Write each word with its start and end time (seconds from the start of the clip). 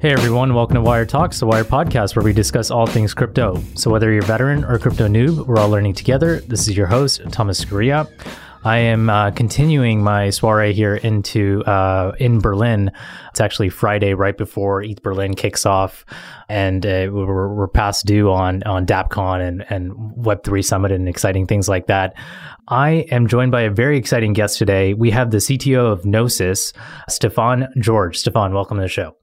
Hey 0.00 0.12
everyone, 0.12 0.54
welcome 0.54 0.76
to 0.76 0.80
Wyre 0.80 1.04
Talks, 1.04 1.40
the 1.40 1.46
Wyre 1.46 1.64
podcast 1.64 2.14
where 2.14 2.24
we 2.24 2.32
discuss 2.32 2.70
all 2.70 2.86
things 2.86 3.14
crypto. 3.14 3.60
So 3.74 3.90
whether 3.90 4.12
you're 4.12 4.22
a 4.22 4.26
veteran 4.26 4.64
or 4.64 4.78
crypto 4.78 5.08
noob, 5.08 5.44
we're 5.48 5.58
all 5.58 5.68
learning 5.68 5.94
together. 5.94 6.38
This 6.42 6.68
is 6.68 6.76
your 6.76 6.86
host, 6.86 7.20
Thomas 7.32 7.64
Scaria. 7.64 8.08
I 8.62 8.76
am 8.76 9.10
uh, 9.10 9.32
continuing 9.32 10.00
my 10.00 10.30
soiree 10.30 10.72
here 10.72 10.94
into 10.94 11.64
uh, 11.64 12.12
in 12.20 12.38
Berlin. 12.38 12.92
It's 13.30 13.40
actually 13.40 13.70
Friday, 13.70 14.14
right 14.14 14.38
before 14.38 14.84
ETH 14.84 15.02
Berlin 15.02 15.34
kicks 15.34 15.66
off, 15.66 16.06
and 16.48 16.86
uh, 16.86 17.10
we're, 17.10 17.52
we're 17.52 17.66
past 17.66 18.06
due 18.06 18.30
on 18.30 18.62
on 18.62 18.86
DappCon 18.86 19.40
and 19.40 19.66
and 19.68 19.94
Web 20.14 20.44
three 20.44 20.62
Summit 20.62 20.92
and 20.92 21.08
exciting 21.08 21.48
things 21.48 21.68
like 21.68 21.88
that. 21.88 22.14
I 22.68 23.04
am 23.10 23.26
joined 23.26 23.50
by 23.50 23.62
a 23.62 23.70
very 23.70 23.98
exciting 23.98 24.32
guest 24.32 24.58
today. 24.58 24.94
We 24.94 25.10
have 25.10 25.32
the 25.32 25.38
CTO 25.38 25.90
of 25.90 26.04
Gnosis, 26.04 26.72
Stefan 27.08 27.66
George. 27.80 28.16
Stefan, 28.16 28.54
welcome 28.54 28.76
to 28.76 28.82
the 28.82 28.88
show. 28.88 29.16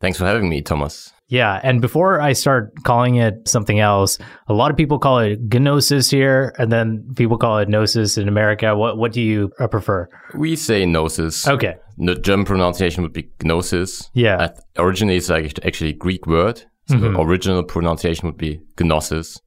Thanks 0.00 0.18
for 0.18 0.24
having 0.24 0.48
me, 0.48 0.62
Thomas. 0.62 1.12
Yeah, 1.28 1.60
and 1.62 1.80
before 1.80 2.20
I 2.20 2.32
start 2.32 2.72
calling 2.82 3.14
it 3.16 3.46
something 3.46 3.78
else, 3.78 4.18
a 4.48 4.52
lot 4.52 4.70
of 4.72 4.76
people 4.76 4.98
call 4.98 5.20
it 5.20 5.38
gnosis 5.52 6.10
here, 6.10 6.52
and 6.58 6.72
then 6.72 7.06
people 7.14 7.38
call 7.38 7.58
it 7.58 7.68
gnosis 7.68 8.18
in 8.18 8.26
America. 8.26 8.74
What 8.76 8.98
what 8.98 9.12
do 9.12 9.20
you 9.22 9.52
uh, 9.60 9.68
prefer? 9.68 10.08
We 10.34 10.56
say 10.56 10.84
gnosis. 10.86 11.46
Okay. 11.46 11.76
The 11.98 12.16
German 12.16 12.46
pronunciation 12.46 13.02
would 13.04 13.12
be 13.12 13.28
gnosis. 13.44 14.10
Yeah. 14.14 14.48
Originally, 14.76 15.16
it's 15.18 15.28
like 15.28 15.64
actually 15.64 15.90
a 15.90 15.94
Greek 15.96 16.26
word. 16.26 16.64
So 16.88 16.96
Mhm. 16.96 17.12
the 17.12 17.20
original 17.20 17.62
pronunciation 17.62 18.26
would 18.26 18.38
be 18.38 18.60
gnosis, 18.80 19.38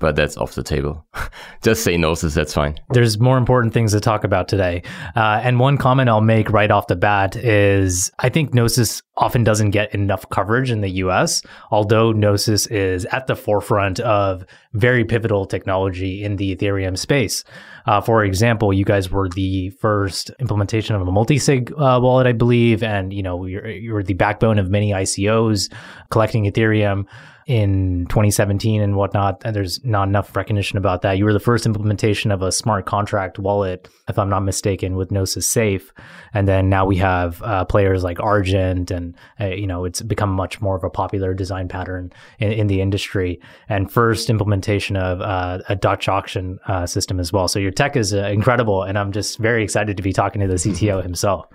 but 0.00 0.16
that's 0.16 0.36
off 0.36 0.54
the 0.54 0.64
table. 0.64 1.06
Just 1.62 1.84
say 1.84 1.96
gnosis, 1.96 2.34
that's 2.34 2.54
fine. 2.54 2.76
There's 2.90 3.20
more 3.20 3.38
important 3.38 3.72
things 3.72 3.92
to 3.92 4.00
talk 4.00 4.24
about 4.24 4.48
today. 4.48 4.82
Uh, 5.14 5.40
and 5.42 5.60
one 5.60 5.76
comment 5.76 6.08
I'll 6.08 6.20
make 6.20 6.50
right 6.50 6.70
off 6.70 6.88
the 6.88 6.96
bat 6.96 7.36
is 7.36 8.10
I 8.18 8.30
think 8.30 8.52
Gnosis 8.52 9.02
often 9.16 9.44
doesn't 9.44 9.70
get 9.70 9.94
enough 9.94 10.28
coverage 10.30 10.70
in 10.70 10.80
the 10.80 10.88
US, 11.04 11.42
although 11.70 12.12
Gnosis 12.12 12.66
is 12.68 13.04
at 13.06 13.26
the 13.26 13.36
forefront 13.36 14.00
of 14.00 14.44
very 14.72 15.04
pivotal 15.04 15.44
technology 15.44 16.24
in 16.24 16.36
the 16.36 16.56
Ethereum 16.56 16.96
space. 16.96 17.44
Uh, 17.86 18.00
for 18.00 18.24
example, 18.24 18.72
you 18.72 18.84
guys 18.84 19.10
were 19.10 19.28
the 19.28 19.70
first 19.70 20.30
implementation 20.40 20.96
of 20.96 21.06
a 21.06 21.12
multi-sig 21.12 21.72
uh, 21.72 21.98
wallet, 22.02 22.26
I 22.26 22.32
believe, 22.32 22.82
and 22.82 23.12
you 23.12 23.22
know 23.22 23.44
you're, 23.44 23.68
you're 23.68 24.02
the 24.02 24.14
backbone 24.14 24.58
of 24.58 24.70
many 24.70 24.90
ICOs 24.90 25.72
collecting 26.10 26.44
Ethereum 26.44 27.06
in 27.50 28.06
2017 28.10 28.80
and 28.80 28.94
whatnot. 28.94 29.42
And 29.44 29.56
there's 29.56 29.84
not 29.84 30.06
enough 30.06 30.36
recognition 30.36 30.78
about 30.78 31.02
that. 31.02 31.18
You 31.18 31.24
were 31.24 31.32
the 31.32 31.40
first 31.40 31.66
implementation 31.66 32.30
of 32.30 32.42
a 32.42 32.52
smart 32.52 32.86
contract 32.86 33.40
wallet, 33.40 33.88
if 34.08 34.20
I'm 34.20 34.30
not 34.30 34.44
mistaken, 34.44 34.94
with 34.94 35.10
Gnosis 35.10 35.48
Safe. 35.48 35.92
And 36.32 36.46
then 36.46 36.68
now 36.68 36.86
we 36.86 36.96
have 36.98 37.42
uh, 37.42 37.64
players 37.64 38.04
like 38.04 38.20
Argent, 38.20 38.92
and 38.92 39.16
uh, 39.40 39.46
you 39.46 39.66
know 39.66 39.84
it's 39.84 40.00
become 40.00 40.30
much 40.30 40.60
more 40.60 40.76
of 40.76 40.84
a 40.84 40.90
popular 40.90 41.34
design 41.34 41.66
pattern 41.66 42.12
in, 42.38 42.52
in 42.52 42.66
the 42.68 42.80
industry. 42.80 43.40
And 43.68 43.90
first 43.90 44.30
implementation 44.30 44.94
of 44.96 45.20
uh, 45.20 45.58
a 45.68 45.74
Dutch 45.74 46.08
auction 46.08 46.60
uh, 46.68 46.86
system 46.86 47.18
as 47.18 47.32
well. 47.32 47.48
So 47.48 47.58
your 47.58 47.72
tech 47.72 47.96
is 47.96 48.14
uh, 48.14 48.28
incredible, 48.28 48.84
and 48.84 48.96
I'm 48.96 49.10
just 49.10 49.38
very 49.38 49.64
excited 49.64 49.96
to 49.96 50.04
be 50.04 50.12
talking 50.12 50.40
to 50.40 50.46
the 50.46 50.54
CTO 50.54 51.02
himself. 51.10 51.48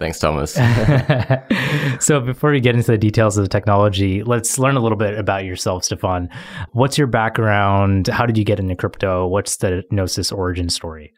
Thanks, 0.00 0.18
Thomas. 0.18 0.54
so 2.04 2.20
before 2.20 2.50
we 2.50 2.60
get 2.60 2.74
into 2.74 2.90
the 2.90 2.98
details 2.98 3.36
of 3.36 3.44
the 3.44 3.48
technology, 3.48 4.24
let's 4.24 4.58
learn 4.58 4.76
a 4.76 4.80
little 4.80 4.98
bit 4.98 5.16
about 5.16 5.44
yourself, 5.44 5.84
Stefan. 5.84 6.28
What's 6.72 6.98
your 6.98 7.06
background? 7.06 8.08
How 8.08 8.26
did 8.26 8.36
you 8.36 8.44
get 8.44 8.58
into 8.58 8.74
crypto? 8.74 9.28
What's 9.28 9.58
the 9.58 9.84
Gnosis 9.92 10.32
origin 10.32 10.70
story? 10.70 11.12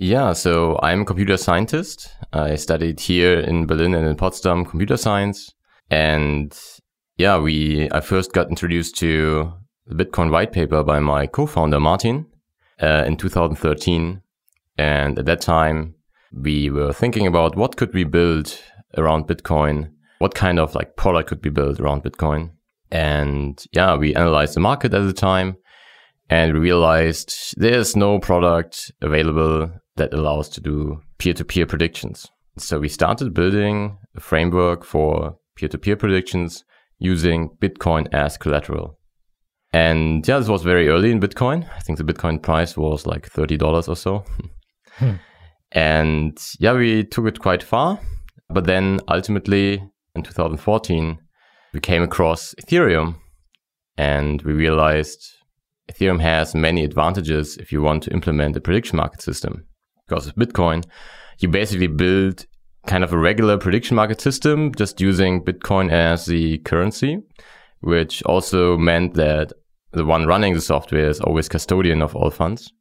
yeah, 0.00 0.32
so 0.32 0.78
I'm 0.82 1.02
a 1.02 1.04
computer 1.04 1.36
scientist. 1.36 2.16
I 2.32 2.54
studied 2.54 3.00
here 3.00 3.38
in 3.38 3.66
Berlin 3.66 3.94
and 3.94 4.06
in 4.06 4.16
Potsdam 4.16 4.64
computer 4.64 4.96
science. 4.96 5.52
And 5.90 6.58
yeah, 7.18 7.38
we, 7.38 7.90
I 7.92 8.00
first 8.00 8.32
got 8.32 8.48
introduced 8.48 8.96
to 9.00 9.52
the 9.86 10.02
Bitcoin 10.02 10.30
white 10.30 10.52
paper 10.52 10.82
by 10.82 11.00
my 11.00 11.26
co-founder, 11.26 11.78
Martin, 11.78 12.26
uh, 12.80 13.04
in 13.06 13.18
2013. 13.18 14.22
And 14.78 15.18
at 15.18 15.26
that 15.26 15.42
time, 15.42 15.96
we 16.32 16.70
were 16.70 16.92
thinking 16.92 17.26
about 17.26 17.56
what 17.56 17.76
could 17.76 17.92
we 17.94 18.04
build 18.04 18.58
around 18.96 19.26
Bitcoin? 19.26 19.92
What 20.18 20.34
kind 20.34 20.58
of 20.58 20.74
like 20.74 20.96
product 20.96 21.28
could 21.28 21.40
be 21.40 21.50
built 21.50 21.80
around 21.80 22.02
Bitcoin? 22.02 22.50
And 22.90 23.64
yeah, 23.72 23.96
we 23.96 24.14
analyzed 24.14 24.54
the 24.54 24.60
market 24.60 24.94
at 24.94 25.06
the 25.06 25.12
time 25.12 25.56
and 26.28 26.58
realized 26.58 27.54
there's 27.56 27.96
no 27.96 28.18
product 28.18 28.92
available 29.00 29.70
that 29.96 30.14
allows 30.14 30.48
to 30.50 30.60
do 30.60 31.00
peer-to-peer 31.18 31.66
predictions. 31.66 32.26
So 32.58 32.78
we 32.78 32.88
started 32.88 33.34
building 33.34 33.98
a 34.16 34.20
framework 34.20 34.84
for 34.84 35.36
peer-to-peer 35.56 35.96
predictions 35.96 36.64
using 36.98 37.50
Bitcoin 37.60 38.12
as 38.12 38.36
collateral. 38.36 38.98
And 39.72 40.26
yeah, 40.26 40.38
this 40.38 40.48
was 40.48 40.62
very 40.62 40.88
early 40.88 41.10
in 41.10 41.20
Bitcoin. 41.20 41.68
I 41.76 41.80
think 41.80 41.98
the 41.98 42.04
Bitcoin 42.04 42.42
price 42.42 42.76
was 42.76 43.06
like 43.06 43.30
$30 43.30 43.88
or 43.88 43.96
so. 43.96 44.24
Hmm. 44.94 45.14
And 45.72 46.38
yeah, 46.58 46.72
we 46.72 47.04
took 47.04 47.26
it 47.26 47.40
quite 47.40 47.62
far. 47.62 48.00
But 48.48 48.66
then 48.66 49.00
ultimately 49.08 49.82
in 50.14 50.22
2014, 50.22 51.18
we 51.72 51.80
came 51.80 52.02
across 52.02 52.54
Ethereum 52.60 53.16
and 53.96 54.42
we 54.42 54.52
realized 54.52 55.24
Ethereum 55.90 56.20
has 56.20 56.54
many 56.54 56.84
advantages 56.84 57.56
if 57.58 57.70
you 57.72 57.82
want 57.82 58.02
to 58.04 58.12
implement 58.12 58.56
a 58.56 58.60
prediction 58.60 58.96
market 58.96 59.22
system. 59.22 59.66
Because 60.06 60.26
with 60.26 60.36
Bitcoin, 60.36 60.84
you 61.38 61.48
basically 61.48 61.86
build 61.86 62.46
kind 62.86 63.04
of 63.04 63.12
a 63.12 63.18
regular 63.18 63.58
prediction 63.58 63.94
market 63.94 64.20
system 64.20 64.74
just 64.74 65.00
using 65.00 65.44
Bitcoin 65.44 65.90
as 65.90 66.26
the 66.26 66.58
currency, 66.58 67.18
which 67.80 68.22
also 68.24 68.76
meant 68.76 69.14
that 69.14 69.52
the 69.92 70.04
one 70.04 70.26
running 70.26 70.54
the 70.54 70.60
software 70.60 71.08
is 71.08 71.20
always 71.20 71.48
custodian 71.48 72.02
of 72.02 72.16
all 72.16 72.30
funds. 72.30 72.72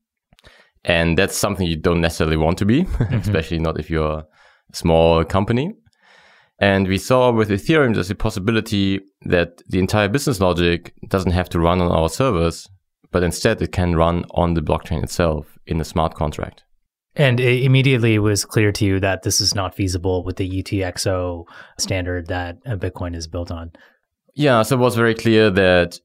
And 0.90 1.20
that's 1.20 1.38
something 1.38 1.68
you 1.68 1.76
don't 1.76 2.02
necessarily 2.02 2.36
want 2.36 2.58
to 2.58 2.66
be, 2.66 2.84
mm-hmm. 2.84 3.14
especially 3.14 3.60
not 3.60 3.80
if 3.80 3.92
you're 3.92 4.20
a 4.20 4.26
small 4.74 5.24
company. 5.24 5.72
And 6.60 6.88
we 6.88 6.98
saw 6.98 7.32
with 7.32 7.50
Ethereum 7.50 7.94
there's 7.94 8.10
a 8.10 8.16
possibility 8.16 9.00
that 9.22 9.62
the 9.70 9.78
entire 9.78 10.10
business 10.10 10.40
logic 10.40 10.94
doesn't 11.08 11.32
have 11.32 11.48
to 11.50 11.60
run 11.60 11.80
on 11.80 11.92
our 11.92 12.10
servers, 12.10 12.68
but 13.12 13.22
instead 13.22 13.62
it 13.62 13.72
can 13.72 13.96
run 13.96 14.26
on 14.32 14.56
the 14.56 14.62
blockchain 14.62 15.04
itself 15.04 15.60
in 15.68 15.80
a 15.80 15.86
smart 15.86 16.16
contract. 16.16 16.64
And 17.16 17.40
it 17.40 17.64
immediately 17.64 18.16
it 18.16 18.20
was 18.20 18.44
clear 18.44 18.72
to 18.72 18.86
you 18.86 19.00
that 19.00 19.22
this 19.22 19.40
is 19.40 19.54
not 19.54 19.76
feasible 19.76 20.24
with 20.24 20.38
the 20.38 20.50
UTXO 20.50 21.46
standard 21.78 22.28
that 22.28 22.64
Bitcoin 22.66 23.16
is 23.16 23.28
built 23.28 23.52
on. 23.52 23.72
Yeah, 24.34 24.64
so 24.64 24.76
it 24.76 24.80
was 24.80 24.96
very 24.96 25.14
clear 25.14 25.52
that 25.52 26.00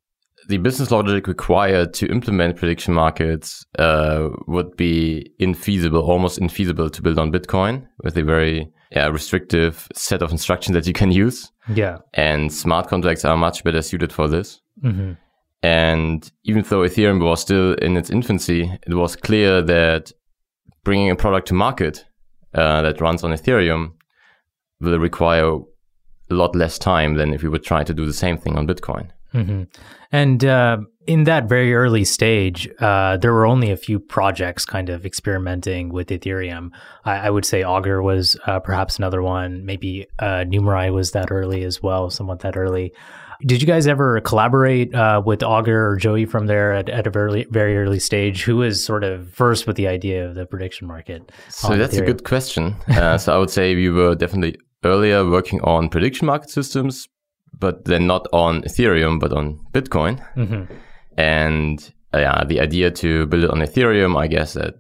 the 0.49 0.59
business 0.59 0.91
logic 0.91 1.27
required 1.27 1.95
to 1.95 2.07
implement 2.07 2.57
prediction 2.57 2.95
markets 2.95 3.65
uh, 3.79 4.29
would 4.47 4.77
be 4.77 5.31
infeasible, 5.41 6.03
almost 6.03 6.39
infeasible 6.39 6.91
to 6.93 7.03
build 7.03 7.19
on 7.19 7.33
Bitcoin 7.33 7.87
with 8.03 8.17
a 8.17 8.23
very 8.23 8.71
yeah, 8.91 9.09
restrictive 9.09 9.89
set 9.95 10.23
of 10.23 10.31
instructions 10.31 10.75
that 10.75 10.87
you 10.87 10.93
can 10.93 11.11
use. 11.11 11.51
Yeah. 11.69 11.99
And 12.15 12.53
smart 12.53 12.89
contracts 12.89 13.25
are 13.25 13.37
much 13.37 13.65
better 13.65 13.83
suited 13.83 14.13
for 14.13 14.29
this. 14.29 14.61
hmm 14.81 15.13
And 15.63 16.31
even 16.45 16.63
though 16.63 16.81
Ethereum 16.81 17.25
was 17.25 17.41
still 17.41 17.75
in 17.75 17.97
its 17.97 18.11
infancy, 18.11 18.71
it 18.87 18.95
was 18.95 19.17
clear 19.17 19.63
that 19.63 20.13
bringing 20.85 21.11
a 21.11 21.17
product 21.17 21.49
to 21.49 21.55
market 21.55 22.05
uh, 22.55 22.83
that 22.83 23.01
runs 23.01 23.25
on 23.25 23.33
Ethereum 23.33 23.95
will 24.81 24.99
require 24.99 25.59
a 26.31 26.35
lot 26.35 26.55
less 26.55 26.79
time 26.79 27.15
than 27.15 27.35
if 27.35 27.43
we 27.43 27.49
would 27.49 27.65
try 27.65 27.83
to 27.83 27.95
do 27.95 28.07
the 28.07 28.13
same 28.13 28.37
thing 28.39 28.57
on 28.57 28.67
Bitcoin. 28.67 29.11
Hmm 29.35 29.65
And 30.13 30.45
uh, 30.45 30.79
in 31.07 31.25
that 31.25 31.49
very 31.49 31.75
early 31.75 32.05
stage, 32.05 32.69
uh, 32.79 33.17
there 33.17 33.33
were 33.33 33.47
only 33.47 33.73
a 33.73 33.77
few 33.77 33.99
projects 33.99 34.65
kind 34.65 34.89
of 34.89 35.05
experimenting 35.05 35.93
with 35.93 36.09
Ethereum. 36.09 36.71
I, 37.05 37.27
I 37.27 37.31
would 37.31 37.45
say 37.45 37.65
Augur 37.65 38.01
was 38.01 38.37
uh, 38.47 38.61
perhaps 38.61 38.97
another 38.97 39.23
one. 39.23 39.67
Maybe 39.67 40.07
uh, 40.21 40.45
Numerai 40.47 40.93
was 40.93 41.11
that 41.11 41.33
early 41.33 41.65
as 41.65 41.83
well, 41.83 42.11
somewhat 42.11 42.41
that 42.41 42.57
early. 42.57 42.93
Did 43.45 43.61
you 43.61 43.67
guys 43.67 43.89
ever 43.89 44.21
collaborate 44.21 44.95
uh, 44.95 45.21
with 45.27 45.43
Augur 45.43 45.91
or 45.91 45.97
Joey 45.97 46.25
from 46.25 46.47
there 46.47 46.73
at, 46.73 46.89
at 46.89 47.07
a 47.07 47.11
very 47.11 47.45
very 47.51 47.77
early 47.77 47.99
stage? 47.99 48.45
Who 48.45 48.59
was 48.59 48.83
sort 48.83 49.03
of 49.03 49.29
first 49.31 49.67
with 49.67 49.77
the 49.77 49.89
idea 49.89 50.27
of 50.27 50.37
the 50.37 50.47
prediction 50.47 50.87
market? 50.87 51.33
So 51.49 51.77
that's 51.77 51.97
a 51.97 52.07
good 52.07 52.25
question. 52.25 52.77
Uh, 52.89 53.19
so 53.19 53.35
I 53.35 53.39
would 53.39 53.51
say 53.51 53.75
we 53.75 53.91
were 53.91 54.15
definitely 54.15 54.57
earlier 54.85 55.29
working 55.29 55.61
on 55.63 55.89
prediction 55.89 56.27
market 56.27 56.51
systems, 56.51 57.09
but 57.59 57.85
then 57.85 58.07
not 58.07 58.27
on 58.33 58.63
Ethereum, 58.63 59.19
but 59.21 59.33
on 59.33 59.59
Bitcoin. 59.73 60.21
Mhm. 60.37 60.69
And 61.17 61.93
uh, 62.15 62.19
yeah, 62.19 62.45
the 62.45 62.61
idea 62.61 62.91
to 62.91 63.27
build 63.27 63.45
it 63.45 63.51
on 63.51 63.59
Ethereum, 63.61 64.17
I 64.17 64.27
guess 64.29 64.55
that 64.55 64.75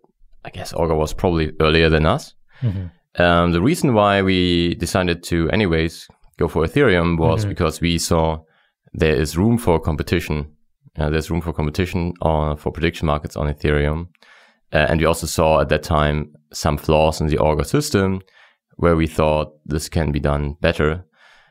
I 0.44 0.50
guess 0.50 0.72
Augur 0.74 0.94
was 0.94 1.14
probably 1.14 1.52
earlier 1.60 1.88
than 1.88 2.06
us. 2.06 2.34
Mhm. 2.62 2.90
Um, 3.18 3.52
the 3.52 3.60
reason 3.62 3.94
why 3.94 4.22
we 4.22 4.74
decided 4.74 5.22
to, 5.24 5.48
anyways, 5.50 6.08
go 6.38 6.48
for 6.48 6.64
Ethereum 6.64 7.16
was 7.18 7.44
Mhm. 7.44 7.48
because 7.50 7.80
we 7.80 7.98
saw 7.98 8.38
there 8.92 9.14
is 9.14 9.36
room 9.38 9.56
for 9.58 9.80
competition. 9.80 10.46
Uh, 10.98 11.10
there's 11.10 11.30
room 11.30 11.40
for 11.40 11.52
competition 11.52 12.12
on, 12.22 12.56
for 12.56 12.70
prediction 12.72 13.06
markets 13.06 13.36
on 13.36 13.46
Ethereum. 13.52 14.08
Uh, 14.72 14.86
and 14.88 15.00
we 15.00 15.06
also 15.06 15.26
saw 15.26 15.60
at 15.60 15.68
that 15.68 15.82
time 15.82 16.26
some 16.52 16.76
flaws 16.76 17.20
in 17.20 17.26
the 17.28 17.38
Augur 17.38 17.64
system 17.64 18.20
where 18.76 18.96
we 18.96 19.06
thought 19.06 19.52
this 19.64 19.88
can 19.88 20.12
be 20.12 20.20
done 20.20 20.56
better. 20.60 21.04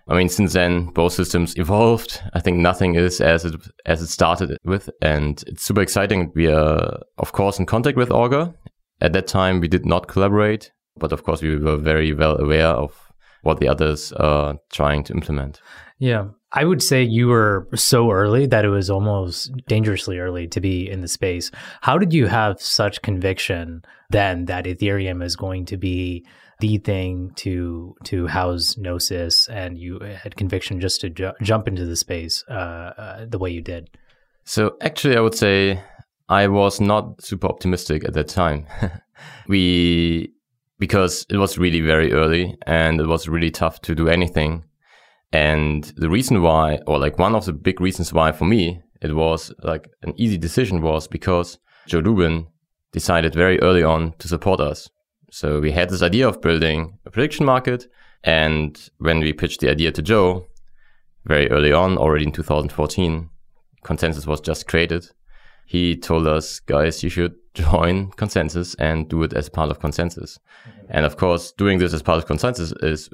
I 0.08 0.16
mean, 0.16 0.30
since 0.30 0.54
then, 0.54 0.88
both 0.88 1.14
systems 1.14 1.56
evolved. 1.58 2.22
I 2.34 2.40
think 2.40 2.58
nothing 2.58 2.96
is 2.96 3.22
as 3.22 3.46
it, 3.46 3.56
as 3.86 4.02
it 4.02 4.08
started 4.08 4.58
with. 4.66 4.90
And 5.02 5.42
it's 5.48 5.64
super 5.64 5.82
exciting. 5.82 6.32
We 6.36 6.48
are, 6.48 7.00
of 7.18 7.32
course, 7.32 7.58
in 7.58 7.66
contact 7.66 7.98
with 7.98 8.12
Augur. 8.12 8.54
At 9.00 9.14
that 9.14 9.28
time, 9.28 9.60
we 9.60 9.68
did 9.68 9.86
not 9.86 10.08
collaborate, 10.08 10.72
but 10.98 11.12
of 11.12 11.24
course, 11.24 11.42
we 11.42 11.58
were 11.58 11.78
very 11.78 12.14
well 12.14 12.38
aware 12.38 12.68
of 12.68 12.98
what 13.44 13.60
the 13.60 13.68
others 13.68 14.12
are 14.14 14.56
trying 14.72 15.04
to 15.06 15.14
implement. 15.14 15.62
Yeah. 16.00 16.28
I 16.56 16.66
would 16.66 16.84
say 16.84 17.02
you 17.02 17.28
were 17.28 17.68
so 17.74 18.12
early 18.12 18.46
that 18.46 18.64
it 18.64 18.70
was 18.70 18.90
almost 18.90 19.52
dangerously 19.68 20.20
early 20.20 20.48
to 20.50 20.62
be 20.62 20.88
in 20.88 21.02
the 21.02 21.08
space. 21.08 21.50
How 21.82 21.98
did 21.98 22.14
you 22.14 22.28
have 22.28 22.62
such 22.62 23.02
conviction 23.02 23.84
then 24.12 24.46
that 24.46 24.66
Ethereum 24.66 25.24
is 25.24 25.36
going 25.36 25.66
to 25.66 25.78
be 25.78 26.26
the 26.60 26.78
thing 26.78 27.32
to 27.38 27.96
to 28.06 28.28
house 28.28 28.78
Gnosis, 28.78 29.50
and 29.50 29.78
you 29.78 30.00
had 30.00 30.36
conviction 30.36 30.80
just 30.80 31.02
to 31.02 31.10
ju- 31.10 31.34
jump 31.42 31.68
into 31.68 31.86
the 31.86 31.96
space 31.96 32.44
uh, 32.50 32.94
uh, 32.98 33.26
the 33.28 33.40
way 33.40 33.50
you 33.50 33.62
did? 33.62 33.90
So 34.46 34.78
actually, 34.82 35.18
I 35.18 35.22
would 35.22 35.36
say 35.36 35.82
I 36.30 36.48
was 36.48 36.80
not 36.80 37.22
super 37.22 37.48
optimistic 37.48 38.06
at 38.06 38.14
that 38.14 38.28
time. 38.28 38.68
we 39.48 40.32
because 40.80 41.26
it 41.30 41.38
was 41.38 41.58
really 41.58 41.82
very 41.82 42.14
early 42.14 42.56
and 42.68 43.00
it 43.00 43.08
was 43.08 43.28
really 43.28 43.52
tough 43.52 43.82
to 43.82 43.96
do 43.96 44.08
anything. 44.08 44.64
And 45.34 45.84
the 45.98 46.10
reason 46.10 46.44
why, 46.44 46.80
or 46.86 47.00
like 47.00 47.18
one 47.18 47.34
of 47.34 47.46
the 47.46 47.54
big 47.54 47.82
reasons 47.82 48.14
why 48.14 48.32
for 48.32 48.46
me, 48.46 48.82
it 49.02 49.16
was 49.16 49.52
like 49.64 49.90
an 50.04 50.14
easy 50.16 50.38
decision 50.38 50.82
was 50.82 51.08
because 51.08 51.58
Joe 51.88 52.00
Lubin 52.00 52.48
decided 52.92 53.34
very 53.34 53.60
early 53.60 53.84
on 53.84 54.14
to 54.20 54.28
support 54.28 54.62
us. 54.62 54.90
So 55.32 55.60
we 55.60 55.72
had 55.72 55.90
this 55.90 56.04
idea 56.04 56.28
of 56.30 56.40
building 56.40 57.00
a 57.08 57.10
prediction 57.10 57.48
market. 57.48 57.88
And 58.24 58.80
when 59.00 59.20
we 59.20 59.34
pitched 59.34 59.60
the 59.60 59.72
idea 59.72 59.92
to 59.94 60.04
Joe 60.04 60.46
very 61.26 61.50
early 61.50 61.74
on, 61.74 61.98
already 61.98 62.26
in 62.26 62.32
2014, 62.32 63.30
ConsenSys 63.84 64.28
was 64.28 64.40
just 64.40 64.68
created. 64.68 65.08
He 65.66 65.98
told 65.98 66.28
us, 66.28 66.60
guys, 66.60 67.02
you 67.02 67.10
should 67.10 67.34
join 67.56 68.12
ConsenSys 68.12 68.76
and 68.78 69.10
do 69.10 69.24
it 69.24 69.34
as 69.34 69.50
part 69.50 69.72
of 69.72 69.80
ConsenSys. 69.80 70.38
Mm-hmm. 70.38 70.86
And 70.90 71.08
of 71.08 71.18
course, 71.18 71.52
doing 71.54 71.80
this 71.80 71.94
as 71.94 72.04
part 72.04 72.20
of 72.20 72.28
ConsenSys 72.28 72.84
is 72.84 73.10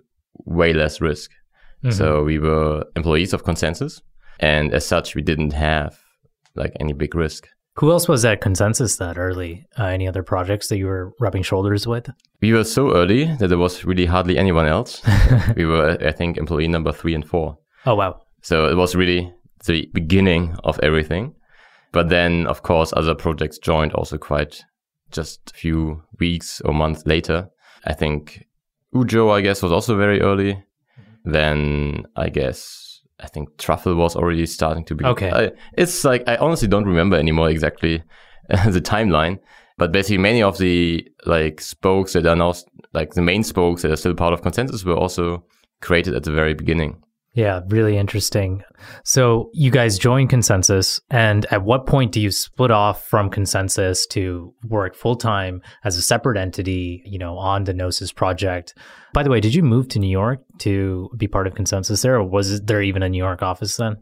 way 0.46 0.74
less 0.74 1.00
risk. 1.00 1.32
Mm-hmm. 1.84 1.92
So 1.92 2.24
we 2.24 2.40
were 2.40 2.86
employees 2.96 3.34
of 3.34 3.44
ConsenSys. 3.44 4.02
And 4.40 4.74
as 4.74 4.86
such, 4.86 5.16
we 5.16 5.22
didn't 5.22 5.54
have 5.54 6.00
like 6.56 6.74
any 6.80 6.94
big 6.94 7.16
risk. 7.16 7.48
Who 7.76 7.92
else 7.92 8.10
was 8.10 8.26
at 8.26 8.42
ConsenSys 8.42 8.98
that 8.98 9.18
early? 9.18 9.66
Uh, 9.78 9.86
any 9.86 10.08
other 10.08 10.24
projects 10.24 10.68
that 10.68 10.78
you 10.78 10.88
were 10.88 11.14
rubbing 11.20 11.44
shoulders 11.44 11.88
with? 11.88 12.10
We 12.42 12.52
were 12.52 12.66
so 12.66 12.94
early 12.94 13.34
that 13.36 13.48
there 13.48 13.58
was 13.58 13.86
really 13.86 14.06
hardly 14.06 14.38
anyone 14.38 14.66
else. 14.66 15.02
we 15.56 15.66
were, 15.66 15.98
I 16.06 16.12
think, 16.12 16.38
employee 16.38 16.68
number 16.68 16.92
three 16.92 17.16
and 17.16 17.26
four. 17.26 17.58
Oh, 17.86 17.96
wow. 17.96 18.20
So 18.42 18.68
it 18.68 18.76
was 18.76 18.96
really 18.96 19.34
the 19.66 19.90
beginning 19.94 20.58
of 20.66 20.80
everything. 20.84 21.36
But 21.92 22.10
then, 22.10 22.48
of 22.48 22.64
course, 22.64 22.94
other 22.96 23.16
projects 23.16 23.58
joined 23.58 23.94
also 23.94 24.18
quite 24.18 24.64
just 25.12 25.52
a 25.52 25.54
few 25.54 26.04
weeks 26.20 26.62
or 26.62 26.74
months 26.74 27.06
later. 27.06 27.50
I 27.86 27.94
think 27.94 28.46
Ujo, 28.94 29.32
I 29.32 29.42
guess, 29.42 29.64
was 29.64 29.72
also 29.72 29.96
very 29.96 30.22
early. 30.22 30.64
Then 31.32 32.06
I 32.16 32.30
guess 32.30 33.02
I 33.20 33.28
think 33.28 33.58
Truffle 33.58 33.96
was 33.96 34.16
already 34.16 34.46
starting 34.46 34.86
to 34.86 34.96
be. 34.96 35.06
Okay. 35.06 35.32
I, 35.32 35.52
it's 35.74 36.04
like, 36.04 36.24
I 36.28 36.38
honestly 36.38 36.68
don't 36.68 36.86
remember 36.86 37.18
anymore 37.18 37.50
exactly 37.50 38.04
the 38.50 38.82
timeline, 38.82 39.40
but 39.78 39.92
basically 39.92 40.18
many 40.18 40.42
of 40.42 40.58
the 40.58 41.08
like 41.26 41.62
spokes 41.62 42.14
that 42.14 42.26
are 42.26 42.36
now, 42.36 42.54
like 42.94 43.14
the 43.14 43.22
main 43.22 43.44
spokes 43.44 43.82
that 43.82 43.92
are 43.92 43.98
still 43.98 44.14
part 44.14 44.34
of 44.34 44.42
ConsenSys 44.42 44.86
were 44.86 44.96
also 44.96 45.44
created 45.82 46.16
at 46.16 46.24
the 46.24 46.32
very 46.32 46.54
beginning. 46.54 47.04
Yeah, 47.40 47.62
really 47.68 47.96
interesting. 47.96 48.64
So 49.06 49.50
you 49.54 49.72
guys 49.72 49.98
join 49.98 50.28
ConsenSys, 50.28 51.00
and 51.10 51.46
at 51.54 51.64
what 51.64 51.86
point 51.86 52.12
do 52.12 52.20
you 52.20 52.32
split 52.32 52.70
off 52.70 53.08
from 53.08 53.30
ConsenSys 53.30 54.10
to 54.10 54.54
work 54.68 54.94
full 54.94 55.16
time 55.16 55.62
as 55.86 55.96
a 55.96 56.02
separate 56.02 56.38
entity, 56.38 57.02
you 57.06 57.18
know, 57.18 57.38
on 57.38 57.64
the 57.64 57.74
Gnosis 57.74 58.12
project? 58.12 58.78
By 59.14 59.24
the 59.24 59.30
way, 59.30 59.40
did 59.40 59.56
you 59.56 59.64
move 59.64 59.88
to 59.90 60.00
New 60.00 60.10
York 60.10 60.42
to 60.60 61.10
be 61.16 61.30
part 61.30 61.48
of 61.48 61.54
ConsenSys 61.54 62.04
there, 62.04 62.18
or 62.18 62.26
was 62.26 62.60
there 62.60 62.82
even 62.82 63.04
a 63.04 63.08
New 63.08 63.24
York 63.24 63.42
office 63.42 63.78
then? 63.78 63.96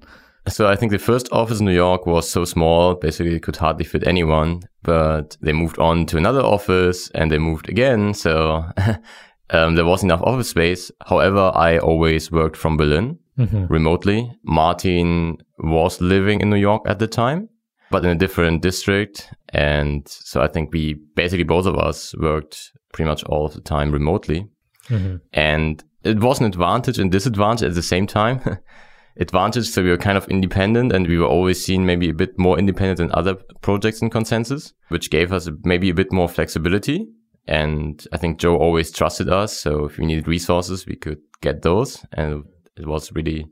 So 0.48 0.66
I 0.66 0.75
think 0.75 0.92
the 0.92 0.98
first 0.98 1.31
office 1.31 1.60
in 1.60 1.68
New 1.68 1.75
York 1.75 2.07
was 2.07 2.28
so 2.28 2.44
small, 2.44 2.95
basically 2.95 3.36
it 3.36 3.44
could 3.44 3.57
hardly 3.57 3.86
fit 3.86 4.07
anyone. 4.07 4.63
But 4.81 5.38
they 5.42 5.54
moved 5.54 5.78
on 5.78 6.07
to 6.07 6.18
another 6.18 6.42
office, 6.42 7.12
and 7.12 7.31
they 7.31 7.38
moved 7.38 7.69
again. 7.69 8.16
So 8.16 8.66
um, 9.51 9.75
there 9.75 9.86
was 9.86 10.01
enough 10.01 10.24
office 10.24 10.50
space. 10.50 10.92
However, 11.06 11.51
I 11.54 11.78
always 11.78 12.31
worked 12.31 12.57
from 12.57 12.78
Berlin 12.78 13.19
mm-hmm. 13.38 13.66
remotely. 13.68 14.31
Martin 14.44 15.38
was 15.60 16.01
living 16.01 16.42
in 16.42 16.50
New 16.50 16.57
York 16.57 16.84
at 16.88 17.00
the 17.00 17.07
time, 17.07 17.50
but 17.92 18.04
in 18.04 18.12
a 18.12 18.16
different 18.16 18.62
district. 18.62 19.30
And 19.50 20.07
so 20.07 20.42
I 20.42 20.48
think 20.48 20.72
we 20.72 20.95
basically 21.16 21.44
both 21.44 21.66
of 21.66 21.78
us 21.78 22.16
worked 22.18 22.72
pretty 22.94 23.07
much 23.07 23.24
all 23.25 23.45
of 23.45 23.54
the 23.54 23.62
time 23.62 23.92
remotely. 23.92 24.48
Mm-hmm. 24.89 25.18
And 25.34 25.84
it 26.04 26.19
was 26.19 26.39
an 26.39 26.45
advantage 26.45 27.00
and 27.00 27.12
disadvantage 27.12 27.69
at 27.69 27.75
the 27.75 27.84
same 27.84 28.07
time. 28.07 28.42
advantage, 29.19 29.68
so 29.68 29.84
we 29.84 29.89
were 29.89 29.98
kind 29.98 30.18
of 30.18 30.28
independent 30.28 30.94
and 30.94 31.07
we 31.07 31.18
were 31.18 31.25
always 31.25 31.63
seen 31.63 31.86
maybe 31.86 32.10
a 32.10 32.13
bit 32.13 32.38
more 32.38 32.57
independent 32.60 33.00
than 33.00 33.12
other 33.13 33.36
projects 33.62 34.01
in 34.01 34.10
ConsenSys, 34.10 34.74
which 34.89 35.10
gave 35.10 35.34
us 35.34 35.50
maybe 35.63 35.89
a 35.89 35.94
bit 35.94 36.12
more 36.12 36.30
flexibility 36.30 37.07
and 37.48 38.06
I 38.12 38.18
think 38.18 38.39
Joe 38.39 38.57
always 38.57 38.92
trusted 38.92 39.30
us. 39.30 39.57
So 39.57 39.86
if 39.86 39.98
we 39.98 40.06
needed 40.06 40.28
resources, 40.28 40.86
we 40.86 40.95
could 40.95 41.19
get 41.42 41.62
those. 41.62 42.06
And 42.12 42.44
it 42.79 42.88
was 42.88 43.12
really 43.13 43.47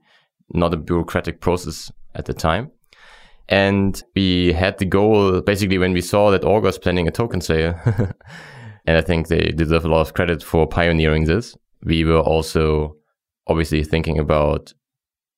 not 0.53 0.73
a 0.73 0.77
bureaucratic 0.77 1.41
process 1.41 1.91
at 2.13 2.25
the 2.25 2.33
time. 2.33 2.71
And 3.47 4.01
we 4.15 4.53
had 4.53 4.77
the 4.77 4.85
goal 4.85 5.41
basically 5.41 5.77
when 5.77 5.93
we 5.93 6.01
saw 6.01 6.31
that 6.31 6.43
Augur 6.43 6.67
was 6.67 6.79
planning 6.79 7.07
a 7.07 7.11
token 7.11 7.41
sale. 7.41 7.79
and 8.85 8.97
I 8.97 9.01
think 9.01 9.27
they 9.27 9.51
deserve 9.51 9.85
a 9.85 9.89
lot 9.89 10.01
of 10.01 10.13
credit 10.13 10.41
for 10.43 10.67
pioneering 10.67 11.25
this. 11.25 11.55
We 11.83 12.03
were 12.03 12.19
also 12.19 12.95
obviously 13.47 13.83
thinking 13.83 14.17
about 14.17 14.73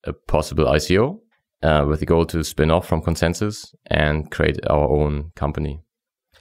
a 0.06 0.13
possible 0.13 0.66
ICO 0.66 1.19
uh, 1.63 1.86
with 1.88 2.00
the 2.00 2.06
goal 2.06 2.25
to 2.25 2.44
spin 2.44 2.72
off 2.72 2.88
from 2.88 3.01
ConsenSys 3.01 3.74
and 3.88 4.31
create 4.31 4.60
our 4.69 4.88
own 4.88 5.31
company. 5.36 5.81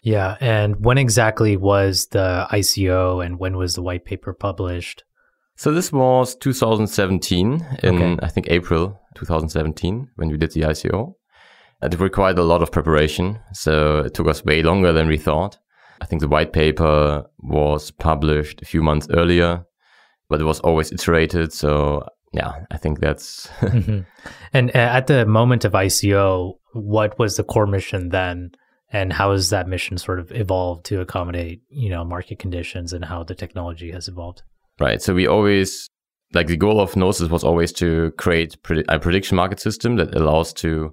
Yeah. 0.03 0.37
And 0.41 0.85
when 0.85 0.99
exactly 0.99 1.57
was 1.57 2.07
the 2.09 2.47
ICO 2.53 3.25
and 3.25 3.41
when 3.41 3.57
was 3.57 3.75
the 3.75 3.83
white 3.83 4.05
paper 4.05 4.33
published? 4.33 5.03
So 5.57 5.73
this 5.73 5.91
was 5.91 6.37
2017 6.37 7.67
in, 7.83 8.03
okay. 8.03 8.17
I 8.23 8.29
think, 8.29 8.49
April 8.51 9.01
2017 9.15 10.09
when 10.17 10.29
we 10.29 10.37
did 10.37 10.53
the 10.53 10.63
ICO. 10.63 11.15
It 11.83 11.99
required 11.99 12.39
a 12.39 12.45
lot 12.45 12.63
of 12.63 12.71
preparation. 12.71 13.39
So 13.53 14.01
it 14.01 14.15
took 14.15 14.29
us 14.29 14.45
way 14.45 14.63
longer 14.63 14.93
than 14.93 15.09
we 15.09 15.17
thought. 15.17 15.59
I 16.01 16.05
think 16.05 16.21
the 16.21 16.29
white 16.29 16.53
paper 16.53 17.25
was 17.39 17.91
published 17.91 18.61
a 18.61 18.67
few 18.67 18.83
months 18.83 19.09
earlier, 19.11 19.65
but 20.29 20.41
it 20.41 20.45
was 20.45 20.61
always 20.61 20.93
iterated. 20.93 21.55
So 21.55 22.07
yeah, 22.33 22.53
I 22.71 22.77
think 22.77 23.01
that's. 23.01 23.47
mm-hmm. 23.61 24.01
And 24.53 24.71
uh, 24.71 24.79
at 24.79 25.07
the 25.07 25.25
moment 25.25 25.65
of 25.65 25.73
ICO, 25.73 26.55
what 26.75 27.19
was 27.19 27.37
the 27.37 27.45
core 27.45 27.67
mission 27.67 28.11
then? 28.11 28.51
and 28.93 29.13
how 29.13 29.33
has 29.33 29.51
that 29.51 29.67
mission 29.67 29.99
sort 29.99 30.21
of 30.21 30.31
evolved 30.31 30.85
to 30.87 31.01
accommodate 31.01 31.61
you 31.69 31.91
know 31.91 32.05
market 32.05 32.39
conditions 32.39 32.93
and 32.93 33.05
how 33.05 33.25
the 33.25 33.35
technology 33.35 33.91
has 33.91 34.07
evolved 34.07 34.43
right 34.81 35.03
so 35.03 35.15
we 35.15 35.27
always 35.27 35.89
like 36.33 36.47
the 36.47 36.57
goal 36.57 36.81
of 36.81 36.97
gnosis 36.97 37.31
was 37.31 37.45
always 37.45 37.73
to 37.73 38.13
create 38.19 38.57
a 38.89 38.99
prediction 38.99 39.37
market 39.37 39.61
system 39.61 39.97
that 39.97 40.15
allows 40.15 40.53
to 40.53 40.93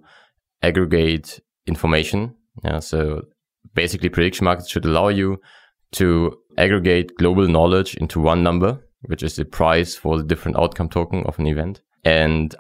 aggregate 0.62 1.40
information 1.68 2.36
yeah 2.64 2.80
so 2.80 3.22
basically 3.74 4.10
prediction 4.10 4.46
markets 4.46 4.70
should 4.70 4.86
allow 4.86 5.08
you 5.08 5.40
to 5.92 6.36
aggregate 6.58 7.16
global 7.18 7.48
knowledge 7.48 7.96
into 7.96 8.20
one 8.20 8.44
number 8.44 8.80
which 9.04 9.24
is 9.24 9.36
the 9.36 9.46
price 9.46 9.96
for 9.96 10.18
the 10.18 10.24
different 10.24 10.58
outcome 10.58 10.90
token 10.90 11.24
of 11.26 11.38
an 11.40 11.48
event 11.48 11.82
and 12.04 12.56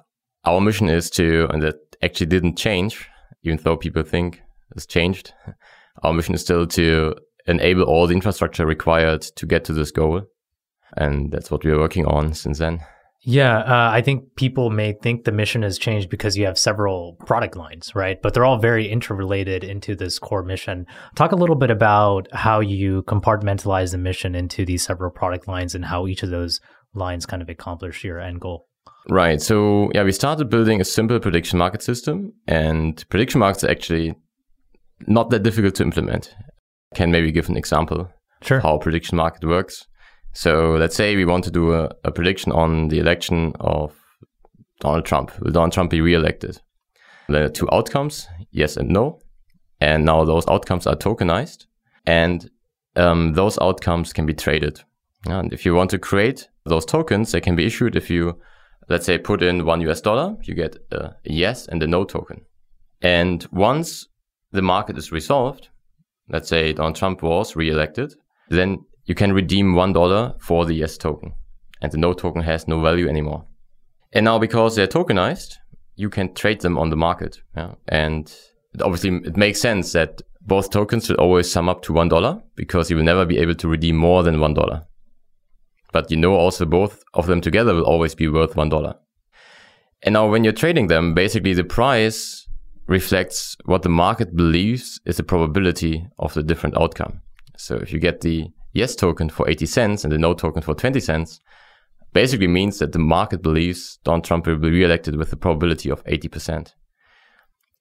our 0.45 0.59
mission 0.59 0.89
is 0.89 1.09
to 1.09 1.47
and 1.51 1.61
that 1.61 1.75
actually 2.01 2.27
didn't 2.27 2.57
change 2.57 3.07
even 3.43 3.59
though 3.63 3.77
people 3.77 4.03
think 4.03 4.41
it's 4.75 4.85
changed. 4.85 5.33
Our 6.03 6.13
mission 6.13 6.35
is 6.35 6.41
still 6.41 6.65
to 6.67 7.15
enable 7.45 7.83
all 7.83 8.07
the 8.07 8.13
infrastructure 8.13 8.65
required 8.65 9.21
to 9.21 9.45
get 9.45 9.65
to 9.65 9.73
this 9.73 9.91
goal. 9.91 10.23
And 10.97 11.31
that's 11.31 11.49
what 11.49 11.63
we're 11.63 11.79
working 11.79 12.05
on 12.05 12.33
since 12.33 12.59
then. 12.59 12.81
Yeah, 13.25 13.59
uh, 13.59 13.89
I 13.91 14.01
think 14.01 14.35
people 14.35 14.69
may 14.69 14.91
think 14.91 15.23
the 15.23 15.31
mission 15.31 15.61
has 15.63 15.77
changed 15.77 16.09
because 16.09 16.37
you 16.37 16.45
have 16.45 16.57
several 16.57 17.15
product 17.25 17.55
lines, 17.55 17.95
right? 17.95 18.21
But 18.21 18.33
they're 18.33 18.43
all 18.43 18.57
very 18.57 18.89
interrelated 18.91 19.63
into 19.63 19.95
this 19.95 20.19
core 20.19 20.43
mission. 20.43 20.85
Talk 21.15 21.31
a 21.31 21.37
little 21.37 21.55
bit 21.55 21.71
about 21.71 22.27
how 22.33 22.59
you 22.59 23.03
compartmentalize 23.03 23.91
the 23.91 23.97
mission 23.97 24.35
into 24.35 24.65
these 24.65 24.83
several 24.83 25.09
product 25.09 25.47
lines 25.47 25.73
and 25.73 25.85
how 25.85 26.05
each 26.05 26.21
of 26.21 26.31
those 26.31 26.59
lines 26.93 27.25
kind 27.25 27.41
of 27.41 27.47
accomplish 27.47 28.03
your 28.03 28.19
end 28.19 28.41
goal. 28.41 28.67
Right. 29.09 29.41
So, 29.41 29.89
yeah, 29.93 30.03
we 30.03 30.11
started 30.11 30.49
building 30.49 30.81
a 30.81 30.85
simple 30.85 31.19
prediction 31.19 31.57
market 31.57 31.81
system, 31.81 32.33
and 32.47 33.03
prediction 33.09 33.39
markets 33.39 33.63
are 33.63 33.69
actually 33.69 34.15
not 35.07 35.29
that 35.29 35.43
difficult 35.43 35.75
to 35.75 35.83
implement. 35.83 36.35
Can 36.93 37.09
maybe 37.09 37.31
give 37.31 37.49
an 37.49 37.57
example 37.57 38.09
sure. 38.41 38.59
how 38.59 38.77
prediction 38.77 39.15
market 39.15 39.45
works. 39.45 39.87
So 40.33 40.71
let's 40.71 40.95
say 40.95 41.15
we 41.15 41.25
want 41.25 41.43
to 41.45 41.51
do 41.51 41.73
a, 41.73 41.91
a 42.03 42.11
prediction 42.11 42.51
on 42.51 42.87
the 42.87 42.99
election 42.99 43.53
of 43.59 43.95
Donald 44.79 45.05
Trump. 45.05 45.31
Will 45.39 45.51
Donald 45.51 45.71
Trump 45.71 45.91
be 45.91 46.01
reelected? 46.01 46.59
There 47.29 47.45
are 47.45 47.49
two 47.49 47.69
outcomes, 47.71 48.27
yes 48.51 48.75
and 48.75 48.89
no. 48.89 49.21
And 49.79 50.05
now 50.05 50.25
those 50.25 50.47
outcomes 50.47 50.87
are 50.87 50.95
tokenized 50.95 51.67
and 52.05 52.49
um, 52.95 53.33
those 53.33 53.57
outcomes 53.59 54.11
can 54.11 54.25
be 54.25 54.33
traded. 54.33 54.81
And 55.25 55.53
if 55.53 55.65
you 55.65 55.75
want 55.75 55.91
to 55.91 55.99
create 55.99 56.49
those 56.65 56.85
tokens, 56.85 57.31
they 57.31 57.41
can 57.41 57.55
be 57.55 57.65
issued 57.65 57.95
if 57.95 58.09
you, 58.09 58.39
let's 58.89 59.05
say, 59.05 59.17
put 59.17 59.41
in 59.41 59.65
one 59.65 59.81
US 59.81 60.01
dollar, 60.01 60.35
you 60.43 60.53
get 60.53 60.77
a 60.91 61.15
yes 61.23 61.67
and 61.67 61.81
a 61.83 61.87
no 61.87 62.03
token. 62.03 62.41
And 63.01 63.45
once 63.51 64.07
the 64.51 64.61
market 64.61 64.97
is 64.97 65.11
resolved, 65.11 65.69
let's 66.29 66.49
say 66.49 66.73
Donald 66.73 66.95
Trump 66.95 67.21
was 67.21 67.55
reelected, 67.55 68.13
then 68.49 68.85
you 69.05 69.15
can 69.15 69.33
redeem 69.33 69.75
one 69.75 69.93
dollar 69.93 70.35
for 70.39 70.65
the 70.65 70.73
yes 70.73 70.97
token. 70.97 71.33
And 71.81 71.91
the 71.91 71.97
no 71.97 72.13
token 72.13 72.41
has 72.43 72.67
no 72.67 72.79
value 72.79 73.09
anymore. 73.09 73.45
And 74.13 74.25
now 74.25 74.39
because 74.39 74.75
they're 74.75 74.87
tokenized, 74.87 75.55
you 75.95 76.09
can 76.09 76.33
trade 76.33 76.61
them 76.61 76.77
on 76.77 76.89
the 76.89 76.95
market. 76.95 77.41
Yeah? 77.55 77.73
And 77.87 78.33
obviously 78.81 79.17
it 79.25 79.37
makes 79.37 79.59
sense 79.59 79.91
that 79.93 80.21
both 80.41 80.71
tokens 80.71 81.05
should 81.05 81.17
always 81.17 81.51
sum 81.51 81.69
up 81.69 81.81
to 81.83 81.93
one 81.93 82.09
dollar 82.09 82.41
because 82.55 82.89
you 82.89 82.95
will 82.95 83.03
never 83.03 83.25
be 83.25 83.37
able 83.37 83.55
to 83.55 83.67
redeem 83.67 83.97
more 83.97 84.23
than 84.23 84.39
one 84.39 84.53
dollar. 84.53 84.85
But 85.91 86.09
you 86.09 86.17
know 86.17 86.33
also 86.33 86.65
both 86.65 87.03
of 87.13 87.27
them 87.27 87.41
together 87.41 87.73
will 87.73 87.85
always 87.85 88.15
be 88.15 88.27
worth 88.27 88.55
one 88.55 88.69
dollar. 88.69 88.95
And 90.01 90.13
now 90.13 90.29
when 90.29 90.43
you're 90.43 90.53
trading 90.53 90.87
them, 90.87 91.13
basically 91.13 91.53
the 91.53 91.63
price 91.63 92.47
reflects 92.87 93.55
what 93.65 93.83
the 93.83 93.89
market 93.89 94.35
believes 94.35 94.99
is 95.05 95.17
the 95.17 95.23
probability 95.23 96.05
of 96.19 96.33
the 96.33 96.43
different 96.43 96.77
outcome. 96.77 97.21
So 97.57 97.75
if 97.75 97.93
you 97.93 97.99
get 97.99 98.21
the 98.21 98.49
yes 98.73 98.95
token 98.95 99.29
for 99.29 99.49
80 99.49 99.65
cents 99.65 100.03
and 100.03 100.11
the 100.11 100.17
no 100.17 100.33
token 100.33 100.61
for 100.61 100.75
20 100.75 100.99
cents, 100.99 101.39
basically 102.11 102.47
means 102.47 102.79
that 102.79 102.91
the 102.91 102.99
market 102.99 103.41
believes 103.41 103.99
Donald 104.03 104.23
Trump 104.23 104.45
will 104.45 104.57
be 104.57 104.69
reelected 104.69 105.15
with 105.15 105.31
a 105.33 105.37
probability 105.37 105.89
of 105.89 106.03
80%. 106.03 106.73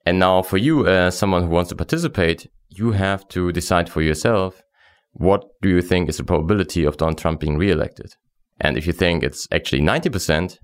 And 0.06 0.18
now 0.18 0.42
for 0.42 0.56
you, 0.56 0.86
as 0.86 1.16
someone 1.16 1.42
who 1.42 1.50
wants 1.50 1.68
to 1.68 1.76
participate, 1.76 2.50
you 2.68 2.92
have 2.92 3.28
to 3.28 3.52
decide 3.52 3.88
for 3.88 4.02
yourself, 4.02 4.62
what 5.12 5.44
do 5.60 5.68
you 5.68 5.82
think 5.82 6.08
is 6.08 6.16
the 6.16 6.24
probability 6.24 6.84
of 6.84 6.96
Donald 6.96 7.18
Trump 7.18 7.40
being 7.40 7.58
reelected? 7.58 8.14
And 8.60 8.76
if 8.76 8.86
you 8.86 8.92
think 8.92 9.22
it's 9.22 9.46
actually 9.52 9.82
90%, 9.82 10.58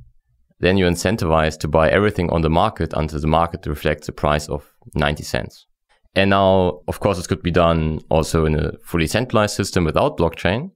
then 0.61 0.77
you're 0.77 0.91
incentivized 0.91 1.61
to 1.61 1.69
buy 1.69 1.91
everything 1.91 2.31
on 2.31 2.43
the 2.43 2.51
market 2.51 2.93
until 2.95 3.21
the 3.21 3.27
market 3.27 3.67
reflects 3.67 4.09
a 4.09 4.13
price 4.13 4.49
of 4.49 4.73
90 4.95 5.23
cents. 5.23 5.67
And 6.15 6.31
now, 6.31 6.81
of 6.89 7.01
course, 7.01 7.17
this 7.17 7.27
could 7.27 7.43
be 7.43 7.51
done 7.51 8.01
also 8.09 8.45
in 8.45 8.59
a 8.59 8.73
fully 8.79 9.07
centralized 9.07 9.55
system 9.55 9.85
without 9.85 10.19
blockchain. 10.19 10.71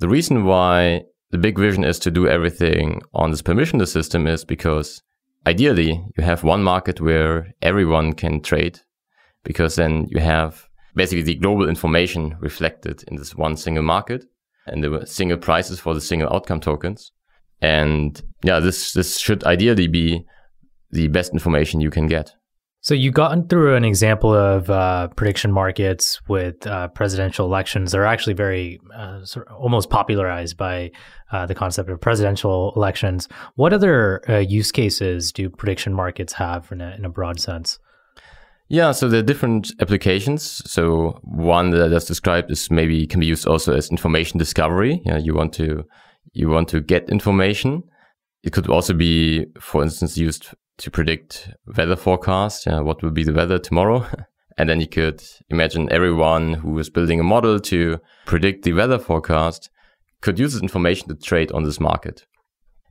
The 0.00 0.08
reason 0.08 0.44
why 0.44 1.02
the 1.30 1.38
big 1.38 1.58
vision 1.58 1.84
is 1.84 1.98
to 2.00 2.10
do 2.10 2.28
everything 2.28 3.02
on 3.14 3.30
this 3.30 3.42
permissionless 3.42 3.88
system 3.88 4.26
is 4.26 4.44
because 4.44 5.02
ideally 5.46 6.04
you 6.16 6.24
have 6.24 6.44
one 6.44 6.62
market 6.62 7.00
where 7.00 7.54
everyone 7.62 8.12
can 8.12 8.40
trade 8.40 8.80
because 9.44 9.76
then 9.76 10.06
you 10.10 10.20
have 10.20 10.68
basically 10.94 11.22
the 11.22 11.36
global 11.36 11.68
information 11.68 12.36
reflected 12.40 13.04
in 13.08 13.16
this 13.16 13.34
one 13.34 13.56
single 13.56 13.84
market 13.84 14.24
and 14.66 14.82
the 14.82 15.06
single 15.06 15.38
prices 15.38 15.78
for 15.78 15.94
the 15.94 16.00
single 16.00 16.32
outcome 16.32 16.60
tokens. 16.60 17.12
And 17.60 18.20
yeah, 18.42 18.60
this, 18.60 18.92
this 18.92 19.18
should 19.18 19.44
ideally 19.44 19.86
be 19.86 20.24
the 20.90 21.08
best 21.08 21.32
information 21.32 21.80
you 21.80 21.90
can 21.90 22.06
get. 22.06 22.34
So 22.86 22.94
you 22.94 23.10
got 23.10 23.50
through 23.50 23.74
an 23.74 23.84
example 23.84 24.32
of 24.32 24.70
uh, 24.70 25.08
prediction 25.16 25.50
markets 25.50 26.20
with 26.28 26.64
uh, 26.68 26.86
presidential 26.86 27.44
elections. 27.44 27.90
They're 27.90 28.06
actually 28.06 28.34
very 28.34 28.78
uh, 28.96 29.24
sort 29.24 29.48
of 29.48 29.56
almost 29.56 29.90
popularized 29.90 30.56
by 30.56 30.92
uh, 31.32 31.46
the 31.46 31.54
concept 31.56 31.90
of 31.90 32.00
presidential 32.00 32.72
elections. 32.76 33.26
What 33.56 33.72
other 33.72 34.22
uh, 34.30 34.36
use 34.38 34.70
cases 34.70 35.32
do 35.32 35.50
prediction 35.50 35.94
markets 35.94 36.32
have 36.34 36.70
in 36.70 36.80
a, 36.80 36.94
in 36.96 37.04
a 37.04 37.08
broad 37.08 37.40
sense? 37.40 37.80
Yeah, 38.68 38.92
so 38.92 39.08
there 39.08 39.18
are 39.18 39.24
different 39.24 39.72
applications. 39.80 40.62
So 40.70 41.18
one 41.24 41.70
that 41.70 41.86
I 41.86 41.88
just 41.88 42.06
described 42.06 42.52
is 42.52 42.70
maybe 42.70 43.04
can 43.08 43.18
be 43.18 43.26
used 43.26 43.48
also 43.48 43.74
as 43.74 43.90
information 43.90 44.38
discovery. 44.38 45.02
You 45.04 45.34
want 45.34 45.52
to 45.54 45.82
you 46.34 46.48
want 46.50 46.68
to 46.68 46.80
get 46.80 47.10
information. 47.10 47.82
It 48.44 48.52
could 48.52 48.70
also 48.70 48.94
be, 48.94 49.46
for 49.58 49.82
instance, 49.82 50.16
used 50.16 50.54
to 50.78 50.90
predict 50.90 51.50
weather 51.76 51.96
forecast. 51.96 52.66
Yeah, 52.66 52.80
what 52.80 53.02
will 53.02 53.10
be 53.10 53.24
the 53.24 53.32
weather 53.32 53.58
tomorrow? 53.58 54.06
and 54.58 54.68
then 54.68 54.80
you 54.80 54.88
could 54.88 55.22
imagine 55.50 55.90
everyone 55.92 56.54
who 56.54 56.78
is 56.78 56.90
building 56.90 57.20
a 57.20 57.24
model 57.24 57.60
to 57.60 57.98
predict 58.24 58.64
the 58.64 58.72
weather 58.72 58.98
forecast 58.98 59.70
could 60.20 60.38
use 60.38 60.54
this 60.54 60.62
information 60.62 61.08
to 61.08 61.14
trade 61.14 61.52
on 61.52 61.64
this 61.64 61.78
market. 61.78 62.26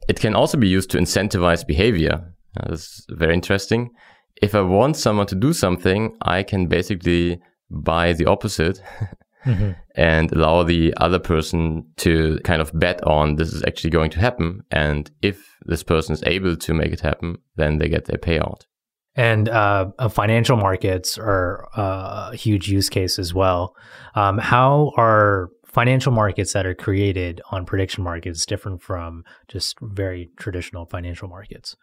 It 0.08 0.20
can 0.20 0.36
also 0.36 0.58
be 0.58 0.68
used 0.68 0.92
to 0.92 0.98
incentivize 0.98 1.66
behavior. 1.66 2.34
Uh, 2.60 2.70
that's 2.70 3.06
very 3.10 3.34
interesting. 3.34 3.90
If 4.42 4.54
I 4.54 4.62
want 4.62 4.96
someone 4.96 5.28
to 5.28 5.36
do 5.36 5.54
something, 5.54 6.16
I 6.22 6.44
can 6.44 6.68
basically 6.68 7.40
buy 7.72 8.14
the 8.14 8.28
opposite 8.28 8.82
mm-hmm. 9.46 9.72
and 9.96 10.32
allow 10.32 10.64
the 10.64 10.94
other 10.98 11.20
person 11.20 11.86
to 11.98 12.40
kind 12.44 12.62
of 12.62 12.72
bet 12.78 13.04
on 13.04 13.36
this 13.36 13.52
is 13.52 13.64
actually 13.64 13.90
going 13.90 14.12
to 14.12 14.20
happen. 14.20 14.62
And 14.72 15.10
if 15.22 15.55
this 15.66 15.84
person 15.84 16.14
is 16.14 16.24
able 16.24 16.56
to 16.56 16.74
make 16.74 16.92
it 16.92 17.02
happen, 17.02 17.38
then 17.56 17.78
they 17.78 17.90
get 17.90 18.06
their 18.06 18.18
payout. 18.18 18.62
And 19.16 19.48
uh, 19.48 19.92
uh, 19.98 20.10
financial 20.10 20.58
markets 20.58 21.18
are 21.18 21.70
uh, 21.78 22.32
a 22.34 22.36
huge 22.36 22.70
use 22.70 22.90
case 22.90 23.18
as 23.18 23.34
well. 23.34 23.76
Um, 24.14 24.38
how 24.38 24.92
are 24.98 25.50
financial 25.66 26.12
markets 26.12 26.54
that 26.54 26.66
are 26.66 26.76
created 26.76 27.42
on 27.52 27.66
prediction 27.66 28.04
markets 28.04 28.46
different 28.46 28.82
from 28.82 29.24
just 29.48 29.78
very 29.82 30.30
traditional 30.38 30.86
financial 30.86 31.30
markets? 31.30 31.76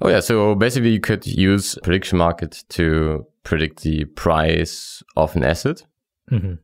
Oh 0.00 0.08
yeah, 0.08 0.20
so 0.20 0.54
basically 0.54 0.90
you 0.90 1.00
could 1.00 1.26
use 1.26 1.78
prediction 1.82 2.18
market 2.18 2.64
to 2.70 3.26
predict 3.44 3.82
the 3.82 4.06
price 4.06 5.02
of 5.16 5.36
an 5.36 5.44
asset. 5.44 5.84
Mm-hmm. 6.30 6.54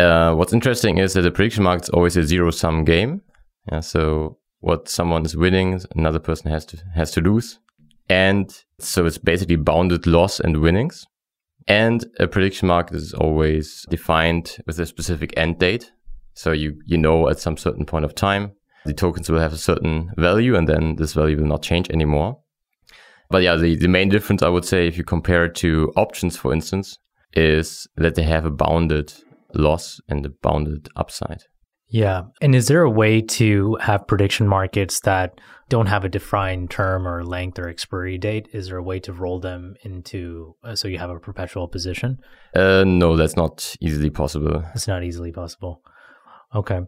Uh, 0.00 0.34
what's 0.34 0.52
interesting 0.52 0.98
is 0.98 1.14
that 1.14 1.22
the 1.22 1.30
prediction 1.30 1.64
market 1.64 1.84
is 1.84 1.90
always 1.90 2.16
a 2.16 2.22
zero 2.24 2.50
sum 2.50 2.84
game. 2.84 3.22
Yeah, 3.70 3.80
so 3.80 4.38
what 4.60 4.88
someone 4.88 5.24
is 5.24 5.36
winning, 5.36 5.80
another 5.94 6.18
person 6.18 6.50
has 6.50 6.64
to 6.66 6.78
has 6.94 7.10
to 7.12 7.20
lose, 7.20 7.58
and 8.08 8.64
so 8.78 9.06
it's 9.06 9.18
basically 9.18 9.56
bounded 9.56 10.06
loss 10.06 10.40
and 10.40 10.58
winnings. 10.58 11.06
And 11.66 12.06
a 12.18 12.26
prediction 12.26 12.66
market 12.66 12.96
is 12.96 13.12
always 13.12 13.84
defined 13.90 14.56
with 14.66 14.80
a 14.80 14.86
specific 14.86 15.34
end 15.36 15.58
date. 15.58 15.92
So 16.34 16.52
you 16.52 16.80
you 16.86 16.98
know 16.98 17.28
at 17.28 17.40
some 17.40 17.56
certain 17.56 17.84
point 17.84 18.04
of 18.04 18.14
time 18.14 18.52
the 18.84 18.94
tokens 18.94 19.28
will 19.28 19.40
have 19.40 19.52
a 19.52 19.58
certain 19.58 20.10
value, 20.16 20.56
and 20.56 20.68
then 20.68 20.96
this 20.96 21.12
value 21.12 21.36
will 21.36 21.46
not 21.46 21.62
change 21.62 21.90
anymore. 21.90 22.38
But 23.30 23.42
yeah, 23.42 23.56
the, 23.56 23.76
the 23.76 23.88
main 23.88 24.08
difference 24.08 24.42
I 24.42 24.48
would 24.48 24.64
say, 24.64 24.86
if 24.86 24.96
you 24.96 25.04
compare 25.04 25.44
it 25.44 25.54
to 25.56 25.92
options, 25.96 26.36
for 26.36 26.52
instance, 26.52 26.98
is 27.34 27.86
that 27.96 28.14
they 28.14 28.22
have 28.22 28.46
a 28.46 28.50
bounded 28.50 29.12
loss 29.54 30.00
and 30.08 30.24
a 30.24 30.30
bounded 30.30 30.88
upside. 30.96 31.42
Yeah. 31.90 32.24
And 32.40 32.54
is 32.54 32.68
there 32.68 32.82
a 32.82 32.90
way 32.90 33.22
to 33.22 33.76
have 33.80 34.06
prediction 34.06 34.46
markets 34.46 35.00
that 35.00 35.40
don't 35.68 35.86
have 35.86 36.04
a 36.04 36.08
defined 36.08 36.70
term 36.70 37.06
or 37.06 37.24
length 37.24 37.58
or 37.58 37.68
expiry 37.68 38.18
date? 38.18 38.48
Is 38.52 38.68
there 38.68 38.76
a 38.76 38.82
way 38.82 39.00
to 39.00 39.12
roll 39.12 39.40
them 39.40 39.74
into 39.82 40.54
uh, 40.64 40.74
so 40.74 40.88
you 40.88 40.98
have 40.98 41.10
a 41.10 41.18
perpetual 41.18 41.66
position? 41.68 42.18
Uh, 42.54 42.84
no, 42.86 43.16
that's 43.16 43.36
not 43.36 43.74
easily 43.80 44.10
possible. 44.10 44.64
It's 44.74 44.88
not 44.88 45.02
easily 45.02 45.32
possible. 45.32 45.82
Okay. 46.54 46.80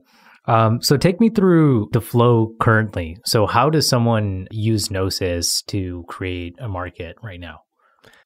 Um, 0.47 0.83
so 0.83 0.97
take 0.97 1.21
me 1.21 1.31
through 1.31 1.89
the 1.93 2.01
flow 2.01 2.55
currently. 2.61 3.19
So 3.25 3.47
how 3.47 3.71
does 3.71 3.89
someone 3.89 4.49
use 4.51 4.91
Gnosis 4.91 5.63
to 5.67 6.05
create 6.09 6.57
a 6.59 6.69
market 6.69 7.17
right 7.23 7.41
now? 7.41 7.61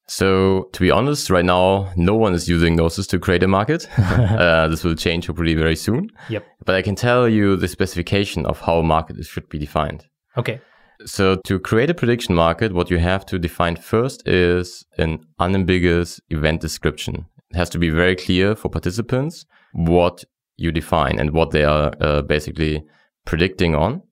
So 0.07 0.69
to 0.73 0.81
be 0.81 0.91
honest, 0.91 1.31
right 1.31 1.45
now, 1.45 1.93
no 1.97 2.15
one 2.15 2.35
is 2.35 2.49
using 2.49 2.77
Gnosis 2.77 3.07
to 3.09 3.19
create 3.19 3.43
a 3.43 3.49
market. 3.49 3.89
uh, 3.99 4.69
this 4.69 4.85
will 4.85 4.95
change 4.95 5.27
hopefully 5.27 5.55
very 5.55 5.77
soon. 5.77 6.11
Yep. 6.29 6.45
But 6.65 6.75
I 6.75 6.83
can 6.83 6.95
tell 6.95 7.29
you 7.29 7.57
the 7.57 7.69
specification 7.69 8.45
of 8.47 8.61
how 8.61 8.79
a 8.79 8.83
market 8.83 9.25
should 9.25 9.49
be 9.49 9.59
defined. 9.59 10.07
Okay. 10.37 10.61
So 11.07 11.37
to 11.47 11.59
create 11.59 11.91
a 11.91 11.95
prediction 11.95 12.35
market, 12.35 12.73
what 12.73 12.91
you 12.91 12.99
have 12.99 13.27
to 13.27 13.39
define 13.39 13.77
first 13.77 14.27
is 14.29 14.85
an 14.99 15.21
unambiguous 15.39 16.21
event 16.31 16.61
description. 16.61 17.27
It 17.51 17.57
has 17.57 17.71
to 17.71 17.79
be 17.79 17.91
very 17.91 18.17
clear 18.17 18.55
for 18.55 18.69
participants 18.69 19.45
what 19.73 20.25
you 20.57 20.71
define 20.71 21.19
and 21.19 21.33
what 21.33 21.51
they 21.51 21.65
are 21.65 21.93
uh, 22.01 22.23
basically 22.23 22.85
predicting 23.25 23.75
on. 23.75 24.03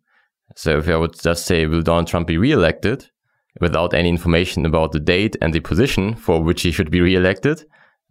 So 0.57 0.79
if 0.79 0.89
I 0.89 0.97
would 0.97 1.19
just 1.19 1.47
say, 1.47 1.67
will 1.67 1.83
Donald 1.83 2.09
Trump 2.09 2.27
be 2.27 2.37
reelected? 2.37 3.11
Without 3.61 3.95
any 3.95 4.09
information 4.09 4.65
about 4.65 4.93
the 4.93 5.01
date 5.01 5.37
and 5.41 5.53
the 5.53 5.61
position 5.61 6.15
for 6.15 6.43
which 6.43 6.63
he 6.63 6.73
should 6.73 6.91
be 6.91 7.01
re-elected, 7.01 7.65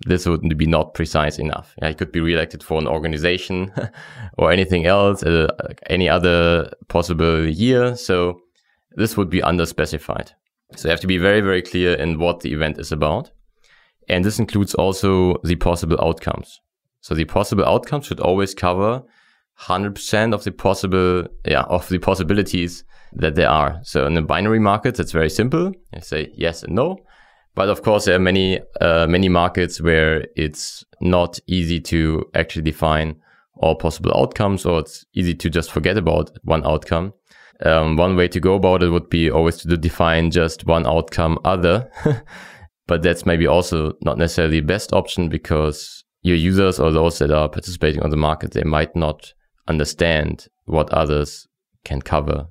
this 0.05 0.25
would 0.25 0.57
be 0.57 0.65
not 0.65 0.93
precise 0.93 1.38
enough. 1.38 1.75
Yeah, 1.81 1.89
he 1.89 1.95
could 1.95 2.12
be 2.12 2.21
re-elected 2.21 2.63
for 2.63 2.79
an 2.79 2.88
organization 2.88 3.71
or 4.38 4.51
anything 4.51 4.86
else, 4.86 5.24
uh, 5.24 5.48
any 5.89 6.10
other 6.10 6.71
possible 6.88 7.48
year. 7.48 7.95
So 7.95 8.39
this 8.95 9.15
would 9.17 9.29
be 9.29 9.41
underspecified. 9.41 10.31
So 10.75 10.88
you 10.88 10.91
have 10.91 11.01
to 11.01 11.07
be 11.07 11.17
very, 11.17 11.41
very 11.41 11.62
clear 11.62 11.93
in 11.95 12.19
what 12.19 12.39
the 12.39 12.53
event 12.53 12.79
is 12.79 12.91
about. 12.91 13.31
And 14.07 14.25
this 14.25 14.39
includes 14.39 14.74
also 14.74 15.38
the 15.43 15.55
possible 15.55 15.98
outcomes. 16.01 16.60
So 17.01 17.13
the 17.13 17.25
possible 17.25 17.65
outcomes 17.65 18.07
should 18.07 18.19
always 18.19 18.53
cover 18.53 19.03
100% 19.60 20.33
of 20.33 20.43
the 20.43 20.51
possible, 20.51 21.27
yeah, 21.45 21.63
of 21.63 21.88
the 21.89 22.00
possibilities 22.00 22.83
that 23.13 23.35
there 23.35 23.49
are. 23.49 23.79
So 23.83 24.05
in 24.05 24.13
the 24.13 24.21
binary 24.21 24.59
markets, 24.59 24.99
it's 24.99 25.11
very 25.11 25.29
simple. 25.29 25.71
You 25.93 26.01
say 26.01 26.31
yes 26.33 26.63
and 26.63 26.75
no. 26.75 26.97
But 27.53 27.69
of 27.69 27.81
course, 27.81 28.05
there 28.05 28.15
are 28.15 28.19
many, 28.19 28.61
uh, 28.79 29.07
many 29.07 29.27
markets 29.27 29.81
where 29.81 30.25
it's 30.35 30.85
not 31.01 31.39
easy 31.47 31.81
to 31.81 32.23
actually 32.33 32.61
define 32.61 33.17
all 33.57 33.75
possible 33.75 34.11
outcomes 34.15 34.65
or 34.65 34.79
it's 34.79 35.05
easy 35.13 35.35
to 35.35 35.49
just 35.49 35.71
forget 35.71 35.97
about 35.97 36.31
one 36.43 36.65
outcome. 36.65 37.13
Um, 37.63 37.97
one 37.97 38.15
way 38.15 38.27
to 38.29 38.39
go 38.39 38.55
about 38.55 38.81
it 38.81 38.89
would 38.89 39.09
be 39.09 39.29
always 39.29 39.57
to 39.57 39.77
define 39.77 40.31
just 40.31 40.65
one 40.65 40.87
outcome 40.87 41.37
other. 41.43 41.91
but 42.87 43.03
that's 43.03 43.25
maybe 43.25 43.45
also 43.45 43.93
not 44.01 44.17
necessarily 44.17 44.61
the 44.61 44.65
best 44.65 44.93
option 44.93 45.29
because 45.29 46.03
your 46.23 46.37
users 46.37 46.79
or 46.79 46.91
those 46.91 47.19
that 47.19 47.31
are 47.31 47.49
participating 47.49 48.01
on 48.01 48.09
the 48.09 48.17
market, 48.17 48.51
they 48.51 48.63
might 48.63 48.95
not 48.95 49.33
understand 49.67 50.47
what 50.65 50.89
others 50.91 51.47
can 51.83 52.01
cover 52.01 52.47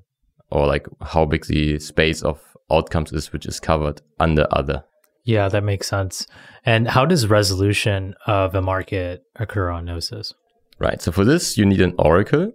or 0.50 0.66
like 0.66 0.86
how 1.02 1.24
big 1.24 1.46
the 1.46 1.78
space 1.78 2.22
of 2.22 2.40
outcomes 2.70 3.12
is 3.12 3.32
which 3.32 3.46
is 3.46 3.60
covered 3.60 4.00
under 4.18 4.46
other. 4.50 4.84
Yeah, 5.24 5.48
that 5.48 5.64
makes 5.64 5.86
sense. 5.86 6.26
And 6.64 6.88
how 6.88 7.04
does 7.04 7.26
resolution 7.26 8.14
of 8.26 8.54
a 8.54 8.62
market 8.62 9.22
occur 9.36 9.70
on 9.70 9.84
Gnosis? 9.84 10.32
Right. 10.78 11.00
So 11.00 11.12
for 11.12 11.24
this, 11.24 11.58
you 11.58 11.66
need 11.66 11.80
an 11.80 11.94
oracle. 11.98 12.52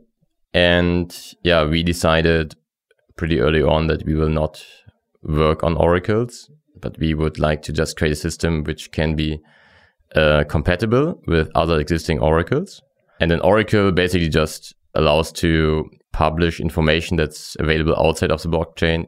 And 0.53 1.15
yeah, 1.43 1.65
we 1.65 1.83
decided 1.83 2.55
pretty 3.17 3.39
early 3.39 3.61
on 3.61 3.87
that 3.87 4.05
we 4.05 4.15
will 4.15 4.29
not 4.29 4.65
work 5.21 5.63
on 5.63 5.77
oracles, 5.77 6.49
but 6.81 6.97
we 6.97 7.13
would 7.13 7.39
like 7.39 7.61
to 7.63 7.73
just 7.73 7.97
create 7.97 8.13
a 8.13 8.15
system 8.15 8.63
which 8.63 8.91
can 8.91 9.15
be 9.15 9.39
uh, 10.15 10.43
compatible 10.47 11.21
with 11.27 11.49
other 11.55 11.79
existing 11.79 12.19
oracles. 12.19 12.81
And 13.19 13.31
an 13.31 13.41
oracle 13.41 13.91
basically 13.91 14.29
just 14.29 14.73
allows 14.95 15.31
to 15.33 15.89
publish 16.13 16.59
information 16.59 17.17
that's 17.17 17.55
available 17.59 17.95
outside 17.97 18.31
of 18.31 18.41
the 18.41 18.49
blockchain 18.49 19.05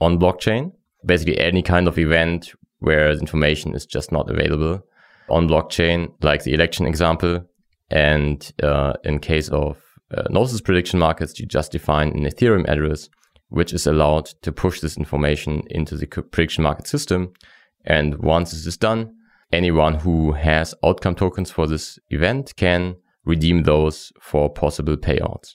on 0.00 0.18
blockchain. 0.18 0.72
Basically, 1.04 1.38
any 1.38 1.62
kind 1.62 1.88
of 1.88 1.98
event 1.98 2.52
where 2.78 3.14
the 3.14 3.20
information 3.20 3.74
is 3.74 3.86
just 3.86 4.12
not 4.12 4.28
available 4.30 4.80
on 5.30 5.48
blockchain, 5.48 6.12
like 6.22 6.42
the 6.44 6.52
election 6.52 6.86
example. 6.86 7.44
And 7.90 8.52
uh, 8.62 8.94
in 9.04 9.18
case 9.18 9.48
of 9.48 9.78
uh, 10.16 10.24
Gnosis 10.30 10.60
prediction 10.60 10.98
markets, 10.98 11.38
you 11.38 11.46
just 11.46 11.72
define 11.72 12.08
an 12.08 12.24
Ethereum 12.24 12.68
address, 12.68 13.08
which 13.48 13.72
is 13.72 13.86
allowed 13.86 14.26
to 14.42 14.52
push 14.52 14.80
this 14.80 14.96
information 14.96 15.62
into 15.70 15.96
the 15.96 16.06
prediction 16.06 16.62
market 16.64 16.86
system. 16.86 17.32
And 17.84 18.18
once 18.18 18.50
this 18.50 18.66
is 18.66 18.76
done, 18.76 19.14
anyone 19.52 19.94
who 19.94 20.32
has 20.32 20.74
outcome 20.84 21.14
tokens 21.14 21.50
for 21.50 21.66
this 21.66 21.98
event 22.10 22.54
can 22.56 22.96
redeem 23.24 23.62
those 23.62 24.12
for 24.20 24.50
possible 24.52 24.96
payouts. 24.96 25.54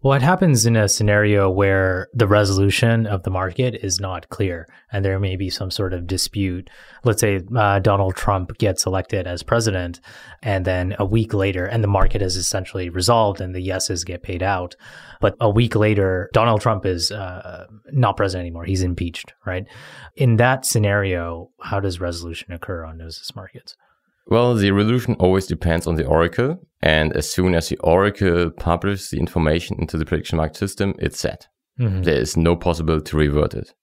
What 0.00 0.22
happens 0.22 0.64
in 0.64 0.76
a 0.76 0.88
scenario 0.88 1.50
where 1.50 2.06
the 2.14 2.28
resolution 2.28 3.04
of 3.04 3.24
the 3.24 3.30
market 3.30 3.74
is 3.82 3.98
not 3.98 4.28
clear 4.28 4.68
and 4.92 5.04
there 5.04 5.18
may 5.18 5.34
be 5.34 5.50
some 5.50 5.72
sort 5.72 5.92
of 5.92 6.06
dispute? 6.06 6.70
Let's 7.02 7.20
say 7.20 7.40
uh, 7.56 7.80
Donald 7.80 8.14
Trump 8.14 8.56
gets 8.58 8.86
elected 8.86 9.26
as 9.26 9.42
president, 9.42 9.98
and 10.40 10.64
then 10.64 10.94
a 11.00 11.04
week 11.04 11.34
later, 11.34 11.66
and 11.66 11.82
the 11.82 11.88
market 11.88 12.22
is 12.22 12.36
essentially 12.36 12.90
resolved 12.90 13.40
and 13.40 13.56
the 13.56 13.60
yeses 13.60 14.04
get 14.04 14.22
paid 14.22 14.40
out. 14.40 14.76
But 15.20 15.34
a 15.40 15.50
week 15.50 15.74
later, 15.74 16.30
Donald 16.32 16.60
Trump 16.60 16.86
is 16.86 17.10
uh, 17.10 17.66
not 17.90 18.16
president 18.16 18.46
anymore. 18.46 18.66
He's 18.66 18.82
impeached, 18.82 19.34
right? 19.44 19.66
In 20.14 20.36
that 20.36 20.64
scenario, 20.64 21.50
how 21.60 21.80
does 21.80 22.00
resolution 22.00 22.52
occur 22.52 22.84
on 22.84 22.98
those 22.98 23.20
markets? 23.34 23.74
Well, 24.28 24.54
the 24.54 24.70
resolution 24.70 25.14
always 25.14 25.48
depends 25.48 25.88
on 25.88 25.96
the 25.96 26.06
oracle. 26.06 26.67
And 26.80 27.12
as 27.16 27.30
soon 27.30 27.54
as 27.54 27.68
the 27.68 27.78
oracle 27.78 28.50
publishes 28.50 29.10
the 29.10 29.18
information 29.18 29.76
into 29.80 29.98
the 29.98 30.04
prediction 30.04 30.36
market 30.36 30.56
system, 30.56 30.94
it's 30.98 31.18
set. 31.18 31.48
Mm-hmm. 31.78 32.02
There 32.02 32.16
is 32.16 32.36
no 32.36 32.56
possible 32.56 33.00
to 33.00 33.16
revert 33.16 33.54
it. 33.54 33.74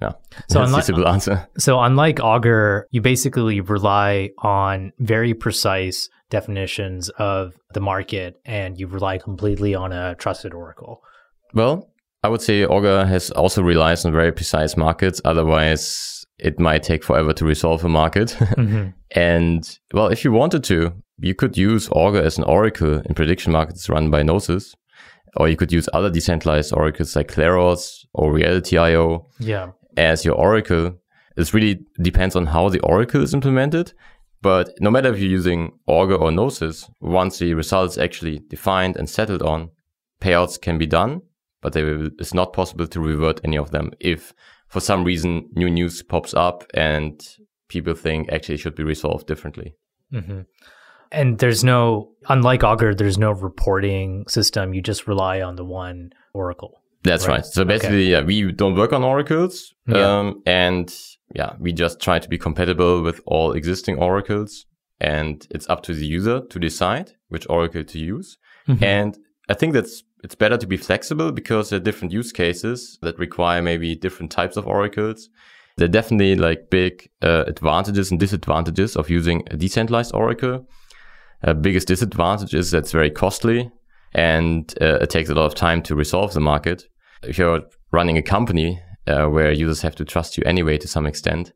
Yeah. 0.00 0.12
So 0.48 0.60
that's 0.60 0.68
unlike, 0.68 0.72
the 0.82 0.86
simple 0.86 1.08
answer. 1.08 1.48
So 1.58 1.80
unlike 1.80 2.20
Augur, 2.20 2.86
you 2.90 3.00
basically 3.00 3.60
rely 3.60 4.30
on 4.38 4.92
very 4.98 5.34
precise 5.34 6.08
definitions 6.30 7.08
of 7.18 7.54
the 7.74 7.80
market 7.80 8.36
and 8.44 8.78
you 8.78 8.86
rely 8.86 9.18
completely 9.18 9.74
on 9.74 9.92
a 9.92 10.14
trusted 10.14 10.54
oracle. 10.54 11.00
Well, 11.54 11.90
I 12.22 12.28
would 12.28 12.42
say 12.42 12.64
Augur 12.64 13.06
has 13.06 13.30
also 13.30 13.62
relies 13.62 14.04
on 14.04 14.12
very 14.12 14.32
precise 14.32 14.76
markets. 14.76 15.20
Otherwise, 15.24 16.24
it 16.38 16.60
might 16.60 16.82
take 16.82 17.02
forever 17.02 17.32
to 17.32 17.44
resolve 17.44 17.84
a 17.84 17.88
market. 17.88 18.36
Mm-hmm. 18.58 18.88
and 19.12 19.78
well, 19.92 20.08
if 20.08 20.24
you 20.24 20.32
wanted 20.32 20.64
to, 20.64 20.92
you 21.18 21.34
could 21.34 21.56
use 21.56 21.88
Augur 21.92 22.22
as 22.22 22.38
an 22.38 22.44
oracle 22.44 23.00
in 23.00 23.14
prediction 23.14 23.52
markets 23.52 23.88
run 23.88 24.10
by 24.10 24.22
Gnosis, 24.22 24.74
or 25.36 25.48
you 25.48 25.56
could 25.56 25.72
use 25.72 25.88
other 25.92 26.10
decentralized 26.10 26.72
oracles 26.72 27.14
like 27.16 27.32
Kleros 27.32 28.04
or 28.14 28.32
Reality.io 28.32 29.26
yeah. 29.38 29.70
as 29.96 30.24
your 30.24 30.34
oracle. 30.34 30.94
It 31.36 31.54
really 31.54 31.84
depends 32.00 32.34
on 32.34 32.46
how 32.46 32.68
the 32.68 32.80
oracle 32.80 33.22
is 33.22 33.34
implemented. 33.34 33.92
But 34.40 34.70
no 34.80 34.90
matter 34.90 35.12
if 35.12 35.20
you're 35.20 35.30
using 35.30 35.72
Augur 35.86 36.14
or 36.14 36.30
Gnosis, 36.30 36.88
once 37.00 37.38
the 37.38 37.54
results 37.54 37.98
actually 37.98 38.40
defined 38.48 38.96
and 38.96 39.08
settled 39.08 39.42
on, 39.42 39.70
payouts 40.20 40.60
can 40.60 40.78
be 40.78 40.86
done, 40.86 41.22
but 41.60 41.74
will, 41.74 42.10
it's 42.18 42.34
not 42.34 42.52
possible 42.52 42.86
to 42.86 43.00
revert 43.00 43.40
any 43.44 43.58
of 43.58 43.70
them 43.72 43.90
if 44.00 44.32
for 44.68 44.80
some 44.80 45.02
reason 45.02 45.48
new 45.52 45.70
news 45.70 46.02
pops 46.02 46.34
up 46.34 46.64
and 46.74 47.36
people 47.68 47.94
think 47.94 48.30
actually 48.30 48.54
it 48.54 48.58
should 48.58 48.74
be 48.74 48.84
resolved 48.84 49.26
differently. 49.26 49.74
Mm-hmm. 50.12 50.40
And 51.10 51.38
there's 51.38 51.64
no, 51.64 52.10
unlike 52.28 52.62
Augur, 52.64 52.94
there's 52.94 53.18
no 53.18 53.32
reporting 53.32 54.26
system. 54.28 54.74
You 54.74 54.82
just 54.82 55.06
rely 55.06 55.40
on 55.40 55.56
the 55.56 55.64
one 55.64 56.12
Oracle. 56.34 56.82
That's 57.04 57.26
right. 57.26 57.36
right. 57.36 57.44
So 57.46 57.64
basically, 57.64 58.12
okay. 58.12 58.12
yeah, 58.12 58.22
we 58.22 58.52
don't 58.52 58.76
work 58.76 58.92
on 58.92 59.02
oracles. 59.04 59.74
Yeah. 59.86 60.18
Um, 60.18 60.42
and 60.46 60.94
yeah, 61.34 61.54
we 61.58 61.72
just 61.72 62.00
try 62.00 62.18
to 62.18 62.28
be 62.28 62.38
compatible 62.38 63.02
with 63.02 63.20
all 63.26 63.52
existing 63.52 63.98
oracles. 63.98 64.66
And 65.00 65.46
it's 65.50 65.68
up 65.70 65.82
to 65.84 65.94
the 65.94 66.06
user 66.06 66.40
to 66.40 66.58
decide 66.58 67.12
which 67.28 67.46
oracle 67.48 67.84
to 67.84 67.98
use. 67.98 68.36
Mm-hmm. 68.66 68.84
And 68.84 69.18
I 69.48 69.54
think 69.54 69.72
that's 69.72 70.02
it's 70.24 70.34
better 70.34 70.56
to 70.56 70.66
be 70.66 70.76
flexible 70.76 71.30
because 71.30 71.70
there 71.70 71.76
are 71.76 71.82
different 71.82 72.12
use 72.12 72.32
cases 72.32 72.98
that 73.02 73.18
require 73.18 73.62
maybe 73.62 73.94
different 73.94 74.32
types 74.32 74.56
of 74.56 74.66
oracles. 74.66 75.30
There 75.76 75.84
are 75.84 75.88
definitely 75.88 76.34
like 76.34 76.70
big 76.70 77.08
uh, 77.22 77.44
advantages 77.46 78.10
and 78.10 78.18
disadvantages 78.18 78.96
of 78.96 79.10
using 79.10 79.44
a 79.50 79.56
decentralized 79.56 80.12
oracle. 80.12 80.66
Uh, 81.44 81.54
biggest 81.54 81.88
disadvantage 81.88 82.54
is 82.54 82.70
that 82.70 82.78
it's 82.78 82.92
very 82.92 83.10
costly 83.10 83.70
and 84.12 84.74
uh, 84.80 84.98
it 85.00 85.10
takes 85.10 85.30
a 85.30 85.34
lot 85.34 85.46
of 85.46 85.54
time 85.54 85.82
to 85.82 85.94
resolve 85.94 86.32
the 86.32 86.40
market. 86.40 86.88
If 87.22 87.38
you're 87.38 87.62
running 87.92 88.16
a 88.16 88.22
company 88.22 88.80
uh, 89.06 89.26
where 89.26 89.52
users 89.52 89.82
have 89.82 89.94
to 89.96 90.04
trust 90.04 90.36
you 90.36 90.42
anyway 90.44 90.78
to 90.78 90.88
some 90.88 91.06
extent, 91.06 91.52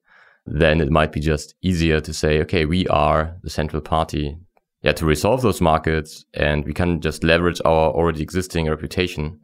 then 0.47 0.81
it 0.81 0.91
might 0.91 1.13
be 1.13 1.21
just 1.21 1.55
easier 1.63 2.01
to 2.01 2.13
say, 2.13 2.41
okay, 2.41 2.65
we 2.65 2.87
are 2.89 3.37
the 3.43 3.51
central 3.51 3.83
party 3.83 4.37
yeah, 4.83 4.93
to 4.93 5.07
resolve 5.07 5.43
those 5.43 5.61
markets 5.61 6.25
and 6.35 6.65
we 6.65 6.73
can 6.73 7.01
just 7.01 7.23
leverage 7.23 7.61
our 7.65 7.91
already 7.93 8.23
existing 8.23 8.69
reputation 8.69 9.41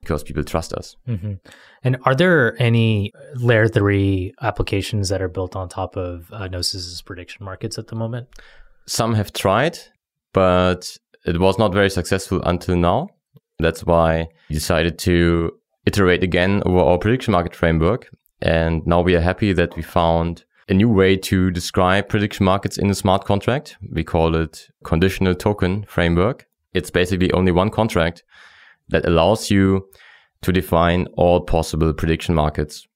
because 0.00 0.22
people 0.22 0.42
trust 0.42 0.72
us. 0.72 0.96
Mm-hmm. 1.06 1.34
And 1.84 1.98
are 2.04 2.14
there 2.14 2.60
any 2.60 3.12
layer 3.34 3.68
three 3.68 4.34
applications 4.40 5.10
that 5.10 5.22
are 5.22 5.28
built 5.28 5.54
on 5.54 5.68
top 5.68 5.96
of 5.96 6.32
uh, 6.32 6.48
Gnosis's 6.48 7.02
prediction 7.02 7.44
markets 7.44 7.78
at 7.78 7.88
the 7.88 7.96
moment? 7.96 8.28
Some 8.86 9.14
have 9.14 9.32
tried, 9.32 9.78
but 10.32 10.96
it 11.24 11.38
was 11.38 11.58
not 11.58 11.72
very 11.72 11.90
successful 11.90 12.42
until 12.42 12.76
now. 12.76 13.08
That's 13.58 13.84
why 13.84 14.28
we 14.48 14.54
decided 14.54 14.98
to 15.00 15.52
iterate 15.86 16.22
again 16.22 16.62
over 16.64 16.78
our 16.78 16.98
prediction 16.98 17.32
market 17.32 17.54
framework. 17.54 18.08
And 18.42 18.86
now 18.86 19.02
we 19.02 19.14
are 19.14 19.20
happy 19.20 19.52
that 19.52 19.76
we 19.76 19.82
found 19.82 20.44
a 20.68 20.74
new 20.74 20.88
way 20.88 21.16
to 21.16 21.50
describe 21.50 22.08
prediction 22.08 22.46
markets 22.46 22.78
in 22.78 22.88
a 22.90 22.94
smart 22.94 23.24
contract. 23.24 23.76
We 23.92 24.04
call 24.04 24.34
it 24.36 24.68
conditional 24.84 25.34
token 25.34 25.84
framework. 25.84 26.46
It's 26.72 26.90
basically 26.90 27.32
only 27.32 27.52
one 27.52 27.70
contract 27.70 28.22
that 28.88 29.04
allows 29.04 29.50
you 29.50 29.88
to 30.42 30.52
define 30.52 31.06
all 31.16 31.40
possible 31.40 31.92
prediction 31.92 32.34
markets. 32.34 32.86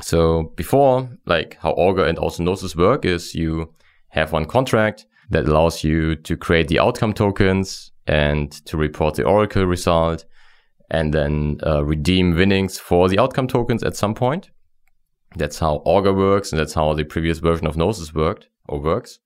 So 0.00 0.52
before, 0.56 1.08
like 1.24 1.56
how 1.60 1.70
Augur 1.72 2.04
and 2.04 2.18
also 2.18 2.42
Gnosis 2.42 2.76
work 2.76 3.04
is 3.04 3.34
you 3.34 3.72
have 4.10 4.32
one 4.32 4.46
contract 4.46 5.06
that 5.30 5.46
allows 5.46 5.84
you 5.84 6.16
to 6.16 6.36
create 6.36 6.68
the 6.68 6.78
outcome 6.78 7.12
tokens 7.12 7.92
and 8.06 8.52
to 8.66 8.76
report 8.76 9.14
the 9.14 9.24
Oracle 9.24 9.64
result 9.64 10.24
and 10.90 11.12
then 11.12 11.58
uh, 11.66 11.84
redeem 11.84 12.34
winnings 12.34 12.78
for 12.78 13.08
the 13.08 13.18
outcome 13.18 13.46
tokens 13.46 13.82
at 13.82 13.96
some 13.96 14.14
point. 14.14 14.50
That's 15.36 15.58
how 15.58 15.82
Augur 15.84 16.14
works, 16.14 16.50
and 16.50 16.58
that's 16.58 16.72
how 16.72 16.94
the 16.94 17.04
previous 17.04 17.38
version 17.38 17.66
of 17.66 17.76
Gnosis 17.76 18.14
worked 18.14 18.48
or 18.66 18.80
works. 18.80 19.18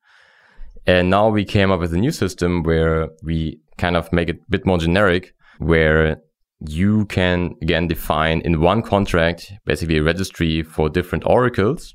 And 0.87 1.11
now 1.11 1.29
we 1.29 1.45
came 1.45 1.71
up 1.71 1.79
with 1.79 1.95
a 1.95 1.99
new 1.99 2.11
system 2.11 2.65
where 2.65 3.11
we 3.23 3.61
kind 3.79 3.97
of 3.97 4.13
make 4.13 4.29
it 4.29 4.37
a 4.37 4.51
bit 4.51 4.67
more 4.67 4.79
generic, 4.79 5.33
where 5.59 6.17
you 6.67 7.07
can 7.07 7.55
again 7.63 7.87
define 7.87 8.41
in 8.41 8.61
one 8.61 8.83
contract 8.83 9.53
basically 9.65 9.99
a 9.99 10.03
registry 10.03 10.63
for 10.63 10.89
different 10.89 11.25
oracles. 11.27 11.95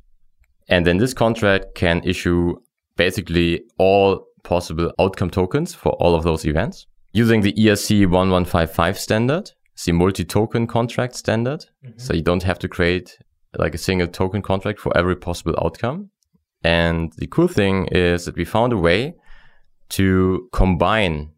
And 0.69 0.85
then 0.85 0.97
this 0.97 1.13
contract 1.13 1.75
can 1.75 2.01
issue 2.03 2.55
basically 2.97 3.63
all 3.77 4.25
possible 4.43 4.91
outcome 4.99 5.29
tokens 5.29 5.73
for 5.73 5.93
all 5.93 6.15
of 6.15 6.23
those 6.23 6.45
events. 6.45 6.87
using 7.17 7.41
the 7.41 7.53
ERC 7.53 8.01
1155 8.01 8.99
standard, 8.99 9.51
it's 9.73 9.85
the 9.85 9.91
multi-token 9.91 10.67
contract 10.67 11.15
standard. 11.15 11.65
Mm-hmm. 11.83 11.97
So 11.97 12.13
you 12.13 12.21
don't 12.21 12.43
have 12.43 12.59
to 12.59 12.67
create 12.67 13.17
like 13.57 13.73
a 13.73 13.77
single 13.77 14.07
token 14.07 14.41
contract 14.41 14.79
for 14.79 14.95
every 14.95 15.15
possible 15.15 15.55
outcome. 15.63 16.11
And 16.63 17.13
the 17.17 17.27
cool 17.27 17.47
thing 17.47 17.87
is 17.87 18.25
that 18.25 18.35
we 18.35 18.45
found 18.45 18.73
a 18.73 18.77
way 18.77 19.15
to 19.89 20.47
combine 20.51 21.31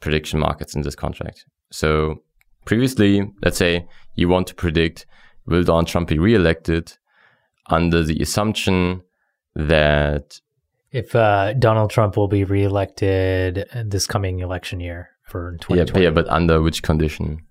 prediction 0.00 0.38
markets 0.38 0.74
in 0.76 0.82
this 0.82 0.94
contract. 0.94 1.44
So 1.72 2.22
previously, 2.64 3.28
let's 3.42 3.56
say 3.56 3.86
you 4.14 4.28
want 4.28 4.46
to 4.48 4.54
predict 4.54 5.06
will 5.46 5.64
Donald 5.64 5.88
Trump 5.88 6.08
be 6.08 6.18
reelected 6.18 6.92
under 7.68 8.02
the 8.02 8.20
assumption 8.20 9.02
that 9.54 10.40
if 10.92 11.14
uh, 11.14 11.52
Donald 11.54 11.90
Trump 11.90 12.16
will 12.16 12.28
be 12.28 12.44
reelected 12.44 13.68
this 13.84 14.06
coming 14.06 14.40
election 14.40 14.80
year 14.80 15.10
for 15.24 15.56
2020. 15.60 16.00
Yeah, 16.00 16.08
yeah, 16.08 16.14
but 16.14 16.28
under 16.28 16.62
which 16.62 16.82
condition? 16.82 17.42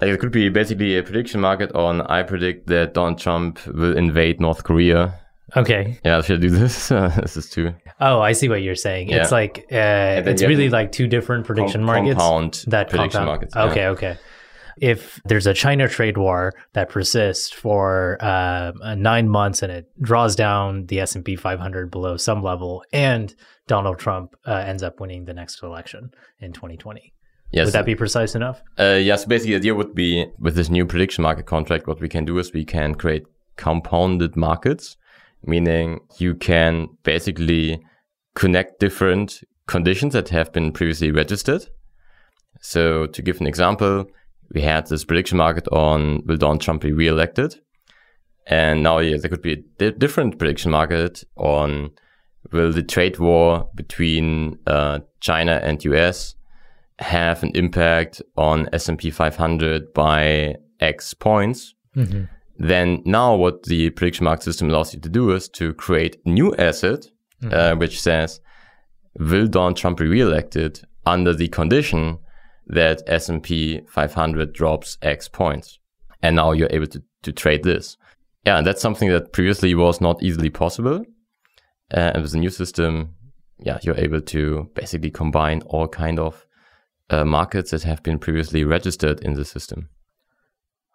Like 0.00 0.10
it 0.10 0.20
could 0.20 0.32
be 0.32 0.48
basically 0.48 0.96
a 0.96 1.02
prediction 1.02 1.40
market 1.40 1.72
on 1.74 2.00
I 2.02 2.22
predict 2.24 2.66
that 2.66 2.94
Donald 2.94 3.18
Trump 3.18 3.64
will 3.66 3.96
invade 3.96 4.40
North 4.40 4.64
Korea. 4.64 5.20
Okay. 5.56 5.98
Yeah, 6.04 6.20
should 6.22 6.38
I 6.38 6.40
do 6.40 6.50
this? 6.50 6.88
this 6.88 7.36
is 7.36 7.48
too. 7.48 7.74
Oh, 8.00 8.20
I 8.20 8.32
see 8.32 8.48
what 8.48 8.62
you're 8.62 8.74
saying. 8.74 9.10
Yeah. 9.10 9.22
It's 9.22 9.30
like 9.30 9.66
uh, 9.70 10.22
it's 10.26 10.42
really 10.42 10.70
like 10.70 10.92
two 10.92 11.06
different 11.06 11.46
prediction 11.46 11.82
com- 11.82 11.86
markets. 11.86 12.18
Compound 12.18 12.64
that 12.68 12.90
prediction 12.90 13.20
compound. 13.20 13.26
markets. 13.26 13.54
Yeah. 13.54 13.64
Okay, 13.64 13.86
okay. 13.88 14.18
If 14.78 15.20
there's 15.24 15.46
a 15.46 15.54
China 15.54 15.88
trade 15.88 16.16
war 16.16 16.52
that 16.72 16.88
persists 16.88 17.50
for 17.50 18.18
uh, 18.20 18.72
nine 18.96 19.28
months 19.28 19.62
and 19.62 19.70
it 19.70 19.90
draws 20.00 20.34
down 20.34 20.86
the 20.86 21.00
S 21.00 21.14
and 21.14 21.24
P 21.24 21.36
500 21.36 21.90
below 21.90 22.16
some 22.16 22.42
level, 22.42 22.84
and 22.92 23.34
Donald 23.66 23.98
Trump 23.98 24.34
uh, 24.46 24.52
ends 24.52 24.82
up 24.82 25.00
winning 25.00 25.24
the 25.24 25.34
next 25.34 25.62
election 25.62 26.10
in 26.40 26.52
2020. 26.52 27.12
Yes. 27.52 27.66
Would 27.66 27.74
that 27.74 27.84
be 27.84 27.94
precise 27.94 28.34
enough? 28.34 28.62
Uh, 28.78 28.98
yes. 29.00 29.24
Basically, 29.26 29.52
the 29.52 29.58
idea 29.58 29.74
would 29.74 29.94
be 29.94 30.26
with 30.38 30.54
this 30.54 30.70
new 30.70 30.86
prediction 30.86 31.22
market 31.22 31.46
contract, 31.46 31.86
what 31.86 32.00
we 32.00 32.08
can 32.08 32.24
do 32.24 32.38
is 32.38 32.52
we 32.52 32.64
can 32.64 32.94
create 32.94 33.24
compounded 33.56 34.36
markets, 34.36 34.96
meaning 35.44 36.00
you 36.18 36.34
can 36.34 36.88
basically 37.02 37.82
connect 38.34 38.80
different 38.80 39.42
conditions 39.66 40.14
that 40.14 40.30
have 40.30 40.52
been 40.52 40.72
previously 40.72 41.10
registered. 41.10 41.66
So 42.60 43.06
to 43.06 43.22
give 43.22 43.40
an 43.40 43.46
example, 43.46 44.06
we 44.54 44.60
had 44.60 44.86
this 44.86 45.04
prediction 45.04 45.38
market 45.38 45.66
on 45.68 46.22
will 46.26 46.36
Donald 46.36 46.60
Trump 46.60 46.82
be 46.82 46.92
reelected? 46.92 47.56
And 48.46 48.82
now 48.82 48.98
yeah, 48.98 49.16
there 49.18 49.30
could 49.30 49.42
be 49.42 49.52
a 49.52 49.56
di- 49.78 49.98
different 49.98 50.38
prediction 50.38 50.70
market 50.70 51.24
on 51.36 51.90
will 52.50 52.72
the 52.72 52.82
trade 52.82 53.18
war 53.18 53.68
between 53.74 54.58
uh, 54.66 55.00
China 55.20 55.60
and 55.62 55.84
US 55.84 56.34
have 56.98 57.42
an 57.42 57.52
impact 57.54 58.22
on 58.36 58.68
S&P 58.72 59.10
500 59.10 59.92
by 59.94 60.54
X 60.80 61.14
points. 61.14 61.74
Mm-hmm. 61.96 62.24
Then 62.58 63.02
now 63.04 63.34
what 63.34 63.64
the 63.64 63.90
prediction 63.90 64.24
market 64.24 64.44
system 64.44 64.70
allows 64.70 64.94
you 64.94 65.00
to 65.00 65.08
do 65.08 65.32
is 65.32 65.48
to 65.50 65.72
create 65.74 66.16
a 66.24 66.28
new 66.28 66.54
asset 66.56 67.06
mm-hmm. 67.42 67.52
uh, 67.52 67.76
which 67.76 68.00
says, 68.00 68.40
will 69.18 69.46
Donald 69.46 69.76
Trump 69.76 69.98
be 69.98 70.06
reelected 70.06 70.80
under 71.06 71.34
the 71.34 71.48
condition 71.48 72.18
that 72.66 73.02
S&P 73.06 73.80
500 73.88 74.52
drops 74.52 74.98
X 75.02 75.28
points? 75.28 75.78
And 76.22 76.36
now 76.36 76.52
you're 76.52 76.70
able 76.70 76.86
to, 76.86 77.02
to 77.22 77.32
trade 77.32 77.64
this. 77.64 77.96
Yeah, 78.46 78.58
and 78.58 78.66
that's 78.66 78.82
something 78.82 79.08
that 79.08 79.32
previously 79.32 79.74
was 79.74 80.00
not 80.00 80.22
easily 80.22 80.50
possible. 80.50 81.04
Uh, 81.92 82.12
and 82.14 82.22
with 82.22 82.32
the 82.32 82.38
new 82.38 82.50
system, 82.50 83.14
yeah, 83.58 83.78
you're 83.82 83.98
able 83.98 84.20
to 84.20 84.70
basically 84.74 85.10
combine 85.10 85.62
all 85.62 85.88
kind 85.88 86.18
of 86.18 86.46
uh, 87.10 87.24
markets 87.24 87.70
that 87.70 87.82
have 87.82 88.02
been 88.02 88.18
previously 88.18 88.64
registered 88.64 89.20
in 89.20 89.34
the 89.34 89.44
system. 89.44 89.88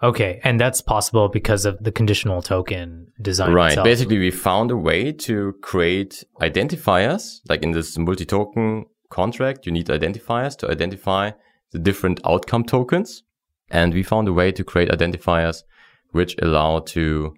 Okay, 0.03 0.39
and 0.43 0.59
that's 0.59 0.79
possible 0.79 1.27
because 1.27 1.65
of 1.65 1.83
the 1.83 1.91
conditional 1.91 2.41
token 2.41 3.07
design. 3.21 3.53
Right. 3.53 3.69
Itself. 3.69 3.85
Basically, 3.85 4.19
we 4.19 4.29
found 4.29 4.69
a 4.69 4.77
way 4.77 5.11
to 5.11 5.53
create 5.61 6.23
identifiers. 6.41 7.39
Like 7.49 7.63
in 7.63 7.71
this 7.71 7.97
multi-token 7.97 8.85
contract, 9.09 9.65
you 9.65 9.71
need 9.71 9.87
identifiers 9.87 10.55
to 10.57 10.69
identify 10.69 11.31
the 11.77 11.83
different 11.83 12.19
outcome 12.25 12.63
tokens. 12.63 13.23
And 13.69 13.93
we 13.93 14.03
found 14.03 14.27
a 14.27 14.33
way 14.33 14.51
to 14.51 14.63
create 14.63 14.89
identifiers 14.89 15.63
which 16.11 16.35
allow 16.41 16.79
to, 16.79 17.33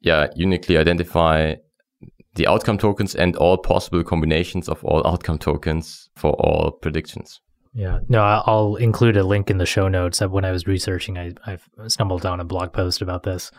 yeah, 0.00 0.26
uniquely 0.34 0.76
identify 0.76 1.54
the 2.34 2.46
outcome 2.46 2.76
tokens 2.76 3.14
and 3.14 3.36
all 3.36 3.56
possible 3.56 4.02
combinations 4.04 4.68
of 4.68 4.84
all 4.84 5.06
outcome 5.06 5.38
tokens 5.38 6.10
for 6.16 6.32
all 6.32 6.72
predictions. 6.72 7.40
Yeah, 7.72 8.00
no, 8.08 8.20
I'll 8.20 8.76
include 8.76 9.16
a 9.16 9.22
link 9.22 9.48
in 9.48 9.58
the 9.58 9.66
show 9.66 9.88
notes. 9.88 10.20
Of 10.20 10.32
when 10.32 10.44
I 10.44 10.50
was 10.50 10.66
researching, 10.66 11.16
I, 11.18 11.32
I 11.46 11.58
stumbled 11.86 12.26
on 12.26 12.40
a 12.40 12.44
blog 12.44 12.72
post 12.72 13.00
about 13.00 13.22
this. 13.22 13.52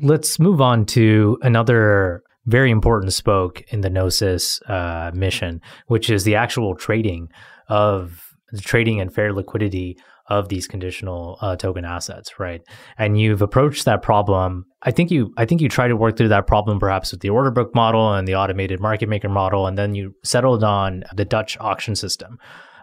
Let's 0.00 0.38
move 0.38 0.60
on 0.60 0.84
to 0.86 1.38
another 1.42 2.22
very 2.44 2.70
important 2.70 3.12
spoke 3.14 3.62
in 3.68 3.80
the 3.80 3.90
Gnosis 3.90 4.60
uh, 4.68 5.10
mission, 5.14 5.60
which 5.86 6.10
is 6.10 6.24
the 6.24 6.36
actual 6.36 6.74
trading 6.76 7.30
of 7.68 8.27
the 8.52 8.60
trading 8.60 9.00
and 9.00 9.12
fair 9.12 9.32
liquidity 9.32 9.98
of 10.28 10.48
these 10.48 10.66
conditional 10.66 11.38
uh, 11.40 11.56
token 11.56 11.84
assets, 11.84 12.38
right? 12.38 12.60
And 12.98 13.18
you've 13.18 13.42
approached 13.42 13.84
that 13.86 14.02
problem. 14.02 14.66
I 14.82 14.90
think 14.90 15.10
you, 15.10 15.32
I 15.36 15.46
think 15.46 15.60
you 15.60 15.68
try 15.68 15.88
to 15.88 15.96
work 15.96 16.16
through 16.16 16.28
that 16.28 16.46
problem 16.46 16.78
perhaps 16.78 17.12
with 17.12 17.20
the 17.20 17.30
order 17.30 17.50
book 17.50 17.74
model 17.74 18.12
and 18.12 18.28
the 18.28 18.34
automated 18.34 18.80
market 18.80 19.08
maker 19.08 19.28
model, 19.28 19.66
and 19.66 19.78
then 19.78 19.94
you 19.94 20.14
settled 20.24 20.62
on 20.62 21.04
the 21.14 21.24
Dutch 21.24 21.56
auction 21.60 21.96
system. 21.96 22.38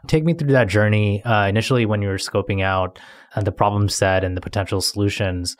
Take 0.07 0.23
me 0.23 0.33
through 0.33 0.51
that 0.51 0.67
journey. 0.67 1.23
Uh, 1.23 1.47
initially, 1.47 1.85
when 1.85 2.01
you 2.01 2.09
were 2.09 2.17
scoping 2.17 2.63
out 2.63 2.99
uh, 3.35 3.41
the 3.41 3.51
problem 3.51 3.89
set 3.89 4.23
and 4.23 4.35
the 4.35 4.41
potential 4.41 4.81
solutions, 4.81 5.55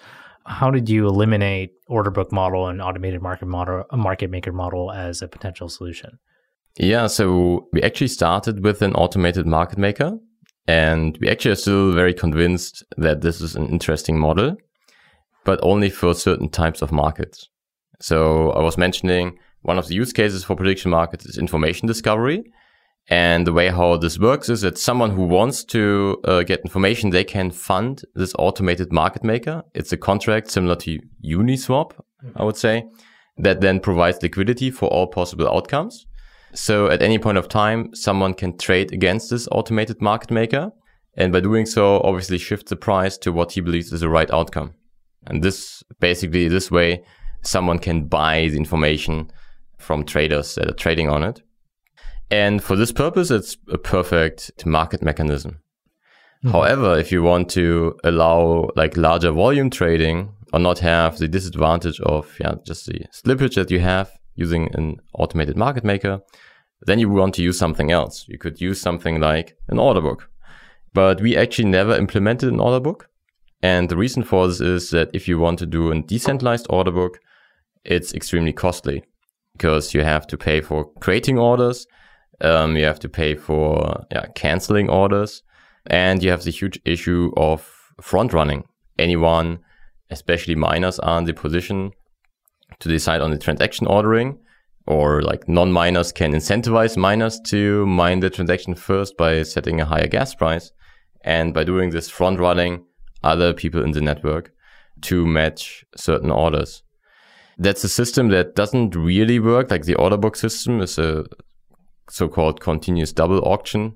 how 0.46 0.70
did 0.70 0.90
you 0.90 1.08
eliminate 1.08 1.72
order 1.88 2.12
book 2.12 2.32
model 2.32 2.68
and 2.68 2.82
automated 2.82 3.22
market 3.22 3.48
model, 3.48 3.84
market 3.92 4.30
maker 4.30 4.52
model 4.52 4.92
as 4.92 5.22
a 5.22 5.28
potential 5.28 5.70
solution? 5.70 6.20
Yeah, 6.78 7.08
so 7.08 7.68
we 7.72 7.82
actually 7.82 8.10
started 8.10 8.64
with 8.64 8.82
an 8.82 8.94
automated 8.96 9.46
market 9.46 9.78
maker, 9.78 10.18
and 10.68 11.18
we 11.22 11.30
actually 11.30 11.52
are 11.52 11.56
still 11.56 11.94
very 11.94 12.14
convinced 12.14 12.84
that 12.98 13.22
this 13.22 13.40
is 13.40 13.56
an 13.56 13.68
interesting 13.68 14.20
model, 14.20 14.58
but 15.46 15.60
only 15.64 15.90
for 15.90 16.14
certain 16.14 16.50
types 16.50 16.82
of 16.82 16.92
markets. 16.92 17.50
So 18.02 18.52
I 18.52 18.62
was 18.62 18.78
mentioning 18.78 19.38
one 19.62 19.80
of 19.80 19.88
the 19.88 19.96
use 19.96 20.12
cases 20.12 20.44
for 20.44 20.56
prediction 20.56 20.92
markets 20.92 21.26
is 21.26 21.38
information 21.38 21.88
discovery. 21.88 22.44
And 23.08 23.46
the 23.46 23.54
way 23.54 23.70
how 23.70 23.98
this 23.98 24.18
works 24.18 24.50
is 24.50 24.62
that 24.62 24.80
someone 24.80 25.12
who 25.12 25.24
wants 25.24 25.64
to 25.66 26.20
uh, 26.24 26.42
get 26.42 26.62
information, 26.62 27.12
they 27.12 27.24
can 27.24 27.52
fund 27.52 28.02
this 28.16 28.34
automated 28.40 28.92
market 28.92 29.24
maker. 29.24 29.64
It's 29.76 29.92
a 29.92 29.98
contract 29.98 30.50
similar 30.50 30.76
to 30.78 31.00
Uniswap, 31.24 31.92
I 32.36 32.44
would 32.44 32.58
say, 32.58 32.86
that 33.38 33.62
then 33.62 33.80
provides 33.80 34.24
liquidity 34.24 34.72
for 34.72 34.88
all 34.90 35.06
possible 35.06 35.48
outcomes. 35.48 36.08
So 36.56 36.90
at 36.90 37.02
any 37.02 37.20
point 37.20 37.38
of 37.38 37.50
time, 37.50 37.94
someone 37.94 38.34
can 38.34 38.58
trade 38.58 38.94
against 38.94 39.30
this 39.30 39.48
automated 39.52 40.02
market 40.02 40.32
maker. 40.32 40.72
And 41.18 41.32
by 41.32 41.42
doing 41.42 41.66
so, 41.66 42.02
obviously 42.02 42.38
shift 42.38 42.70
the 42.70 42.76
price 42.76 43.18
to 43.20 43.32
what 43.32 43.52
he 43.52 43.62
believes 43.62 43.92
is 43.92 44.02
the 44.02 44.10
right 44.10 44.32
outcome. 44.32 44.74
And 45.28 45.44
this 45.44 45.84
basically 46.00 46.48
this 46.48 46.72
way, 46.72 47.04
someone 47.42 47.80
can 47.80 48.08
buy 48.08 48.48
the 48.48 48.58
information 48.58 49.32
from 49.78 50.06
traders 50.06 50.56
that 50.56 50.70
are 50.70 50.74
trading 50.74 51.10
on 51.10 51.24
it. 51.24 51.42
And 52.32 52.64
for 52.64 52.76
this 52.76 52.92
purpose, 52.92 53.32
it's 53.32 53.58
a 53.70 53.78
perfect 53.78 54.66
market 54.66 55.04
mechanism. 55.04 55.60
Mm-hmm. 56.44 56.50
However, 56.52 56.98
if 56.98 57.12
you 57.12 57.22
want 57.22 57.50
to 57.52 57.98
allow 58.04 58.70
like 58.76 58.98
larger 58.98 59.32
volume 59.32 59.70
trading 59.70 60.34
or 60.54 60.60
not 60.60 60.80
have 60.80 61.18
the 61.18 61.28
disadvantage 61.28 62.00
of 62.02 62.36
yeah, 62.40 62.56
just 62.66 62.86
the 62.88 63.06
slippage 63.14 63.56
that 63.56 63.72
you 63.72 63.80
have 63.80 64.12
using 64.36 64.70
an 64.74 64.98
automated 65.14 65.58
market 65.58 65.84
maker, 65.84 66.22
then 66.82 67.00
you 67.00 67.10
want 67.10 67.34
to 67.36 67.44
use 67.44 67.58
something 67.58 67.92
else. 67.92 68.26
You 68.28 68.38
could 68.38 68.62
use 68.62 68.82
something 68.82 69.20
like 69.20 69.58
an 69.70 69.80
order 69.80 70.02
book. 70.02 70.30
But 70.94 71.22
we 71.22 71.36
actually 71.36 71.70
never 71.70 71.96
implemented 71.96 72.52
an 72.52 72.60
order 72.60 72.80
book. 72.80 73.10
And 73.62 73.90
the 73.90 73.98
reason 73.98 74.24
for 74.24 74.48
this 74.48 74.62
is 74.62 74.90
that 74.92 75.10
if 75.14 75.28
you 75.28 75.40
want 75.40 75.60
to 75.60 75.66
do 75.66 75.92
a 75.92 76.02
decentralized 76.02 76.68
order 76.70 76.92
book, 76.92 77.20
it's 77.84 78.14
extremely 78.14 78.54
costly 78.54 79.04
because 79.54 79.94
you 79.94 80.04
have 80.04 80.28
to 80.28 80.38
pay 80.38 80.62
for 80.62 80.92
creating 81.00 81.40
orders 81.40 81.88
um, 82.42 82.76
you 82.76 82.86
have 82.86 83.00
to 83.00 83.10
pay 83.10 83.36
for 83.36 84.06
yeah, 84.12 84.26
canceling 84.36 84.90
orders, 84.90 85.44
and 85.88 86.24
you 86.24 86.32
have 86.32 86.44
the 86.44 86.52
huge 86.52 86.80
issue 86.86 87.32
of 87.38 87.70
front 88.02 88.34
running. 88.34 88.66
Anyone, 89.00 89.60
especially 90.10 90.56
miners, 90.56 91.00
are 91.00 91.18
in 91.20 91.26
the 91.26 91.34
position 91.34 91.92
to 92.86 92.90
decide 92.90 93.20
on 93.20 93.32
the 93.32 93.38
transaction 93.38 93.88
ordering, 93.88 94.38
or 94.86 95.24
like 95.24 95.50
non-miners 95.50 96.12
can 96.12 96.34
incentivize 96.34 96.96
miners 96.96 97.40
to 97.48 97.84
mine 97.88 98.20
the 98.20 98.30
transaction 98.30 98.76
first 98.76 99.18
by 99.18 99.42
setting 99.42 99.82
a 99.82 99.86
higher 99.86 100.06
gas 100.06 100.36
price, 100.36 100.72
and 101.22 101.52
by 101.52 101.64
doing 101.64 101.90
this 101.90 102.10
front 102.10 102.40
running 102.40 102.86
other 103.24 103.54
people 103.54 103.84
in 103.84 103.92
the 103.92 104.02
network 104.02 104.52
to 105.02 105.26
match 105.26 105.84
certain 105.98 106.30
orders. 106.30 106.84
That's 107.58 107.84
a 107.84 107.90
system 107.90 108.30
that 108.30 108.54
doesn't 108.54 108.96
really 108.96 109.40
work. 109.40 109.72
Like 109.72 109.86
the 109.86 109.96
order 109.96 110.18
book 110.18 110.36
system 110.36 110.80
is 110.80 111.00
a 111.00 111.26
so-called 112.08 112.62
continuous 112.62 113.12
double 113.12 113.40
auction. 113.40 113.96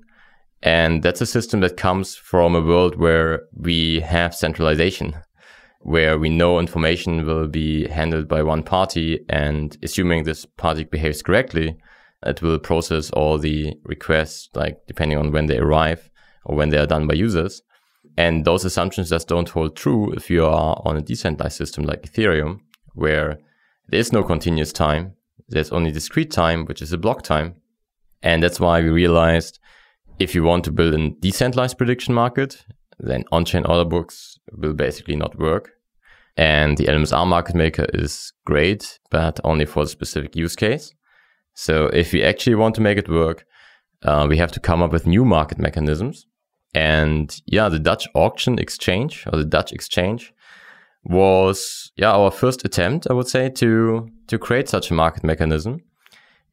And 0.62 1.04
that's 1.04 1.20
a 1.20 1.26
system 1.26 1.60
that 1.60 1.76
comes 1.76 2.16
from 2.16 2.56
a 2.56 2.60
world 2.60 2.96
where 2.96 3.42
we 3.54 4.00
have 4.00 4.34
centralization, 4.34 5.14
where 5.80 6.18
we 6.18 6.28
know 6.28 6.58
information 6.58 7.26
will 7.26 7.48
be 7.48 7.88
handled 7.88 8.28
by 8.28 8.42
one 8.42 8.62
party. 8.62 9.24
And 9.28 9.76
assuming 9.82 10.24
this 10.24 10.44
party 10.44 10.84
behaves 10.84 11.22
correctly, 11.22 11.76
it 12.24 12.42
will 12.42 12.58
process 12.58 13.10
all 13.10 13.38
the 13.38 13.74
requests, 13.84 14.50
like 14.54 14.86
depending 14.86 15.18
on 15.18 15.32
when 15.32 15.46
they 15.46 15.58
arrive 15.58 16.10
or 16.44 16.54
when 16.54 16.68
they 16.68 16.78
are 16.78 16.86
done 16.86 17.06
by 17.06 17.14
users. 17.14 17.62
And 18.16 18.44
those 18.44 18.64
assumptions 18.64 19.08
just 19.08 19.28
don't 19.28 19.48
hold 19.48 19.76
true 19.76 20.12
if 20.12 20.28
you 20.28 20.44
are 20.44 20.82
on 20.84 20.96
a 20.96 21.00
decentralized 21.00 21.56
system 21.56 21.84
like 21.84 22.02
Ethereum, 22.02 22.60
where 22.92 23.38
there 23.88 24.00
is 24.00 24.12
no 24.12 24.22
continuous 24.22 24.72
time. 24.72 25.14
There's 25.48 25.72
only 25.72 25.90
discrete 25.90 26.30
time, 26.30 26.66
which 26.66 26.82
is 26.82 26.92
a 26.92 26.98
block 26.98 27.22
time. 27.22 27.54
And 28.22 28.42
that's 28.42 28.60
why 28.60 28.82
we 28.82 28.90
realized 28.90 29.58
if 30.18 30.34
you 30.34 30.42
want 30.42 30.64
to 30.64 30.72
build 30.72 30.94
a 30.94 31.10
decentralized 31.20 31.78
prediction 31.78 32.12
market, 32.12 32.66
then 32.98 33.24
on-chain 33.32 33.64
order 33.64 33.88
books 33.88 34.29
will 34.56 34.72
basically 34.72 35.16
not 35.16 35.38
work. 35.38 35.70
And 36.36 36.76
the 36.76 36.86
LMSR 36.86 37.26
market 37.26 37.54
maker 37.54 37.86
is 37.92 38.32
great, 38.46 38.98
but 39.10 39.40
only 39.44 39.66
for 39.66 39.84
the 39.84 39.90
specific 39.90 40.36
use 40.36 40.56
case. 40.56 40.94
So 41.54 41.86
if 41.88 42.12
we 42.12 42.22
actually 42.22 42.54
want 42.54 42.74
to 42.76 42.80
make 42.80 42.98
it 42.98 43.08
work, 43.08 43.44
uh, 44.02 44.26
we 44.28 44.38
have 44.38 44.52
to 44.52 44.60
come 44.60 44.82
up 44.82 44.92
with 44.92 45.06
new 45.06 45.24
market 45.24 45.58
mechanisms. 45.58 46.26
And 46.74 47.38
yeah, 47.46 47.68
the 47.68 47.78
Dutch 47.78 48.06
auction 48.14 48.58
exchange 48.58 49.24
or 49.30 49.38
the 49.38 49.44
Dutch 49.44 49.72
exchange 49.72 50.32
was, 51.04 51.90
yeah, 51.96 52.12
our 52.12 52.30
first 52.30 52.64
attempt, 52.64 53.06
I 53.10 53.12
would 53.12 53.28
say, 53.28 53.48
to, 53.50 54.08
to 54.28 54.38
create 54.38 54.68
such 54.68 54.90
a 54.90 54.94
market 54.94 55.24
mechanism. 55.24 55.80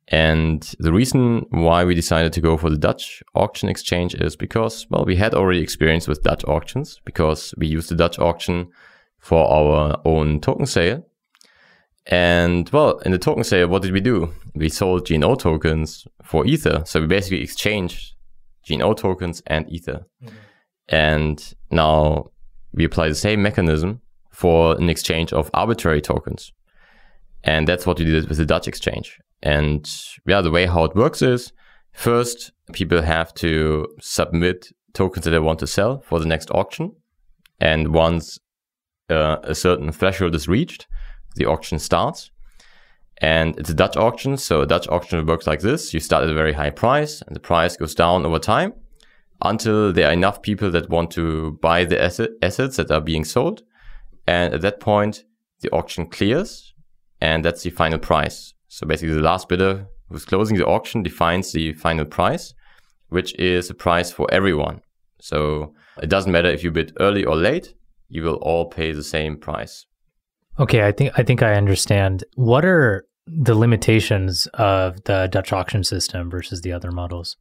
And 0.09 0.63
the 0.79 0.93
reason 0.93 1.45
why 1.49 1.83
we 1.83 1.93
decided 1.93 2.31
to 2.33 2.41
go 2.41 2.55
for 2.55 2.69
the 2.69 2.77
Dutch 2.77 3.21
auction 3.35 3.67
exchange 3.67 4.15
is 4.15 4.37
because, 4.37 4.87
well, 4.89 5.03
we 5.05 5.17
had 5.17 5.33
already 5.33 5.59
experience 5.59 6.07
with 6.07 6.23
Dutch 6.23 6.45
auctions 6.45 7.01
because 7.03 7.53
we 7.57 7.67
used 7.67 7.89
the 7.89 7.95
Dutch 7.95 8.17
auction 8.17 8.69
for 9.19 9.45
our 9.45 9.99
own 10.05 10.39
token 10.39 10.65
sale. 10.65 11.05
And 12.05 12.69
well, 12.69 12.99
in 12.99 13.11
the 13.11 13.17
token 13.17 13.43
sale, 13.43 13.67
what 13.67 13.81
did 13.81 13.91
we 13.91 13.99
do? 13.99 14.33
We 14.55 14.69
sold 14.69 15.09
GNO 15.09 15.35
tokens 15.35 16.07
for 16.23 16.45
Ether. 16.45 16.83
So 16.85 17.01
we 17.01 17.07
basically 17.07 17.43
exchanged 17.43 18.13
GNO 18.69 18.93
tokens 18.93 19.43
and 19.47 19.69
Ether. 19.69 20.05
Mm-hmm. 20.23 20.35
And 20.89 21.53
now 21.69 22.31
we 22.71 22.85
apply 22.85 23.09
the 23.09 23.15
same 23.15 23.41
mechanism 23.41 24.01
for 24.31 24.77
an 24.77 24.89
exchange 24.89 25.33
of 25.33 25.49
arbitrary 25.53 26.01
tokens. 26.01 26.53
And 27.43 27.67
that's 27.67 27.85
what 27.85 27.99
we 27.99 28.05
did 28.05 28.27
with 28.27 28.37
the 28.37 28.45
Dutch 28.45 28.67
exchange. 28.67 29.19
And 29.43 29.89
yeah, 30.25 30.41
the 30.41 30.51
way 30.51 30.65
how 30.65 30.83
it 30.83 30.95
works 30.95 31.21
is 31.21 31.53
first, 31.93 32.51
people 32.73 33.01
have 33.01 33.33
to 33.35 33.87
submit 33.99 34.69
tokens 34.93 35.25
that 35.25 35.31
they 35.31 35.39
want 35.39 35.59
to 35.59 35.67
sell 35.67 36.01
for 36.01 36.19
the 36.19 36.25
next 36.25 36.49
auction. 36.51 36.93
And 37.59 37.93
once 37.93 38.39
uh, 39.09 39.37
a 39.43 39.55
certain 39.55 39.91
threshold 39.91 40.35
is 40.35 40.47
reached, 40.47 40.87
the 41.35 41.45
auction 41.45 41.79
starts. 41.79 42.31
And 43.19 43.57
it's 43.57 43.69
a 43.69 43.73
Dutch 43.73 43.97
auction. 43.97 44.37
So 44.37 44.61
a 44.61 44.67
Dutch 44.67 44.87
auction 44.89 45.25
works 45.25 45.47
like 45.47 45.61
this. 45.61 45.93
You 45.93 45.99
start 45.99 46.23
at 46.23 46.29
a 46.29 46.35
very 46.35 46.53
high 46.53 46.69
price 46.69 47.21
and 47.21 47.35
the 47.35 47.39
price 47.39 47.77
goes 47.77 47.95
down 47.95 48.25
over 48.25 48.39
time 48.39 48.73
until 49.41 49.93
there 49.93 50.09
are 50.09 50.13
enough 50.13 50.41
people 50.41 50.71
that 50.71 50.89
want 50.89 51.11
to 51.11 51.51
buy 51.61 51.85
the 51.85 52.01
asset, 52.01 52.31
assets 52.41 52.77
that 52.77 52.91
are 52.91 53.01
being 53.01 53.23
sold. 53.23 53.63
And 54.27 54.53
at 54.53 54.61
that 54.61 54.79
point, 54.79 55.23
the 55.61 55.69
auction 55.71 56.07
clears 56.07 56.66
and 57.21 57.43
that's 57.43 57.63
the 57.63 57.69
final 57.69 57.99
price. 57.99 58.53
So 58.67 58.85
basically 58.85 59.15
the 59.15 59.21
last 59.21 59.49
bidder 59.49 59.87
who's 60.09 60.25
closing 60.25 60.57
the 60.57 60.65
auction 60.65 61.03
defines 61.03 61.51
the 61.51 61.73
final 61.73 62.05
price, 62.05 62.53
which 63.09 63.37
is 63.39 63.69
a 63.69 63.73
price 63.73 64.11
for 64.11 64.27
everyone. 64.31 64.81
So 65.19 65.73
it 66.01 66.09
doesn't 66.09 66.31
matter 66.31 66.49
if 66.49 66.63
you 66.63 66.71
bid 66.71 66.95
early 66.99 67.25
or 67.25 67.35
late, 67.35 67.73
you 68.09 68.23
will 68.23 68.35
all 68.35 68.65
pay 68.65 68.91
the 68.91 69.03
same 69.03 69.37
price. 69.37 69.85
Okay, 70.59 70.87
I 70.87 70.91
think 70.91 71.11
I 71.17 71.23
think 71.23 71.43
I 71.43 71.53
understand. 71.53 72.23
What 72.35 72.65
are 72.65 73.05
the 73.27 73.55
limitations 73.55 74.47
of 74.53 75.03
the 75.03 75.27
Dutch 75.31 75.53
auction 75.53 75.83
system 75.83 76.29
versus 76.29 76.61
the 76.61 76.71
other 76.71 76.91
models? 76.91 77.37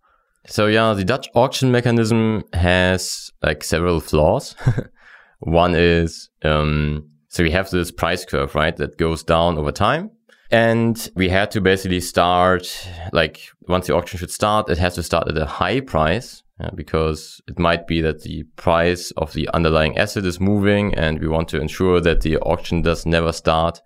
So 0.46 0.66
yeah, 0.66 0.92
the 0.92 1.04
Dutch 1.04 1.28
auction 1.34 1.72
mechanism 1.72 2.44
has 2.52 3.30
like 3.42 3.64
several 3.64 4.00
flaws. 4.00 4.54
One 5.40 5.74
is 5.74 6.28
um, 6.42 7.10
so 7.28 7.42
we 7.42 7.50
have 7.50 7.70
this 7.70 7.90
price 7.90 8.24
curve, 8.24 8.54
right, 8.54 8.76
that 8.76 8.98
goes 8.98 9.22
down 9.22 9.58
over 9.58 9.72
time. 9.72 10.10
And 10.50 11.10
we 11.16 11.28
had 11.28 11.50
to 11.52 11.60
basically 11.60 12.00
start, 12.00 12.88
like, 13.12 13.40
once 13.68 13.88
the 13.88 13.94
auction 13.94 14.18
should 14.18 14.30
start, 14.30 14.70
it 14.70 14.78
has 14.78 14.94
to 14.94 15.02
start 15.02 15.28
at 15.28 15.36
a 15.36 15.46
high 15.46 15.80
price 15.80 16.42
because 16.74 17.40
it 17.48 17.58
might 17.58 17.86
be 17.86 18.00
that 18.00 18.22
the 18.22 18.44
price 18.56 19.10
of 19.16 19.32
the 19.34 19.48
underlying 19.50 19.98
asset 19.98 20.24
is 20.24 20.40
moving 20.40 20.94
and 20.94 21.20
we 21.20 21.28
want 21.28 21.48
to 21.48 21.60
ensure 21.60 22.00
that 22.00 22.22
the 22.22 22.38
auction 22.38 22.80
does 22.82 23.04
never 23.04 23.32
start 23.32 23.80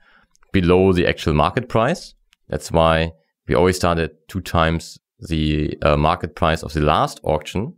below 0.52 0.92
the 0.92 1.06
actual 1.06 1.34
market 1.34 1.68
price. 1.68 2.14
That's 2.48 2.70
why 2.70 3.12
we 3.48 3.54
always 3.54 3.76
start 3.76 3.98
at 3.98 4.28
two 4.28 4.40
times 4.40 4.98
the 5.18 5.76
uh, 5.82 5.96
market 5.96 6.34
price 6.34 6.62
of 6.62 6.72
the 6.72 6.80
last 6.80 7.20
auction, 7.24 7.74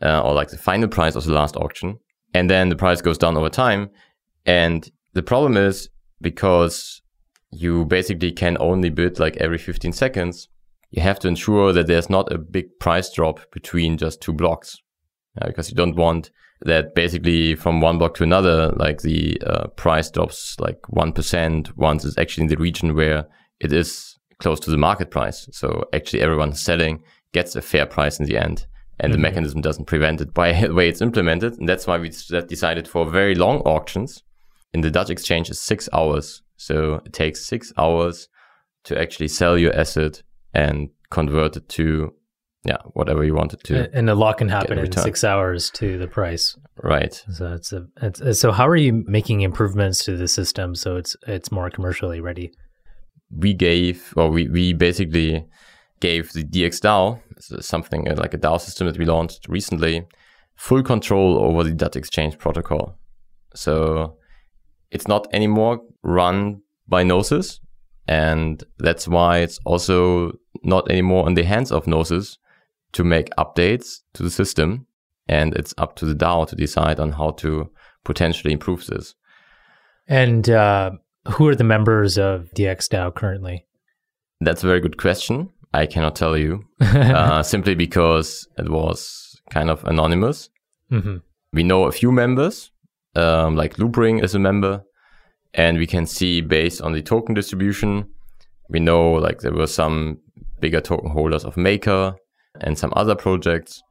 uh, 0.00 0.20
or 0.22 0.34
like 0.34 0.48
the 0.48 0.56
final 0.56 0.88
price 0.88 1.14
of 1.14 1.24
the 1.24 1.32
last 1.32 1.56
auction. 1.56 1.98
And 2.34 2.48
then 2.48 2.70
the 2.70 2.76
price 2.76 3.02
goes 3.02 3.18
down 3.18 3.36
over 3.36 3.50
time. 3.50 3.90
And 4.46 4.90
the 5.12 5.22
problem 5.22 5.56
is 5.56 5.88
because 6.20 7.02
you 7.50 7.84
basically 7.84 8.32
can 8.32 8.56
only 8.60 8.88
bid 8.88 9.18
like 9.18 9.36
every 9.36 9.58
15 9.58 9.92
seconds, 9.92 10.48
you 10.90 11.02
have 11.02 11.18
to 11.20 11.28
ensure 11.28 11.72
that 11.72 11.86
there's 11.86 12.10
not 12.10 12.32
a 12.32 12.38
big 12.38 12.78
price 12.78 13.12
drop 13.12 13.50
between 13.52 13.98
just 13.98 14.20
two 14.20 14.32
blocks. 14.32 14.78
Uh, 15.40 15.46
because 15.46 15.70
you 15.70 15.76
don't 15.76 15.96
want 15.96 16.30
that 16.60 16.94
basically 16.94 17.54
from 17.54 17.80
one 17.80 17.98
block 17.98 18.14
to 18.14 18.22
another, 18.22 18.70
like 18.76 19.00
the 19.00 19.40
uh, 19.46 19.66
price 19.68 20.10
drops 20.10 20.56
like 20.60 20.80
1% 20.94 21.76
once 21.76 22.04
it's 22.04 22.18
actually 22.18 22.42
in 22.42 22.48
the 22.48 22.56
region 22.56 22.94
where 22.94 23.26
it 23.60 23.72
is 23.72 24.18
close 24.38 24.60
to 24.60 24.70
the 24.70 24.76
market 24.76 25.10
price. 25.10 25.48
So 25.52 25.84
actually 25.92 26.20
everyone 26.20 26.52
selling 26.52 27.02
gets 27.32 27.56
a 27.56 27.62
fair 27.62 27.86
price 27.86 28.20
in 28.20 28.26
the 28.26 28.36
end 28.36 28.66
and 29.00 29.10
mm-hmm. 29.10 29.12
the 29.12 29.28
mechanism 29.28 29.60
doesn't 29.62 29.86
prevent 29.86 30.20
it 30.20 30.34
by 30.34 30.52
the 30.66 30.74
way 30.74 30.88
it's 30.88 31.00
implemented. 31.00 31.58
And 31.58 31.68
that's 31.68 31.86
why 31.86 31.98
we 31.98 32.10
decided 32.10 32.86
for 32.86 33.06
very 33.06 33.34
long 33.34 33.60
auctions 33.60 34.22
in 34.72 34.80
the 34.80 34.90
Dutch 34.90 35.10
exchange 35.10 35.50
is 35.50 35.60
six 35.60 35.88
hours. 35.92 36.42
So 36.56 37.00
it 37.04 37.12
takes 37.12 37.44
six 37.44 37.72
hours 37.76 38.28
to 38.84 38.98
actually 38.98 39.28
sell 39.28 39.58
your 39.58 39.74
asset 39.74 40.22
and 40.54 40.90
convert 41.10 41.56
it 41.56 41.68
to 41.68 42.12
yeah 42.64 42.78
whatever 42.92 43.24
you 43.24 43.34
wanted 43.34 43.62
to 43.64 43.90
and 43.92 44.08
a 44.08 44.14
lot 44.14 44.38
can 44.38 44.48
happen 44.48 44.78
in 44.78 44.92
six 44.92 45.24
hours 45.24 45.70
to 45.70 45.98
the 45.98 46.06
price. 46.06 46.56
Right. 46.82 47.14
So 47.32 47.52
it's 47.54 47.72
a 47.72 47.86
it's, 48.00 48.40
so 48.40 48.52
how 48.52 48.68
are 48.68 48.76
you 48.76 49.04
making 49.06 49.40
improvements 49.40 50.04
to 50.04 50.16
the 50.16 50.28
system 50.28 50.74
so 50.74 50.96
it's 50.96 51.16
it's 51.26 51.50
more 51.50 51.70
commercially 51.70 52.20
ready? 52.20 52.52
We 53.30 53.54
gave 53.54 54.14
or 54.16 54.30
we 54.30 54.48
we 54.48 54.72
basically 54.72 55.46
gave 56.00 56.32
the 56.32 56.44
dxdao 56.44 57.20
something 57.60 58.08
uh, 58.08 58.16
like 58.16 58.34
a 58.34 58.38
dao 58.38 58.60
system 58.60 58.86
that 58.88 58.98
we 58.98 59.04
launched 59.04 59.46
recently 59.48 60.04
full 60.56 60.82
control 60.82 61.38
over 61.38 61.64
the 61.64 61.72
dutch 61.72 61.96
exchange 61.96 62.38
protocol. 62.38 62.98
So 63.54 64.16
it's 64.92 65.08
not 65.08 65.26
anymore 65.32 65.80
run 66.02 66.62
by 66.86 67.02
gnosis 67.02 67.60
and 68.06 68.64
that's 68.78 69.06
why 69.06 69.38
it's 69.38 69.58
also 69.64 70.32
not 70.62 70.90
anymore 70.90 71.26
in 71.28 71.34
the 71.34 71.44
hands 71.44 71.70
of 71.70 71.86
Gnosis 71.86 72.38
to 72.92 73.04
make 73.04 73.30
updates 73.36 74.00
to 74.14 74.22
the 74.22 74.30
system. 74.30 74.86
And 75.28 75.54
it's 75.54 75.72
up 75.78 75.96
to 75.96 76.04
the 76.04 76.14
DAO 76.14 76.46
to 76.48 76.56
decide 76.56 76.98
on 76.98 77.12
how 77.12 77.30
to 77.32 77.70
potentially 78.04 78.52
improve 78.52 78.86
this. 78.86 79.14
And 80.08 80.50
uh, 80.50 80.92
who 81.28 81.46
are 81.48 81.54
the 81.54 81.64
members 81.64 82.18
of 82.18 82.50
DXDAO 82.56 83.14
currently? 83.14 83.66
That's 84.40 84.64
a 84.64 84.66
very 84.66 84.80
good 84.80 84.98
question. 84.98 85.50
I 85.72 85.86
cannot 85.86 86.16
tell 86.16 86.36
you 86.36 86.64
uh, 86.80 87.42
simply 87.42 87.74
because 87.74 88.46
it 88.58 88.68
was 88.68 89.40
kind 89.50 89.70
of 89.70 89.84
anonymous. 89.84 90.50
Mm-hmm. 90.90 91.18
We 91.52 91.62
know 91.62 91.84
a 91.84 91.92
few 91.92 92.10
members, 92.10 92.72
um, 93.14 93.56
like 93.56 93.76
Loopring 93.76 94.22
is 94.22 94.34
a 94.34 94.38
member, 94.38 94.82
and 95.54 95.78
we 95.78 95.86
can 95.86 96.06
see 96.06 96.40
based 96.40 96.80
on 96.80 96.92
the 96.92 97.02
token 97.02 97.34
distribution, 97.34 98.08
we 98.68 98.80
know 98.80 99.12
like 99.12 99.40
there 99.40 99.52
were 99.52 99.66
some 99.66 100.18
bigger 100.60 100.80
token 100.80 101.10
holders 101.10 101.44
of 101.44 101.56
Maker 101.56 102.14
and 102.60 102.78
some 102.78 102.92
other 102.96 103.14
projects, 103.14 103.82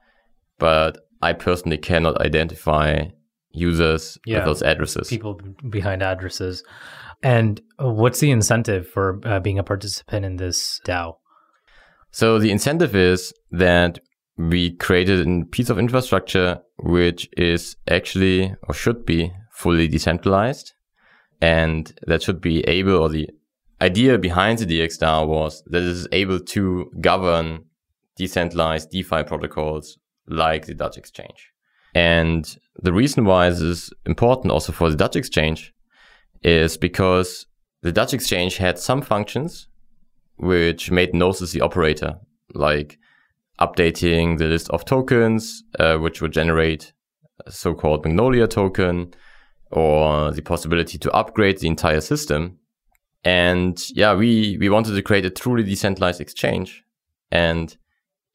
but 0.58 0.98
I 1.22 1.34
personally 1.34 1.78
cannot 1.78 2.20
identify 2.22 3.06
users 3.52 4.18
yeah, 4.26 4.38
with 4.38 4.46
those 4.46 4.64
addresses. 4.64 5.10
People 5.10 5.40
behind 5.70 6.02
addresses. 6.02 6.64
And 7.22 7.62
what's 7.78 8.20
the 8.20 8.32
incentive 8.32 8.88
for 8.88 9.20
uh, 9.26 9.40
being 9.40 9.60
a 9.60 9.64
participant 9.64 10.26
in 10.26 10.38
this 10.38 10.80
DAO? 10.86 11.18
So 12.12 12.40
the 12.40 12.52
incentive 12.52 12.96
is 12.96 13.34
that 13.52 14.00
we 14.50 14.72
created 14.72 15.28
a 15.28 15.46
piece 15.46 15.70
of 15.70 15.78
infrastructure 15.78 16.62
which 16.80 17.30
is 17.38 17.76
actually 17.90 18.56
or 18.64 18.74
should 18.74 19.06
be 19.06 19.32
fully 19.52 19.88
decentralized 19.88 20.74
and 21.42 21.94
that 22.08 22.22
should 22.22 22.40
be 22.40 22.62
able, 22.62 22.96
or 22.96 23.10
the 23.10 23.30
idea 23.82 24.18
behind 24.18 24.60
the 24.60 24.66
DXDAO 24.66 25.28
was 25.28 25.64
that 25.68 25.82
it 25.82 25.88
is 25.88 26.08
able 26.12 26.40
to 26.40 26.92
govern 27.02 27.66
decentralized 28.16 28.92
DeFi 28.92 29.24
protocols 29.24 29.98
like 30.28 30.68
the 30.68 30.76
Dutch 30.76 30.98
exchange. 30.98 31.52
And 31.96 32.58
the 32.82 32.94
reason 32.94 33.26
why 33.26 33.50
this 33.50 33.60
is 33.60 33.94
important 34.06 34.52
also 34.52 34.72
for 34.72 34.90
the 34.90 34.96
Dutch 34.96 35.16
exchange 35.16 35.74
is 36.44 36.78
because 36.78 37.48
the 37.82 37.92
Dutch 37.92 38.14
exchange 38.14 38.58
had 38.58 38.78
some 38.78 39.02
functions 39.02 39.68
which 40.38 40.92
made 40.92 41.14
Gnosis 41.14 41.52
the 41.52 41.62
operator, 41.62 42.20
like 42.54 42.98
updating 43.60 44.38
the 44.38 44.46
list 44.46 44.70
of 44.70 44.86
tokens, 44.86 45.64
uh, 45.80 45.98
which 45.98 46.22
would 46.22 46.34
generate 46.34 46.94
a 47.46 47.52
so-called 47.52 48.06
Magnolia 48.06 48.48
token, 48.48 49.14
or 49.72 50.32
the 50.32 50.42
possibility 50.42 50.98
to 50.98 51.12
upgrade 51.12 51.60
the 51.60 51.68
entire 51.68 52.02
system. 52.02 52.58
And 53.24 53.80
yeah, 53.90 54.16
we, 54.16 54.58
we 54.60 54.70
wanted 54.70 54.96
to 54.96 55.02
create 55.02 55.26
a 55.26 55.30
truly 55.30 55.64
decentralized 55.64 56.22
exchange. 56.22 56.84
And 57.32 57.76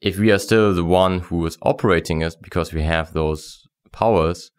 if 0.01 0.17
we 0.17 0.31
are 0.31 0.39
still 0.39 0.73
the 0.73 0.83
one 0.83 1.19
who 1.19 1.45
is 1.45 1.57
operating 1.61 2.21
it 2.21 2.35
because 2.41 2.73
we 2.73 2.83
have 2.83 3.13
those 3.13 3.67
powers, 3.91 4.51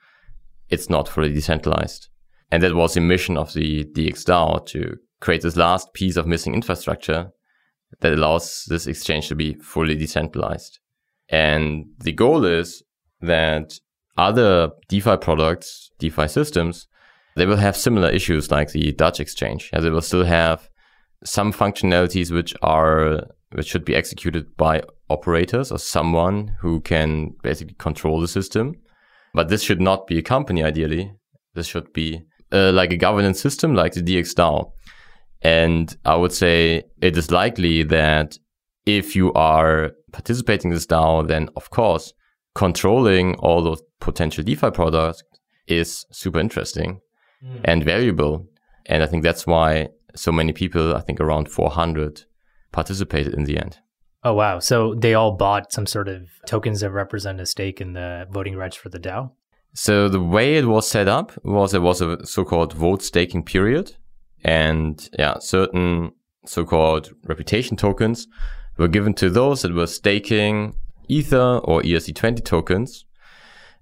it's 0.68 0.90
not 0.90 1.08
fully 1.08 1.32
decentralized. 1.32 2.08
And 2.50 2.62
that 2.62 2.74
was 2.74 2.94
the 2.94 3.00
mission 3.00 3.36
of 3.36 3.52
the 3.52 3.84
DXDAO 3.84 4.66
to 4.66 4.96
create 5.20 5.42
this 5.42 5.56
last 5.56 5.92
piece 5.94 6.16
of 6.16 6.26
missing 6.26 6.54
infrastructure 6.54 7.30
that 8.00 8.12
allows 8.12 8.64
this 8.68 8.86
exchange 8.86 9.28
to 9.28 9.34
be 9.34 9.54
fully 9.54 9.94
decentralized. 9.94 10.78
And 11.28 11.86
the 11.98 12.12
goal 12.12 12.44
is 12.44 12.82
that 13.20 13.74
other 14.16 14.70
DeFi 14.88 15.16
products, 15.16 15.90
DeFi 15.98 16.28
systems, 16.28 16.86
they 17.36 17.46
will 17.46 17.56
have 17.56 17.76
similar 17.76 18.10
issues 18.10 18.50
like 18.50 18.72
the 18.72 18.92
Dutch 18.92 19.20
exchange. 19.20 19.70
And 19.72 19.84
they 19.84 19.90
will 19.90 20.02
still 20.02 20.24
have 20.24 20.68
some 21.24 21.52
functionalities 21.52 22.32
which 22.32 22.54
are, 22.62 23.26
which 23.52 23.68
should 23.68 23.84
be 23.84 23.94
executed 23.94 24.56
by 24.56 24.82
operators 25.08 25.70
or 25.72 25.78
someone 25.78 26.56
who 26.60 26.80
can 26.80 27.34
basically 27.42 27.74
control 27.78 28.20
the 28.20 28.28
system. 28.28 28.74
But 29.34 29.48
this 29.48 29.62
should 29.62 29.80
not 29.80 30.06
be 30.06 30.18
a 30.18 30.22
company, 30.22 30.64
ideally. 30.64 31.12
This 31.54 31.66
should 31.66 31.92
be 31.92 32.22
uh, 32.52 32.72
like 32.72 32.92
a 32.92 32.96
governance 32.96 33.40
system 33.40 33.74
like 33.74 33.92
the 33.92 34.02
DXDAO. 34.02 34.72
And 35.42 35.96
I 36.04 36.16
would 36.16 36.32
say 36.32 36.82
it 37.00 37.16
is 37.16 37.30
likely 37.30 37.82
that 37.84 38.38
if 38.86 39.14
you 39.14 39.32
are 39.34 39.92
participating 40.12 40.70
in 40.70 40.74
this 40.74 40.86
DAO, 40.86 41.26
then 41.26 41.48
of 41.56 41.70
course, 41.70 42.12
controlling 42.54 43.34
all 43.36 43.62
those 43.62 43.82
potential 44.00 44.42
DeFi 44.42 44.70
products 44.70 45.22
is 45.66 46.06
super 46.10 46.40
interesting 46.40 47.00
mm. 47.44 47.60
and 47.64 47.84
valuable. 47.84 48.46
And 48.86 49.02
I 49.02 49.06
think 49.06 49.22
that's 49.22 49.46
why 49.46 49.88
so 50.16 50.32
many 50.32 50.52
people, 50.52 50.96
I 50.96 51.00
think 51.00 51.20
around 51.20 51.48
400, 51.50 52.24
participated 52.72 53.34
in 53.34 53.44
the 53.44 53.58
end. 53.58 53.78
Oh, 54.24 54.34
wow. 54.34 54.58
So 54.58 54.94
they 54.94 55.14
all 55.14 55.36
bought 55.36 55.72
some 55.72 55.86
sort 55.86 56.08
of 56.08 56.28
tokens 56.46 56.80
that 56.80 56.90
represent 56.90 57.40
a 57.40 57.46
stake 57.46 57.80
in 57.80 57.92
the 57.92 58.26
voting 58.30 58.56
rights 58.56 58.76
for 58.76 58.88
the 58.88 58.98
DAO? 58.98 59.30
So 59.74 60.08
the 60.08 60.20
way 60.20 60.56
it 60.56 60.66
was 60.66 60.88
set 60.88 61.06
up 61.06 61.32
was 61.44 61.74
it 61.74 61.82
was 61.82 62.00
a 62.00 62.26
so-called 62.26 62.72
vote 62.72 63.02
staking 63.02 63.44
period. 63.44 63.96
And 64.44 65.08
yeah, 65.18 65.38
certain 65.38 66.12
so-called 66.46 67.12
reputation 67.24 67.76
tokens 67.76 68.26
were 68.76 68.88
given 68.88 69.14
to 69.14 69.28
those 69.28 69.62
that 69.62 69.74
were 69.74 69.86
staking 69.86 70.74
Ether 71.08 71.60
or 71.64 71.82
ERC20 71.82 72.44
tokens 72.44 73.04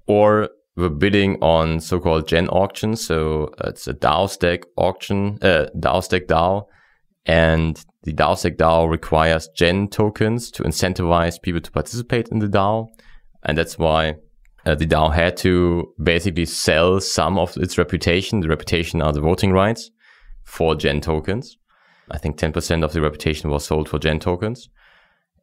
or 0.07 0.49
were 0.77 0.91
bidding 0.91 1.37
on 1.43 1.81
so-called 1.81 2.29
gen 2.29 2.49
auctions. 2.49 3.05
So 3.05 3.53
it's 3.65 3.87
a 3.87 3.95
DAOstack 3.95 4.65
auction, 4.77 5.39
uh, 5.43 5.67
DAOstack 5.77 6.27
DAO. 6.27 6.67
And 7.25 7.83
the 8.03 8.13
DAOstack 8.13 8.57
DAO 8.57 8.89
requires 8.89 9.49
gen 9.49 9.89
tokens 9.89 10.51
to 10.53 10.63
incentivize 10.63 11.41
people 11.41 11.61
to 11.61 11.71
participate 11.71 12.29
in 12.29 12.39
the 12.39 12.49
DAO. 12.49 12.89
And 13.43 13.59
that's 13.59 13.79
why 13.79 14.17
uh, 14.65 14.75
the 14.75 14.87
DAO 14.87 15.13
had 15.13 15.37
to 15.39 15.93
basically 16.03 16.47
sell 16.47 17.01
some 17.01 17.39
of 17.39 17.57
its 17.57 17.79
reputation. 17.79 18.41
The 18.41 18.49
reputation 18.49 19.03
are 19.03 19.13
the 19.13 19.21
voting 19.21 19.53
rights 19.53 19.91
for 20.47 20.75
Gen 20.75 21.01
tokens. 21.03 21.59
I 22.11 22.19
think 22.19 22.39
10% 22.39 22.85
of 22.85 22.93
the 22.93 23.03
reputation 23.03 23.51
was 23.51 23.67
sold 23.67 23.89
for 23.89 23.99
Gen 23.99 24.21
tokens. 24.21 24.71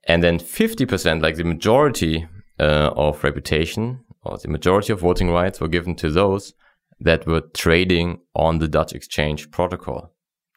And 0.05 0.23
then 0.23 0.39
50%, 0.39 1.21
like 1.21 1.35
the 1.35 1.43
majority 1.43 2.27
uh, 2.59 2.91
of 2.95 3.23
reputation 3.23 4.03
or 4.23 4.37
the 4.37 4.47
majority 4.47 4.93
of 4.93 5.01
voting 5.01 5.29
rights 5.29 5.59
were 5.59 5.67
given 5.67 5.95
to 5.95 6.09
those 6.09 6.53
that 6.99 7.27
were 7.27 7.41
trading 7.53 8.21
on 8.33 8.59
the 8.59 8.67
Dutch 8.67 8.93
exchange 8.93 9.51
protocol. 9.51 10.13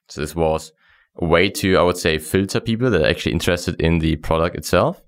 So 0.08 0.20
this 0.20 0.36
was 0.36 0.72
a 1.16 1.24
way 1.24 1.50
to, 1.50 1.76
I 1.76 1.82
would 1.82 1.96
say, 1.96 2.18
filter 2.18 2.60
people 2.60 2.90
that 2.90 3.02
are 3.02 3.08
actually 3.08 3.32
interested 3.32 3.80
in 3.80 3.98
the 3.98 4.16
product 4.16 4.56
itself. 4.56 5.02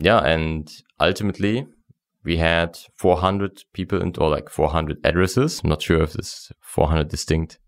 Yeah. 0.00 0.18
And 0.18 0.70
ultimately 0.98 1.66
we 2.24 2.38
had 2.38 2.76
400 2.96 3.62
people 3.72 4.02
and 4.02 4.16
or 4.18 4.30
like 4.30 4.48
400 4.48 4.98
addresses. 5.04 5.60
I'm 5.62 5.70
not 5.70 5.82
sure 5.82 6.02
if 6.02 6.14
this 6.14 6.50
400 6.60 7.08
distinct 7.08 7.58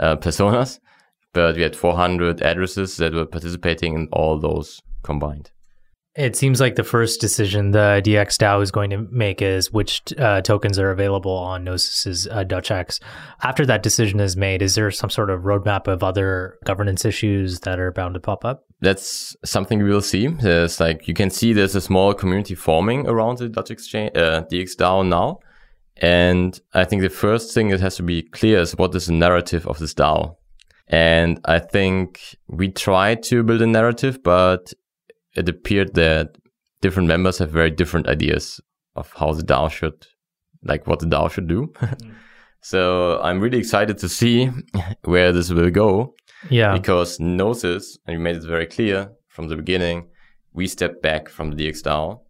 uh, 0.00 0.16
personas, 0.16 0.80
but 1.32 1.56
we 1.56 1.62
had 1.62 1.76
400 1.76 2.42
addresses 2.42 2.96
that 2.96 3.14
were 3.14 3.26
participating 3.26 3.94
in 3.94 4.08
all 4.12 4.38
those 4.38 4.80
combined. 5.02 5.50
It 6.16 6.34
seems 6.34 6.60
like 6.60 6.74
the 6.74 6.82
first 6.82 7.20
decision 7.20 7.70
the 7.70 8.02
DXDAO 8.04 8.62
is 8.62 8.72
going 8.72 8.90
to 8.90 8.98
make 9.12 9.40
is 9.40 9.72
which 9.72 10.02
uh, 10.18 10.40
tokens 10.40 10.76
are 10.76 10.90
available 10.90 11.32
on 11.32 11.64
Gnosis's 11.64 12.26
uh, 12.26 12.42
DutchX. 12.42 13.00
After 13.42 13.64
that 13.66 13.84
decision 13.84 14.18
is 14.18 14.36
made, 14.36 14.60
is 14.60 14.74
there 14.74 14.90
some 14.90 15.08
sort 15.08 15.30
of 15.30 15.42
roadmap 15.42 15.86
of 15.86 16.02
other 16.02 16.58
governance 16.64 17.04
issues 17.04 17.60
that 17.60 17.78
are 17.78 17.92
bound 17.92 18.14
to 18.14 18.20
pop 18.20 18.44
up? 18.44 18.64
That's 18.80 19.36
something 19.44 19.80
we 19.80 19.88
will 19.88 20.00
see. 20.00 20.26
There's 20.26 20.80
like 20.80 21.06
you 21.06 21.14
can 21.14 21.30
see 21.30 21.52
there's 21.52 21.76
a 21.76 21.80
small 21.80 22.12
community 22.12 22.56
forming 22.56 23.06
around 23.06 23.38
the 23.38 23.48
Dutch 23.48 23.70
exchange, 23.70 24.10
uh, 24.16 24.42
DXDAO 24.50 25.06
now, 25.06 25.38
and 26.00 26.58
I 26.72 26.84
think 26.84 27.02
the 27.02 27.10
first 27.10 27.54
thing 27.54 27.68
that 27.68 27.80
has 27.80 27.96
to 27.96 28.02
be 28.02 28.22
clear 28.22 28.60
is 28.60 28.76
what 28.76 28.94
is 28.94 29.06
the 29.06 29.12
narrative 29.12 29.66
of 29.66 29.78
this 29.78 29.94
DAO. 29.94 30.36
And 30.88 31.40
I 31.44 31.58
think 31.58 32.20
we 32.48 32.70
tried 32.70 33.22
to 33.24 33.42
build 33.42 33.62
a 33.62 33.66
narrative, 33.66 34.22
but 34.22 34.72
it 35.36 35.48
appeared 35.48 35.94
that 35.94 36.36
different 36.80 37.06
members 37.06 37.38
have 37.38 37.50
very 37.50 37.70
different 37.70 38.08
ideas 38.08 38.60
of 38.96 39.12
how 39.12 39.32
the 39.32 39.42
DAO 39.42 39.70
should, 39.70 40.06
like 40.64 40.86
what 40.86 41.00
the 41.00 41.06
DAO 41.06 41.30
should 41.30 41.48
do. 41.48 41.72
mm. 41.76 42.14
So 42.62 43.18
I'm 43.22 43.40
really 43.40 43.56
excited 43.56 43.96
to 43.98 44.08
see 44.08 44.50
where 45.04 45.32
this 45.32 45.50
will 45.50 45.70
go. 45.70 46.14
Yeah. 46.50 46.74
Because 46.74 47.18
Gnosis, 47.18 47.96
and 48.06 48.18
we 48.18 48.22
made 48.22 48.36
it 48.36 48.42
very 48.42 48.66
clear 48.66 49.12
from 49.28 49.48
the 49.48 49.56
beginning, 49.56 50.08
we 50.52 50.66
step 50.66 51.00
back 51.00 51.30
from 51.30 51.50
the 51.50 51.56
DXDAO 51.56 52.20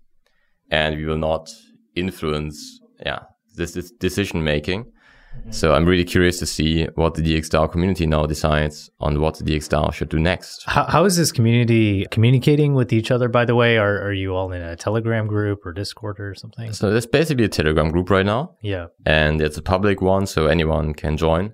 and 0.71 0.97
we 0.97 1.05
will 1.05 1.19
not 1.19 1.51
influence, 1.97 2.81
yeah, 3.05 3.23
this, 3.55 3.73
this 3.73 3.91
decision 3.91 4.43
making. 4.45 4.85
Mm-hmm. 4.85 5.53
So 5.53 5.75
I'm 5.75 5.85
really 5.85 6.05
curious 6.05 6.39
to 6.41 6.47
see 6.47 6.87
what 6.97 7.15
the 7.15 7.23
DXDAO 7.23 7.71
community 7.71 8.07
now 8.07 8.27
decides 8.27 8.91
on 8.99 9.21
what 9.21 9.39
the 9.39 9.45
DXDAO 9.45 9.93
should 9.93 10.09
do 10.09 10.19
next. 10.19 10.65
How, 10.67 10.85
how 10.85 11.05
is 11.05 11.17
this 11.17 11.31
community 11.31 12.07
communicating 12.11 12.75
with 12.75 12.93
each 12.93 13.11
other, 13.11 13.29
by 13.29 13.45
the 13.45 13.55
way? 13.55 13.79
Are, 13.79 14.03
are 14.03 14.13
you 14.13 14.35
all 14.35 14.51
in 14.53 14.61
a 14.61 14.75
Telegram 14.75 15.27
group 15.27 15.65
or 15.65 15.73
Discord 15.73 16.19
or 16.19 16.35
something? 16.35 16.73
So 16.73 16.91
there's 16.91 17.07
basically 17.07 17.45
a 17.45 17.49
Telegram 17.49 17.91
group 17.91 18.11
right 18.11 18.27
now. 18.27 18.57
Yeah. 18.61 18.87
And 19.07 19.41
it's 19.41 19.57
a 19.57 19.63
public 19.63 20.01
one, 20.01 20.27
so 20.27 20.47
anyone 20.47 20.95
can 20.95 21.17
join 21.17 21.53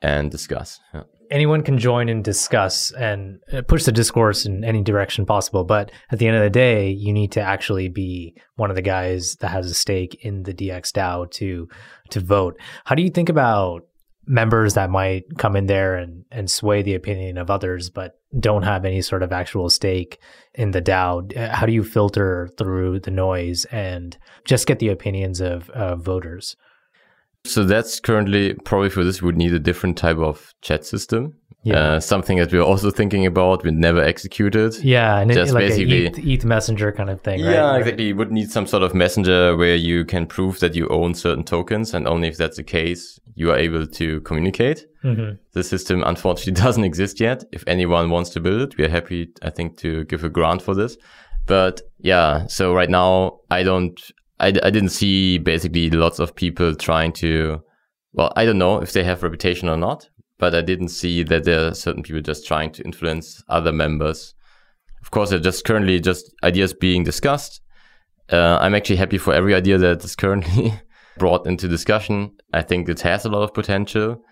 and 0.00 0.30
discuss. 0.30 0.78
Yeah 0.92 1.02
anyone 1.30 1.62
can 1.62 1.78
join 1.78 2.08
and 2.08 2.24
discuss 2.24 2.90
and 2.92 3.40
uh, 3.52 3.62
push 3.62 3.84
the 3.84 3.92
discourse 3.92 4.46
in 4.46 4.64
any 4.64 4.82
direction 4.82 5.26
possible. 5.26 5.64
But 5.64 5.90
at 6.10 6.18
the 6.18 6.26
end 6.26 6.36
of 6.36 6.42
the 6.42 6.50
day, 6.50 6.90
you 6.90 7.12
need 7.12 7.32
to 7.32 7.40
actually 7.40 7.88
be 7.88 8.34
one 8.56 8.70
of 8.70 8.76
the 8.76 8.82
guys 8.82 9.36
that 9.36 9.48
has 9.48 9.70
a 9.70 9.74
stake 9.74 10.18
in 10.22 10.42
the 10.44 10.54
DX 10.54 10.92
DAO 10.92 11.30
to 11.32 11.68
to 12.10 12.20
vote. 12.20 12.58
How 12.84 12.94
do 12.94 13.02
you 13.02 13.10
think 13.10 13.28
about 13.28 13.82
members 14.26 14.74
that 14.74 14.90
might 14.90 15.24
come 15.38 15.54
in 15.56 15.66
there 15.66 15.96
and, 15.96 16.24
and 16.30 16.50
sway 16.50 16.82
the 16.82 16.94
opinion 16.94 17.36
of 17.36 17.50
others, 17.50 17.90
but 17.90 18.18
don't 18.38 18.62
have 18.62 18.84
any 18.84 19.02
sort 19.02 19.22
of 19.22 19.32
actual 19.32 19.68
stake 19.68 20.18
in 20.54 20.70
the 20.70 20.82
DAO? 20.82 21.36
How 21.50 21.66
do 21.66 21.72
you 21.72 21.84
filter 21.84 22.48
through 22.58 23.00
the 23.00 23.10
noise 23.10 23.64
and 23.66 24.16
just 24.44 24.66
get 24.66 24.78
the 24.78 24.88
opinions 24.88 25.40
of 25.40 25.70
uh, 25.70 25.96
voters? 25.96 26.56
So 27.46 27.64
that's 27.64 28.00
currently 28.00 28.54
probably 28.54 28.90
for 28.90 29.04
this 29.04 29.20
we'd 29.20 29.36
need 29.36 29.52
a 29.52 29.58
different 29.58 29.98
type 29.98 30.16
of 30.18 30.54
chat 30.62 30.84
system. 30.84 31.34
Yeah. 31.64 31.78
Uh, 31.78 32.00
something 32.00 32.36
that 32.38 32.52
we're 32.52 32.60
also 32.60 32.90
thinking 32.90 33.24
about, 33.24 33.64
we 33.64 33.70
never 33.70 34.02
executed. 34.02 34.76
Yeah, 34.84 35.18
and 35.18 35.32
just 35.32 35.50
it, 35.50 35.54
like 35.54 35.68
basically 35.68 36.06
ETH, 36.06 36.18
ETH, 36.18 36.44
messenger 36.44 36.92
kind 36.92 37.08
of 37.08 37.22
thing. 37.22 37.40
Yeah, 37.40 37.70
right? 37.70 37.78
exactly. 37.78 38.08
You 38.08 38.16
would 38.16 38.30
need 38.30 38.50
some 38.50 38.66
sort 38.66 38.82
of 38.82 38.94
messenger 38.94 39.56
where 39.56 39.74
you 39.74 40.04
can 40.04 40.26
prove 40.26 40.60
that 40.60 40.74
you 40.74 40.86
own 40.88 41.14
certain 41.14 41.42
tokens, 41.42 41.94
and 41.94 42.06
only 42.06 42.28
if 42.28 42.36
that's 42.36 42.58
the 42.58 42.64
case, 42.64 43.18
you 43.34 43.50
are 43.50 43.56
able 43.56 43.86
to 43.86 44.20
communicate. 44.22 44.86
Mm-hmm. 45.02 45.36
The 45.52 45.62
system 45.62 46.02
unfortunately 46.04 46.52
doesn't 46.62 46.84
exist 46.84 47.18
yet. 47.18 47.44
If 47.50 47.64
anyone 47.66 48.10
wants 48.10 48.28
to 48.30 48.40
build 48.40 48.60
it, 48.60 48.76
we 48.76 48.84
are 48.84 48.90
happy, 48.90 49.30
I 49.40 49.48
think, 49.48 49.78
to 49.78 50.04
give 50.04 50.22
a 50.22 50.28
grant 50.28 50.60
for 50.60 50.74
this. 50.74 50.98
But 51.46 51.80
yeah, 51.98 52.46
so 52.46 52.74
right 52.74 52.90
now 52.90 53.40
I 53.50 53.62
don't, 53.62 53.98
I, 54.44 54.48
I 54.62 54.70
didn't 54.70 54.90
see 54.90 55.38
basically 55.38 55.88
lots 55.88 56.18
of 56.18 56.36
people 56.36 56.74
trying 56.74 57.14
to, 57.14 57.62
well, 58.12 58.30
I 58.36 58.44
don't 58.44 58.58
know 58.58 58.82
if 58.82 58.92
they 58.92 59.02
have 59.02 59.22
reputation 59.22 59.70
or 59.70 59.78
not, 59.78 60.10
but 60.38 60.54
I 60.54 60.60
didn't 60.60 60.88
see 60.88 61.22
that 61.22 61.44
there 61.44 61.68
are 61.68 61.74
certain 61.74 62.02
people 62.02 62.20
just 62.20 62.46
trying 62.46 62.70
to 62.72 62.82
influence 62.82 63.42
other 63.48 63.72
members. 63.72 64.34
Of 65.00 65.10
course, 65.10 65.30
they're 65.30 65.38
just 65.38 65.64
currently 65.64 65.98
just 65.98 66.30
ideas 66.42 66.74
being 66.74 67.04
discussed. 67.04 67.62
Uh, 68.30 68.58
I'm 68.60 68.74
actually 68.74 68.96
happy 68.96 69.16
for 69.16 69.32
every 69.32 69.54
idea 69.54 69.78
that 69.78 70.04
is 70.04 70.14
currently 70.14 70.74
brought 71.18 71.46
into 71.46 71.66
discussion. 71.66 72.32
I 72.52 72.60
think 72.60 72.86
it 72.90 73.00
has 73.00 73.24
a 73.24 73.30
lot 73.30 73.44
of 73.44 73.54
potential, 73.54 74.22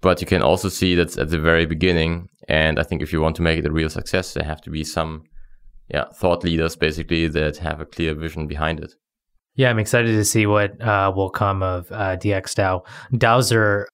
but 0.00 0.20
you 0.20 0.28
can 0.28 0.42
also 0.42 0.68
see 0.68 0.94
that's 0.94 1.18
at 1.18 1.30
the 1.30 1.40
very 1.40 1.66
beginning. 1.66 2.28
And 2.48 2.78
I 2.78 2.84
think 2.84 3.02
if 3.02 3.12
you 3.12 3.20
want 3.20 3.34
to 3.36 3.42
make 3.42 3.58
it 3.58 3.66
a 3.66 3.72
real 3.72 3.90
success, 3.90 4.32
there 4.32 4.44
have 4.44 4.60
to 4.62 4.70
be 4.70 4.84
some, 4.84 5.24
yeah, 5.88 6.04
thought 6.14 6.44
leaders 6.44 6.76
basically 6.76 7.26
that 7.26 7.56
have 7.56 7.80
a 7.80 7.86
clear 7.86 8.14
vision 8.14 8.46
behind 8.46 8.78
it. 8.78 8.94
Yeah, 9.56 9.70
I'm 9.70 9.78
excited 9.78 10.12
to 10.12 10.24
see 10.24 10.46
what 10.46 10.80
uh, 10.80 11.12
will 11.14 11.30
come 11.30 11.62
of 11.62 11.90
uh, 11.90 12.16
DXDAO. 12.16 12.86
DAOs 13.14 13.54
are 13.54 13.88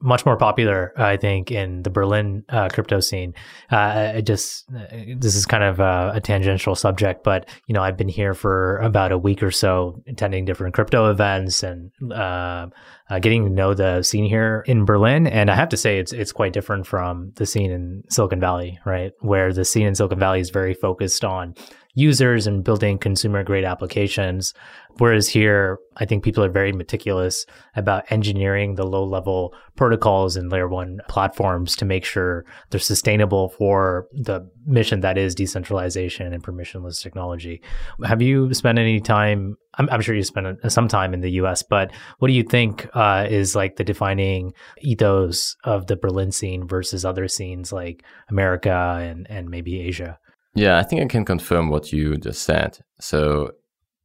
much 0.00 0.26
more 0.26 0.36
popular, 0.36 0.92
I 0.96 1.16
think, 1.16 1.52
in 1.52 1.82
the 1.82 1.90
Berlin 1.90 2.44
uh, 2.48 2.68
crypto 2.68 2.98
scene. 3.00 3.34
Uh, 3.70 4.20
just 4.20 4.68
this 5.16 5.36
is 5.36 5.46
kind 5.46 5.62
of 5.62 5.78
a, 5.78 6.12
a, 6.14 6.20
tangential 6.20 6.74
subject, 6.74 7.22
but 7.22 7.48
you 7.68 7.74
know, 7.74 7.82
I've 7.82 7.96
been 7.96 8.08
here 8.08 8.34
for 8.34 8.78
about 8.78 9.12
a 9.12 9.18
week 9.18 9.42
or 9.42 9.52
so, 9.52 10.02
attending 10.08 10.44
different 10.44 10.74
crypto 10.74 11.10
events 11.10 11.62
and 11.62 11.92
uh, 12.12 12.66
uh, 13.08 13.18
getting 13.20 13.44
to 13.44 13.50
know 13.50 13.72
the 13.72 14.02
scene 14.02 14.24
here 14.24 14.64
in 14.66 14.84
Berlin. 14.84 15.28
And 15.28 15.48
I 15.50 15.54
have 15.54 15.68
to 15.68 15.76
say, 15.76 15.98
it's 15.98 16.12
it's 16.12 16.32
quite 16.32 16.52
different 16.52 16.86
from 16.86 17.32
the 17.36 17.46
scene 17.46 17.70
in 17.70 18.02
Silicon 18.08 18.40
Valley, 18.40 18.80
right? 18.84 19.12
Where 19.20 19.52
the 19.52 19.64
scene 19.64 19.86
in 19.86 19.94
Silicon 19.94 20.18
Valley 20.18 20.40
is 20.40 20.50
very 20.50 20.74
focused 20.74 21.24
on 21.24 21.54
users 21.98 22.46
and 22.46 22.62
building 22.62 22.96
consumer 22.96 23.42
grade 23.42 23.64
applications. 23.64 24.54
Whereas 24.98 25.28
here, 25.28 25.78
I 25.96 26.04
think 26.04 26.22
people 26.22 26.44
are 26.44 26.48
very 26.48 26.72
meticulous 26.72 27.44
about 27.74 28.10
engineering 28.10 28.76
the 28.76 28.86
low 28.86 29.04
level 29.04 29.52
protocols 29.74 30.36
and 30.36 30.50
layer 30.50 30.68
one 30.68 31.00
platforms 31.08 31.74
to 31.76 31.84
make 31.84 32.04
sure 32.04 32.44
they're 32.70 32.78
sustainable 32.78 33.48
for 33.48 34.06
the 34.12 34.48
mission 34.64 35.00
that 35.00 35.18
is 35.18 35.34
decentralization 35.34 36.32
and 36.32 36.42
permissionless 36.42 37.02
technology. 37.02 37.60
Have 38.04 38.22
you 38.22 38.54
spent 38.54 38.78
any 38.78 39.00
time? 39.00 39.56
I'm, 39.74 39.88
I'm 39.90 40.00
sure 40.00 40.14
you 40.14 40.22
spent 40.22 40.58
some 40.70 40.86
time 40.86 41.14
in 41.14 41.20
the 41.20 41.32
US, 41.42 41.64
but 41.64 41.90
what 42.20 42.28
do 42.28 42.34
you 42.34 42.44
think 42.44 42.88
uh, 42.94 43.26
is 43.28 43.56
like 43.56 43.74
the 43.74 43.84
defining 43.84 44.54
ethos 44.82 45.56
of 45.64 45.88
the 45.88 45.96
Berlin 45.96 46.30
scene 46.30 46.68
versus 46.68 47.04
other 47.04 47.26
scenes 47.26 47.72
like 47.72 48.04
America 48.28 48.98
and, 49.00 49.26
and 49.28 49.50
maybe 49.50 49.80
Asia? 49.80 50.18
Yeah, 50.58 50.76
I 50.76 50.82
think 50.82 51.00
I 51.00 51.06
can 51.06 51.24
confirm 51.24 51.68
what 51.68 51.92
you 51.92 52.16
just 52.16 52.42
said. 52.42 52.80
So, 52.98 53.52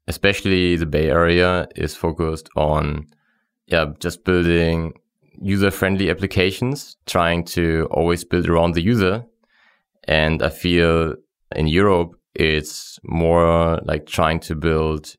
especially 0.07 0.75
the 0.75 0.85
Bay 0.85 1.09
Area 1.09 1.67
is 1.75 1.95
focused 1.95 2.47
on, 2.55 3.07
yeah, 3.65 3.87
just 3.99 4.23
building 4.23 4.93
user 5.41 5.71
friendly 5.71 6.11
applications, 6.11 6.95
trying 7.07 7.43
to 7.45 7.87
always 7.89 8.23
build 8.23 8.47
around 8.47 8.75
the 8.75 8.83
user. 8.83 9.25
And 10.03 10.43
I 10.43 10.49
feel 10.49 11.15
in 11.55 11.65
Europe, 11.65 12.11
it's 12.35 12.99
more 13.03 13.79
like 13.83 14.05
trying 14.05 14.39
to 14.41 14.53
build 14.53 15.15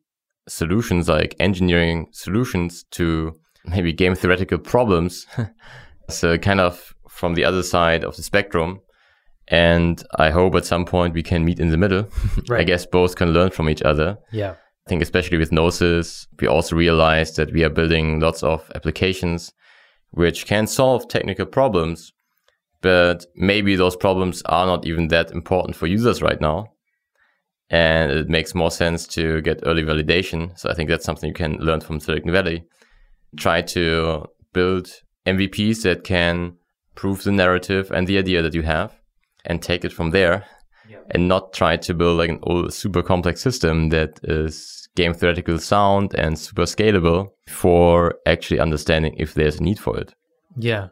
solutions 0.46 1.08
like 1.08 1.34
engineering 1.40 2.06
solutions 2.12 2.84
to 2.92 3.34
maybe 3.64 3.92
game 3.92 4.14
theoretical 4.14 4.58
problems. 4.58 5.26
so 6.08 6.38
kind 6.38 6.60
of 6.60 6.94
from 7.08 7.34
the 7.34 7.44
other 7.44 7.64
side 7.64 8.04
of 8.04 8.14
the 8.14 8.22
spectrum 8.22 8.78
and 9.48 10.02
I 10.16 10.30
hope 10.30 10.54
at 10.54 10.64
some 10.64 10.84
point 10.84 11.14
we 11.14 11.22
can 11.22 11.44
meet 11.44 11.60
in 11.60 11.70
the 11.70 11.76
middle. 11.76 12.08
Right. 12.48 12.60
I 12.60 12.64
guess 12.64 12.86
both 12.86 13.16
can 13.16 13.32
learn 13.32 13.50
from 13.50 13.68
each 13.68 13.82
other. 13.82 14.18
Yeah. 14.32 14.54
I 14.86 14.90
think 14.90 15.02
especially 15.02 15.38
with 15.38 15.52
Gnosis, 15.52 16.26
we 16.40 16.46
also 16.46 16.76
realized 16.76 17.36
that 17.36 17.52
we 17.52 17.64
are 17.64 17.70
building 17.70 18.20
lots 18.20 18.42
of 18.42 18.70
applications 18.74 19.52
which 20.10 20.46
can 20.46 20.66
solve 20.66 21.08
technical 21.08 21.46
problems, 21.46 22.12
but 22.82 23.26
maybe 23.34 23.74
those 23.74 23.96
problems 23.96 24.42
are 24.42 24.66
not 24.66 24.86
even 24.86 25.08
that 25.08 25.30
important 25.32 25.74
for 25.74 25.86
users 25.86 26.22
right 26.22 26.40
now. 26.40 26.68
And 27.70 28.12
it 28.12 28.28
makes 28.28 28.54
more 28.54 28.70
sense 28.70 29.06
to 29.08 29.40
get 29.40 29.62
early 29.64 29.82
validation. 29.82 30.56
So 30.58 30.70
I 30.70 30.74
think 30.74 30.88
that's 30.88 31.04
something 31.04 31.28
you 31.28 31.34
can 31.34 31.56
learn 31.56 31.80
from 31.80 31.98
Silicon 31.98 32.30
Valley. 32.30 32.64
Try 33.36 33.62
to 33.62 34.26
build 34.52 34.92
MVPs 35.26 35.82
that 35.82 36.04
can 36.04 36.56
prove 36.94 37.24
the 37.24 37.32
narrative 37.32 37.90
and 37.90 38.06
the 38.06 38.18
idea 38.18 38.42
that 38.42 38.54
you 38.54 38.62
have 38.62 38.94
and 39.44 39.62
take 39.62 39.84
it 39.84 39.92
from 39.92 40.10
there 40.10 40.44
and 41.10 41.28
not 41.28 41.52
try 41.52 41.76
to 41.76 41.94
build 41.94 42.18
like 42.18 42.30
an 42.30 42.40
old 42.42 42.72
super 42.72 43.02
complex 43.02 43.40
system 43.40 43.90
that 43.90 44.20
is 44.22 44.88
game 44.96 45.14
theoretical 45.14 45.58
sound 45.58 46.14
and 46.14 46.38
super 46.38 46.62
scalable 46.62 47.28
for 47.48 48.14
actually 48.26 48.60
understanding 48.60 49.14
if 49.18 49.34
there's 49.34 49.60
a 49.60 49.62
need 49.62 49.78
for 49.78 49.98
it. 49.98 50.14
Yeah. 50.56 50.88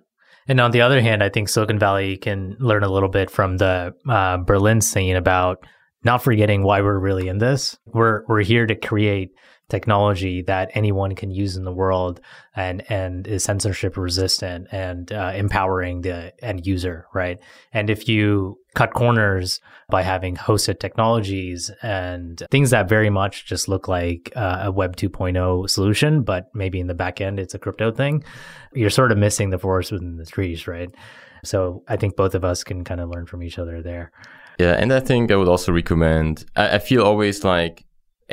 And 0.48 0.61
on 0.61 0.72
the 0.72 0.80
other 0.80 1.00
hand, 1.00 1.22
I 1.22 1.28
think 1.28 1.48
Silicon 1.48 1.78
Valley 1.78 2.16
can 2.16 2.57
learn 2.59 2.82
a 2.82 2.88
little 2.88 3.09
bit 3.09 3.30
from 3.30 3.59
the 3.59 3.94
uh, 4.09 4.38
Berlin 4.38 4.80
scene 4.80 5.16
about 5.16 5.64
not 6.05 6.22
forgetting 6.22 6.64
why 6.64 6.80
we're 6.80 6.98
really 6.98 7.28
in 7.28 7.38
this. 7.38 7.78
We're 7.86 8.24
we're 8.26 8.42
here 8.42 8.66
to 8.66 8.74
create 8.74 9.30
technology 9.72 10.42
that 10.42 10.70
anyone 10.74 11.14
can 11.14 11.30
use 11.30 11.56
in 11.56 11.64
the 11.64 11.72
world 11.72 12.20
and 12.54 12.84
and 12.90 13.26
is 13.26 13.42
censorship 13.42 13.96
resistant 13.96 14.68
and 14.70 15.10
uh, 15.12 15.32
empowering 15.34 16.02
the 16.02 16.18
end 16.44 16.66
user 16.66 17.06
right? 17.14 17.38
And 17.72 17.88
if 17.88 18.06
you 18.06 18.58
cut 18.74 18.92
corners 18.92 19.60
by 19.88 20.02
having 20.02 20.36
hosted 20.36 20.78
technologies 20.78 21.70
and 21.82 22.42
things 22.50 22.68
that 22.70 22.86
very 22.96 23.10
much 23.10 23.46
just 23.46 23.66
look 23.66 23.88
like 23.88 24.30
uh, 24.36 24.68
a 24.68 24.70
web 24.70 24.94
2.0 24.96 25.68
solution 25.70 26.22
but 26.22 26.42
maybe 26.54 26.78
in 26.78 26.86
the 26.86 27.00
back 27.04 27.20
end 27.20 27.40
it's 27.40 27.54
a 27.54 27.58
crypto 27.58 27.90
thing 27.90 28.22
you're 28.74 28.96
sort 29.00 29.10
of 29.12 29.18
missing 29.18 29.48
the 29.50 29.58
forest 29.58 29.90
within 29.90 30.16
the 30.18 30.26
trees 30.26 30.68
right? 30.68 30.90
So 31.44 31.82
i 31.88 31.96
think 31.96 32.16
both 32.16 32.34
of 32.34 32.44
us 32.44 32.62
can 32.62 32.84
kind 32.84 33.00
of 33.00 33.08
learn 33.08 33.26
from 33.26 33.42
each 33.42 33.58
other 33.58 33.82
there. 33.90 34.12
Yeah 34.58 34.74
and 34.82 34.92
i 34.92 35.00
think 35.08 35.30
i 35.32 35.36
would 35.36 35.52
also 35.54 35.72
recommend 35.72 36.44
I, 36.62 36.76
I 36.76 36.78
feel 36.78 37.02
always 37.10 37.42
like 37.54 37.76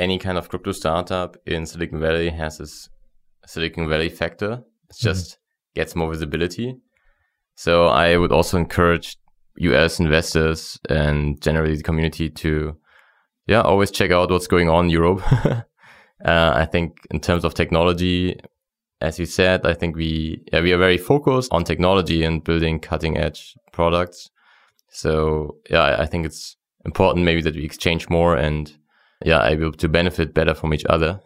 any 0.00 0.18
kind 0.18 0.38
of 0.38 0.48
crypto 0.48 0.72
startup 0.72 1.36
in 1.46 1.66
Silicon 1.66 2.00
Valley 2.00 2.30
has 2.30 2.58
this 2.58 2.88
Silicon 3.46 3.88
Valley 3.88 4.08
factor. 4.08 4.52
It 4.52 4.56
mm-hmm. 4.56 5.06
just 5.08 5.32
mm-hmm. 5.32 5.80
gets 5.80 5.94
more 5.94 6.10
visibility. 6.10 6.76
So 7.54 7.86
I 7.86 8.16
would 8.16 8.32
also 8.32 8.56
encourage 8.56 9.18
US 9.56 10.00
investors 10.00 10.80
and 10.88 11.40
generally 11.42 11.76
the 11.76 11.82
community 11.82 12.30
to, 12.30 12.76
yeah, 13.46 13.60
always 13.60 13.90
check 13.90 14.10
out 14.10 14.30
what's 14.30 14.46
going 14.46 14.70
on 14.70 14.86
in 14.86 14.90
Europe. 14.90 15.22
uh, 15.44 15.64
I 16.24 16.64
think 16.64 16.96
in 17.10 17.20
terms 17.20 17.44
of 17.44 17.52
technology, 17.52 18.40
as 19.02 19.18
you 19.18 19.26
said, 19.26 19.66
I 19.66 19.74
think 19.74 19.96
we, 19.96 20.42
yeah, 20.50 20.62
we 20.62 20.72
are 20.72 20.78
very 20.78 20.98
focused 20.98 21.52
on 21.52 21.64
technology 21.64 22.24
and 22.24 22.42
building 22.42 22.80
cutting 22.80 23.18
edge 23.18 23.54
products. 23.72 24.30
So 24.88 25.56
yeah, 25.68 25.96
I 25.98 26.06
think 26.06 26.24
it's 26.24 26.56
important 26.86 27.26
maybe 27.26 27.42
that 27.42 27.54
we 27.54 27.64
exchange 27.64 28.08
more 28.08 28.36
and 28.36 28.74
yeah, 29.24 29.46
able 29.46 29.72
to 29.72 29.88
benefit 29.88 30.34
better 30.34 30.54
from 30.54 30.74
each 30.74 30.84
other. 30.86 31.20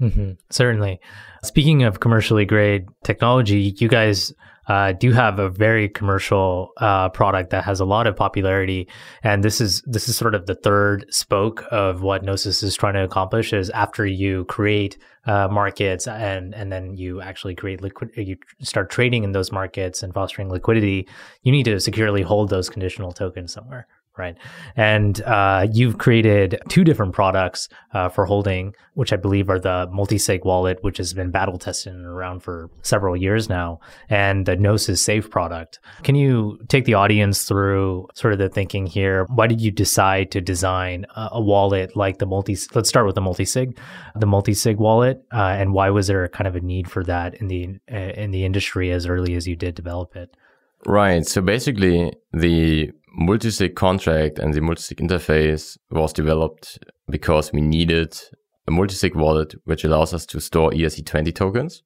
Mm-hmm. 0.00 0.32
Certainly. 0.50 1.00
Speaking 1.42 1.82
of 1.84 2.00
commercially 2.00 2.44
grade 2.44 2.86
technology, 3.04 3.74
you 3.78 3.88
guys 3.88 4.32
uh, 4.68 4.92
do 4.92 5.12
have 5.12 5.38
a 5.38 5.48
very 5.48 5.88
commercial 5.88 6.70
uh, 6.78 7.08
product 7.10 7.50
that 7.50 7.64
has 7.64 7.78
a 7.78 7.84
lot 7.84 8.06
of 8.06 8.16
popularity, 8.16 8.88
and 9.22 9.44
this 9.44 9.60
is 9.60 9.80
this 9.86 10.08
is 10.08 10.16
sort 10.16 10.34
of 10.34 10.46
the 10.46 10.56
third 10.56 11.06
spoke 11.08 11.64
of 11.70 12.02
what 12.02 12.24
Gnosis 12.24 12.62
is 12.62 12.74
trying 12.74 12.94
to 12.94 13.04
accomplish. 13.04 13.52
Is 13.52 13.70
after 13.70 14.04
you 14.04 14.44
create 14.46 14.98
uh, 15.24 15.48
markets 15.48 16.08
and 16.08 16.52
and 16.54 16.72
then 16.72 16.94
you 16.94 17.20
actually 17.20 17.54
create 17.54 17.80
liquid, 17.80 18.10
you 18.16 18.36
start 18.60 18.90
trading 18.90 19.22
in 19.22 19.32
those 19.32 19.52
markets 19.52 20.02
and 20.02 20.12
fostering 20.12 20.50
liquidity, 20.50 21.06
you 21.42 21.52
need 21.52 21.64
to 21.66 21.78
securely 21.78 22.22
hold 22.22 22.50
those 22.50 22.68
conditional 22.68 23.12
tokens 23.12 23.52
somewhere 23.52 23.86
right? 24.18 24.36
And 24.76 25.20
uh, 25.22 25.66
you've 25.72 25.98
created 25.98 26.58
two 26.68 26.84
different 26.84 27.12
products 27.12 27.68
uh, 27.92 28.08
for 28.08 28.26
holding, 28.26 28.74
which 28.94 29.12
I 29.12 29.16
believe 29.16 29.50
are 29.50 29.58
the 29.58 29.88
multi-sig 29.92 30.44
wallet, 30.44 30.78
which 30.82 30.98
has 30.98 31.12
been 31.12 31.30
battle 31.30 31.58
tested 31.58 31.94
and 31.94 32.06
around 32.06 32.40
for 32.40 32.70
several 32.82 33.16
years 33.16 33.48
now, 33.48 33.80
and 34.08 34.46
the 34.46 34.56
Gnosis 34.56 35.02
Safe 35.02 35.30
product. 35.30 35.78
Can 36.02 36.14
you 36.14 36.58
take 36.68 36.84
the 36.84 36.94
audience 36.94 37.44
through 37.44 38.08
sort 38.14 38.32
of 38.32 38.38
the 38.38 38.48
thinking 38.48 38.86
here? 38.86 39.26
Why 39.34 39.46
did 39.46 39.60
you 39.60 39.70
decide 39.70 40.30
to 40.32 40.40
design 40.40 41.06
a, 41.14 41.28
a 41.32 41.40
wallet 41.40 41.96
like 41.96 42.18
the 42.18 42.26
multi? 42.26 42.56
Let's 42.74 42.88
start 42.88 43.06
with 43.06 43.14
the 43.14 43.20
multi-sig, 43.20 43.78
the 44.14 44.26
multi-sig 44.26 44.78
wallet, 44.78 45.24
uh, 45.32 45.56
and 45.58 45.72
why 45.72 45.90
was 45.90 46.06
there 46.06 46.26
kind 46.28 46.48
of 46.48 46.56
a 46.56 46.60
need 46.60 46.90
for 46.90 47.04
that 47.04 47.34
in 47.34 47.48
the 47.48 47.78
uh, 47.90 47.96
in 47.96 48.30
the 48.30 48.44
industry 48.44 48.90
as 48.90 49.06
early 49.06 49.34
as 49.34 49.46
you 49.46 49.56
did 49.56 49.74
develop 49.74 50.16
it? 50.16 50.36
Right. 50.84 51.26
So 51.26 51.40
basically, 51.40 52.12
the 52.32 52.92
multisig 53.18 53.74
contract 53.74 54.38
and 54.38 54.52
the 54.52 54.60
multisig 54.60 55.00
interface 55.00 55.78
was 55.90 56.12
developed 56.12 56.78
because 57.08 57.52
we 57.52 57.60
needed 57.60 58.18
a 58.66 58.70
multisig 58.70 59.14
wallet 59.14 59.54
which 59.64 59.84
allows 59.84 60.12
us 60.12 60.26
to 60.26 60.40
store 60.40 60.70
ERC20 60.70 61.34
tokens. 61.34 61.82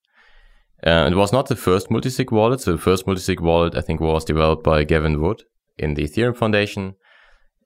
Uh, 0.84 1.08
it 1.10 1.14
was 1.14 1.32
not 1.32 1.46
the 1.46 1.56
first 1.56 1.90
multisig 1.90 2.32
wallet. 2.32 2.60
So 2.60 2.72
the 2.72 2.78
first 2.78 3.06
multisig 3.06 3.40
wallet, 3.40 3.76
I 3.76 3.80
think, 3.82 4.00
was 4.00 4.24
developed 4.24 4.64
by 4.64 4.84
Gavin 4.84 5.20
Wood 5.20 5.44
in 5.78 5.94
the 5.94 6.04
Ethereum 6.04 6.36
Foundation. 6.36 6.94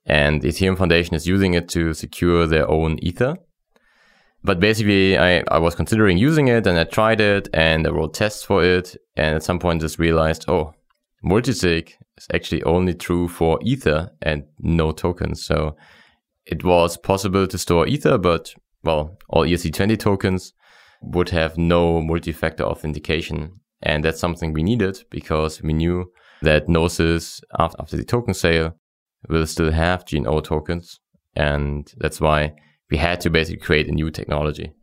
And 0.05 0.41
the 0.41 0.49
Ethereum 0.49 0.77
Foundation 0.77 1.15
is 1.15 1.25
using 1.25 1.53
it 1.53 1.69
to 1.69 1.93
secure 1.93 2.45
their 2.45 2.69
own 2.69 2.99
Ether. 3.01 3.37
But 4.43 4.59
basically, 4.59 5.17
I, 5.17 5.43
I 5.49 5.57
was 5.57 5.73
considering 5.73 6.17
using 6.17 6.49
it 6.49 6.67
and 6.67 6.77
I 6.77 6.83
tried 6.83 7.19
it 7.19 7.49
and 7.53 7.87
I 7.87 7.89
wrote 7.89 8.13
tests 8.13 8.43
for 8.43 8.63
it. 8.63 8.95
And 9.15 9.35
at 9.35 9.43
some 9.43 9.59
point 9.59 9.81
just 9.81 9.97
realized, 9.97 10.45
oh, 10.47 10.73
multisig 11.23 11.93
is 12.17 12.27
actually 12.33 12.63
only 12.63 12.93
true 12.93 13.27
for 13.27 13.59
Ether 13.61 14.11
and 14.21 14.43
no 14.59 14.91
tokens. 14.91 15.43
So 15.43 15.75
it 16.45 16.63
was 16.63 16.97
possible 16.97 17.47
to 17.47 17.57
store 17.57 17.87
Ether, 17.87 18.17
but 18.17 18.53
well, 18.83 19.17
all 19.29 19.45
ERC20 19.45 19.97
tokens 19.97 20.53
would 21.01 21.29
have 21.29 21.57
no 21.57 22.01
multi-factor 22.01 22.63
authentication. 22.63 23.59
And 23.81 24.03
that's 24.03 24.19
something 24.19 24.53
we 24.53 24.63
needed 24.63 25.03
because 25.09 25.61
we 25.61 25.73
knew 25.73 26.11
that 26.41 26.69
Gnosis 26.69 27.41
after, 27.59 27.97
the 27.97 28.03
token 28.03 28.33
sale 28.33 28.75
will 29.29 29.45
still 29.45 29.71
have 29.71 30.05
GNO 30.11 30.41
tokens. 30.41 30.99
And 31.35 31.91
that's 31.97 32.21
why 32.21 32.53
we 32.89 32.97
had 32.97 33.21
to 33.21 33.29
basically 33.29 33.59
create 33.59 33.87
a 33.87 33.91
new 33.91 34.09
technology. 34.09 34.73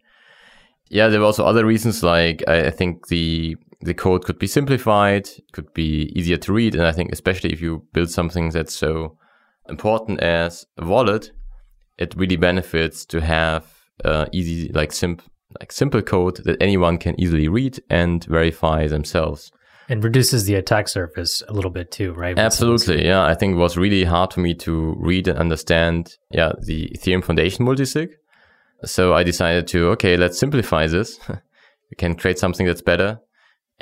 Yeah, 0.91 1.09
there 1.09 1.21
were 1.21 1.27
also 1.27 1.47
other 1.47 1.65
reasons 1.65 2.03
like 2.03 2.47
I 2.47 2.71
think 2.71 3.09
the 3.09 3.57
the 3.83 3.95
code 3.95 4.25
could 4.25 4.39
be 4.39 4.47
simplified, 4.47 5.29
could 5.53 5.73
be 5.75 6.13
easier 6.15 6.37
to 6.39 6.53
read, 6.53 6.75
and 6.75 6.87
I 6.87 6.93
think 6.93 7.13
especially 7.13 7.53
if 7.53 7.61
you 7.61 7.87
build 7.93 8.11
something 8.11 8.51
that's 8.51 8.75
so 8.75 9.19
important 9.69 10.21
as 10.21 10.67
a 10.79 10.87
wallet, 10.87 11.33
it 11.99 12.15
really 12.17 12.37
benefits 12.37 13.05
to 13.07 13.21
have 13.21 13.67
uh, 14.05 14.27
easy 14.33 14.71
like 14.73 14.93
simple 14.93 15.27
like 15.61 15.71
simple 15.71 16.01
code 16.01 16.39
that 16.45 16.63
anyone 16.63 16.97
can 16.97 17.21
easily 17.21 17.47
read 17.47 17.79
and 17.91 18.25
verify 18.25 18.87
themselves. 18.87 19.53
And 19.89 20.03
reduces 20.03 20.47
the 20.47 20.55
attack 20.55 20.89
surface 20.89 21.43
a 21.47 21.53
little 21.53 21.71
bit 21.71 21.91
too, 21.91 22.15
right? 22.15 22.39
Absolutely. 22.39 23.05
Yeah. 23.05 23.23
I 23.23 23.35
think 23.35 23.53
it 23.53 23.59
was 23.59 23.77
really 23.77 24.05
hard 24.05 24.33
for 24.33 24.41
me 24.41 24.55
to 24.55 24.97
read 24.99 25.29
and 25.29 25.39
understand, 25.39 26.17
yeah, 26.31 26.53
the 26.63 26.91
Ethereum 26.97 27.23
Foundation 27.23 27.67
multisig. 27.67 28.13
So 28.85 29.13
I 29.13 29.25
decided 29.25 29.67
to, 29.69 29.89
okay, 29.89 30.17
let's 30.17 30.39
simplify 30.39 30.87
this. 30.87 31.21
we 31.29 31.97
can 31.99 32.15
create 32.15 32.39
something 32.39 32.65
that's 32.65 32.81
better 32.81 33.21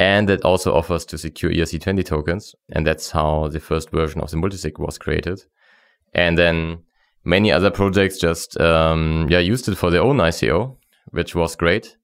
and 0.01 0.28
that 0.28 0.42
also 0.44 0.74
offers 0.74 1.05
to 1.07 1.18
secure 1.18 1.53
ERC20 1.53 2.05
tokens. 2.05 2.57
And 2.72 2.84
that's 2.84 3.12
how 3.12 3.48
the 3.48 3.61
first 3.61 3.90
version 3.90 4.20
of 4.20 4.30
the 4.30 4.36
multisig 4.36 4.78
was 4.80 4.98
created. 4.98 5.44
And 6.12 6.36
then 6.36 6.82
many 7.22 7.53
other 7.53 7.70
projects 7.70 8.18
just, 8.18 8.61
um, 8.61 9.28
yeah, 9.30 9.38
used 9.38 9.68
it 9.68 9.76
for 9.76 9.90
their 9.90 10.03
own 10.03 10.16
ICO 10.16 10.76
which 11.11 11.34
was 11.34 11.57
great 11.57 11.96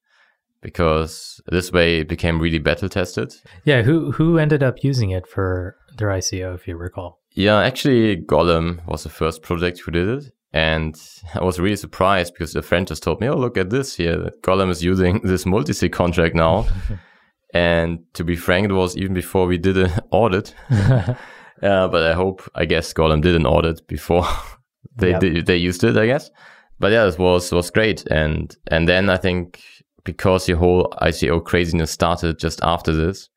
because 0.62 1.40
this 1.46 1.72
way 1.72 2.00
it 2.00 2.08
became 2.08 2.40
really 2.40 2.58
battle 2.58 2.88
tested. 2.88 3.34
Yeah, 3.64 3.82
who 3.82 4.12
who 4.12 4.38
ended 4.38 4.62
up 4.62 4.82
using 4.82 5.10
it 5.10 5.26
for 5.26 5.76
their 5.96 6.08
ICO, 6.08 6.54
if 6.54 6.66
you 6.66 6.76
recall? 6.76 7.20
Yeah, 7.32 7.58
actually, 7.58 8.16
Golem 8.16 8.84
was 8.86 9.02
the 9.02 9.10
first 9.10 9.42
project 9.42 9.80
who 9.80 9.90
did 9.92 10.08
it. 10.08 10.32
And 10.52 10.96
I 11.34 11.44
was 11.44 11.60
really 11.60 11.76
surprised 11.76 12.32
because 12.32 12.56
a 12.56 12.62
friend 12.62 12.86
just 12.86 13.02
told 13.02 13.20
me, 13.20 13.28
oh, 13.28 13.36
look 13.36 13.58
at 13.58 13.68
this 13.68 13.96
here. 13.96 14.30
Golem 14.42 14.70
is 14.70 14.82
using 14.82 15.20
this 15.24 15.44
multi-sig 15.44 15.92
contract 15.92 16.34
now. 16.34 16.66
and 17.56 17.98
to 18.14 18.24
be 18.24 18.36
frank, 18.36 18.70
it 18.70 18.74
was 18.74 18.96
even 18.96 19.14
before 19.14 19.46
we 19.46 19.58
did 19.58 19.76
an 19.76 19.92
audit. 20.10 20.54
uh, 20.70 21.16
but 21.60 22.02
I 22.02 22.12
hope, 22.12 22.38
I 22.54 22.64
guess 22.64 22.92
Golem 22.92 23.22
did 23.22 23.36
an 23.36 23.46
audit 23.46 23.86
before 23.86 24.26
they 24.96 25.10
yep. 25.10 25.20
did, 25.20 25.46
they 25.46 25.56
used 25.56 25.84
it, 25.84 25.96
I 25.96 26.06
guess 26.06 26.30
but 26.78 26.92
yeah, 26.92 27.06
it 27.06 27.18
was 27.18 27.52
was 27.52 27.70
great. 27.70 28.06
And 28.06 28.54
and 28.68 28.88
then 28.88 29.08
I 29.08 29.16
think 29.16 29.62
because 30.04 30.46
the 30.46 30.56
whole 30.56 30.92
ICO 31.02 31.44
craziness 31.44 31.90
started 31.90 32.38
just 32.38 32.60
after 32.62 32.92
this, 32.92 33.28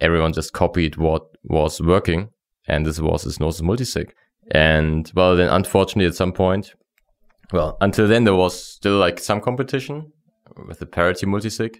everyone 0.00 0.32
just 0.32 0.52
copied 0.52 0.96
what 0.96 1.22
was 1.44 1.80
working, 1.80 2.30
and 2.66 2.86
this 2.86 3.00
was 3.00 3.24
this 3.24 3.40
Gnosis 3.40 3.62
multisig. 3.62 4.10
And 4.50 5.10
well, 5.14 5.36
then 5.36 5.48
unfortunately, 5.48 6.06
at 6.06 6.14
some 6.14 6.32
point, 6.32 6.74
well, 7.52 7.76
until 7.80 8.08
then 8.08 8.24
there 8.24 8.34
was 8.34 8.60
still 8.60 8.96
like 8.96 9.18
some 9.18 9.40
competition 9.40 10.12
with 10.66 10.78
the 10.78 10.86
parity 10.86 11.26
multisig, 11.26 11.76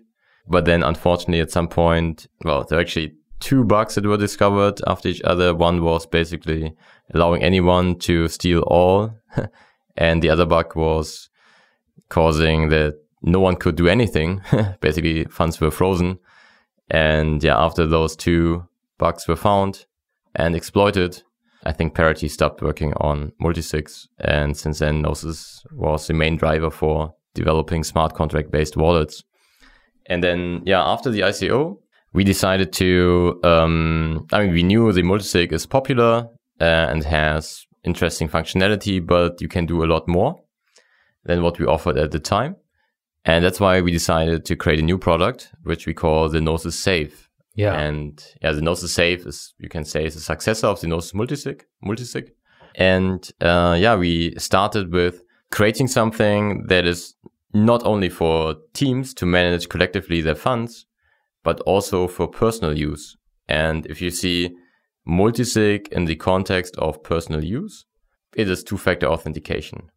but 0.49 0.65
then 0.65 0.83
unfortunately, 0.83 1.41
at 1.41 1.51
some 1.51 1.69
point, 1.69 2.27
well, 2.45 2.65
there 2.65 2.77
were 2.77 2.83
actually 2.83 3.15
two 3.41 3.65
bugs 3.65 3.95
that 3.95 4.05
were 4.05 4.17
discovered 4.17 4.81
after 4.87 5.09
each 5.09 5.23
other. 5.23 5.55
One 5.55 5.83
was 5.83 6.07
basically 6.07 6.75
allowing 7.15 7.43
anyone 7.43 7.99
to 8.01 8.29
steal 8.29 8.61
all 8.63 9.15
and 9.97 10.23
the 10.23 10.31
other 10.31 10.47
bug 10.47 10.75
was 10.77 11.29
causing 12.09 12.69
that 12.71 12.95
no 13.23 13.41
one 13.41 13.57
could 13.57 13.77
do 13.77 13.89
anything. 13.89 14.43
Basically, 14.81 15.25
funds 15.25 15.61
were 15.61 15.71
frozen. 15.71 16.19
And 16.91 17.43
yeah, 17.43 17.59
after 17.59 17.87
those 17.87 18.17
two 18.17 18.67
bugs 18.97 19.29
were 19.29 19.37
found 19.37 19.87
and 20.35 20.55
exploited, 20.57 21.23
I 21.65 21.73
think 21.73 21.95
Parity 21.95 22.29
stopped 22.29 22.63
working 22.63 22.95
on 22.95 23.33
multisigs. 23.43 24.07
And 24.21 24.57
since 24.57 24.79
then, 24.79 25.03
Gnosis 25.03 25.65
was 25.73 26.07
the 26.07 26.15
main 26.15 26.37
driver 26.37 26.71
for 26.71 27.15
developing 27.35 27.85
smart 27.85 28.15
contract 28.15 28.51
based 28.51 28.77
wallets. 28.77 29.25
And 30.09 30.25
then, 30.25 30.63
yeah, 30.65 30.83
after 30.83 31.11
the 31.11 31.21
ICO, 31.21 31.79
we 32.13 32.25
decided 32.25 32.73
to, 32.75 33.39
um, 33.45 34.27
I 34.33 34.43
mean, 34.43 34.53
we 34.53 34.63
knew 34.63 34.91
the 34.93 35.03
multisig 35.03 35.53
is 35.53 35.67
popular 35.67 36.29
uh, 36.61 36.65
and 36.65 37.05
has 37.05 37.67
interesting 37.85 38.29
functionality, 38.29 39.05
but 39.05 39.41
you 39.41 39.49
can 39.49 39.67
do 39.67 39.85
a 39.85 39.87
lot 39.87 40.09
more 40.09 40.41
than 41.25 41.43
what 41.43 41.59
we 41.59 41.67
offered 41.67 41.99
at 41.99 42.11
the 42.11 42.19
time. 42.19 42.57
And 43.25 43.45
that's 43.45 43.61
why 43.61 43.81
we 43.83 43.91
decided 43.91 44.47
to 44.47 44.57
create 44.57 44.79
a 44.79 44.83
new 44.83 44.97
product, 44.97 45.53
which 45.63 45.87
we 45.87 45.93
call 45.93 46.29
the 46.29 46.41
Gnosis 46.41 46.79
Safe. 46.79 47.29
Yeah. 47.55 47.79
And 47.79 48.25
yeah, 48.41 48.53
the 48.53 48.63
Gnosis 48.63 48.95
Safe 48.95 49.27
is, 49.27 49.55
you 49.59 49.69
can 49.69 49.85
say, 49.85 50.07
is 50.07 50.17
a 50.17 50.21
successor 50.21 50.69
of 50.69 50.81
the 50.81 50.87
Gnosis 50.87 51.13
Multisig, 51.13 51.63
Multisig. 51.85 52.31
And 52.75 53.29
uh, 53.41 53.77
yeah, 53.79 53.97
we 53.97 54.35
started 54.39 54.93
with 54.93 55.23
creating 55.51 55.89
something 55.89 56.67
that 56.69 56.87
is 56.87 57.15
not 57.53 57.85
only 57.85 58.09
for 58.09 58.57
teams 58.75 59.15
to 59.15 59.27
manage 59.27 59.69
collectively 59.69 60.21
their 60.21 60.35
funds, 60.35 60.87
but 61.43 61.61
also 61.61 62.07
for 62.07 62.29
personal 62.29 62.77
use. 62.77 63.17
And 63.49 63.87
if 63.87 64.03
you 64.03 64.11
see 64.11 64.51
multisig 65.09 65.89
in 65.89 66.05
the 66.05 66.17
context 66.17 66.77
of 66.77 67.03
personal 67.03 67.43
use, 67.43 67.87
it 68.35 68.51
is 68.51 68.63
two-factor 68.63 69.07
authentication. 69.07 69.91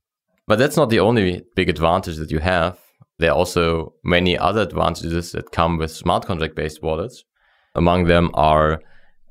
But 0.47 0.59
that's 0.59 0.77
not 0.77 0.89
the 0.89 0.99
only 0.99 1.43
big 1.55 1.69
advantage 1.69 2.17
that 2.17 2.31
you 2.31 2.39
have. 2.39 2.79
There 3.19 3.31
are 3.31 3.37
also 3.37 3.93
many 4.03 4.37
other 4.37 4.61
advantages 4.61 5.33
that 5.33 5.51
come 5.51 5.77
with 5.77 5.91
smart 5.91 6.25
contract-based 6.25 6.81
wallets. 6.81 7.23
Among 7.75 8.05
them 8.05 8.31
are 8.33 8.81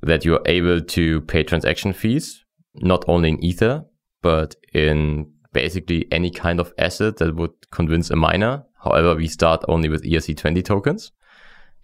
that 0.03 0.25
you're 0.25 0.43
able 0.47 0.81
to 0.81 1.21
pay 1.23 1.43
transaction 1.43 1.93
fees, 1.93 2.45
not 2.75 3.05
only 3.09 3.31
in 3.31 3.45
Ether, 3.45 3.85
but 4.23 4.55
in 4.73 5.33
basically 5.53 6.07
any 6.11 6.31
kind 6.31 6.61
of 6.61 6.73
asset 6.79 7.17
that 7.19 7.37
would 7.37 7.71
convince 7.71 8.11
a 8.11 8.17
miner. 8.17 8.65
However, 8.83 9.15
we 9.15 9.29
start 9.29 9.65
only 9.69 9.89
with 9.89 10.05
ERC20 10.05 10.65
tokens. 10.65 11.13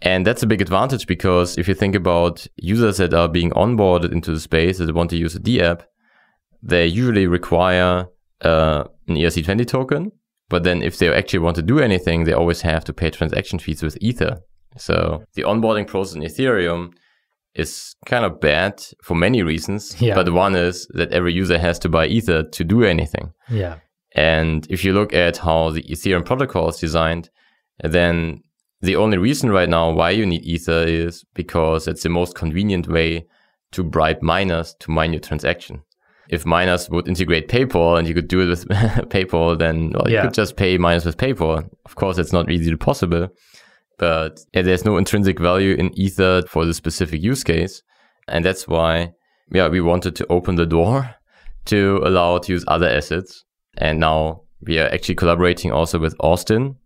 And 0.01 0.27
that's 0.27 0.43
a 0.43 0.47
big 0.47 0.61
advantage 0.61 1.07
because 1.07 1.57
if 1.57 1.67
you 1.67 1.73
think 1.73 1.95
about 1.95 2.45
users 2.55 2.97
that 2.97 3.13
are 3.13 3.27
being 3.27 3.51
onboarded 3.51 4.11
into 4.11 4.31
the 4.31 4.39
space 4.39 4.77
that 4.77 4.93
want 4.93 5.09
to 5.09 5.17
use 5.17 5.35
a 5.35 5.39
D 5.39 5.61
app, 5.61 5.83
they 6.61 6.85
usually 6.85 7.27
require 7.27 8.07
uh, 8.41 8.83
an 9.07 9.15
ERC20 9.15 9.67
token. 9.67 10.11
But 10.49 10.63
then 10.63 10.81
if 10.81 10.97
they 10.97 11.13
actually 11.13 11.39
want 11.39 11.55
to 11.57 11.61
do 11.61 11.79
anything, 11.79 12.23
they 12.23 12.33
always 12.33 12.61
have 12.61 12.85
to 12.85 12.93
pay 12.93 13.09
transaction 13.09 13.59
fees 13.59 13.83
with 13.83 13.97
Ether. 13.99 14.37
So 14.77 15.23
the 15.33 15.43
onboarding 15.43 15.87
process 15.87 16.15
in 16.15 16.21
Ethereum 16.21 16.93
is 17.57 17.95
kind 18.05 18.23
of 18.23 18.39
bad 18.39 18.83
for 19.03 19.15
many 19.15 19.41
reasons. 19.41 19.99
Yeah. 19.99 20.15
But 20.15 20.31
one 20.31 20.55
is 20.55 20.87
that 20.91 21.11
every 21.11 21.33
user 21.33 21.57
has 21.57 21.79
to 21.79 21.89
buy 21.89 22.05
Ether 22.05 22.43
to 22.43 22.63
do 22.63 22.83
anything. 22.83 23.33
Yeah. 23.49 23.79
And 24.15 24.65
if 24.69 24.85
you 24.85 24.93
look 24.93 25.13
at 25.13 25.37
how 25.37 25.71
the 25.71 25.83
Ethereum 25.83 26.25
protocol 26.25 26.69
is 26.69 26.77
designed, 26.77 27.29
then 27.83 28.41
the 28.81 28.95
only 28.95 29.17
reason 29.17 29.49
right 29.51 29.69
now 29.69 29.91
why 29.91 30.11
you 30.11 30.25
need 30.25 30.45
Ether 30.45 30.83
is 30.85 31.25
because 31.33 31.87
it's 31.87 32.03
the 32.03 32.09
most 32.09 32.35
convenient 32.35 32.87
way 32.87 33.25
to 33.71 33.83
bribe 33.83 34.21
miners 34.21 34.75
to 34.79 34.91
mine 34.91 35.13
your 35.13 35.19
transaction. 35.19 35.81
If 36.29 36.45
miners 36.45 36.89
would 36.89 37.07
integrate 37.07 37.47
PayPal 37.47 37.97
and 37.97 38.07
you 38.07 38.13
could 38.13 38.27
do 38.27 38.41
it 38.41 38.47
with 38.47 38.67
PayPal, 39.09 39.57
then 39.57 39.91
well, 39.93 40.09
yeah. 40.09 40.21
you 40.21 40.27
could 40.27 40.35
just 40.35 40.57
pay 40.57 40.77
miners 40.77 41.05
with 41.05 41.17
PayPal. 41.17 41.69
Of 41.85 41.95
course, 41.95 42.17
it's 42.17 42.33
not 42.33 42.51
easily 42.51 42.75
possible, 42.75 43.29
but 43.97 44.39
there's 44.53 44.85
no 44.85 44.97
intrinsic 44.97 45.39
value 45.39 45.75
in 45.75 45.97
Ether 45.97 46.43
for 46.47 46.65
the 46.65 46.73
specific 46.73 47.21
use 47.21 47.43
case. 47.43 47.81
And 48.27 48.43
that's 48.43 48.67
why, 48.67 49.13
yeah, 49.51 49.67
we 49.67 49.81
wanted 49.81 50.15
to 50.17 50.27
open 50.27 50.55
the 50.55 50.65
door 50.65 51.15
to 51.65 52.01
allow 52.03 52.37
to 52.37 52.51
use 52.51 52.65
other 52.67 52.89
assets. 52.89 53.43
And 53.77 53.99
now 53.99 54.43
we 54.61 54.79
are 54.79 54.87
actually 54.87 55.15
collaborating 55.15 55.71
also 55.71 55.99
with 55.99 56.15
Austin, 56.19 56.77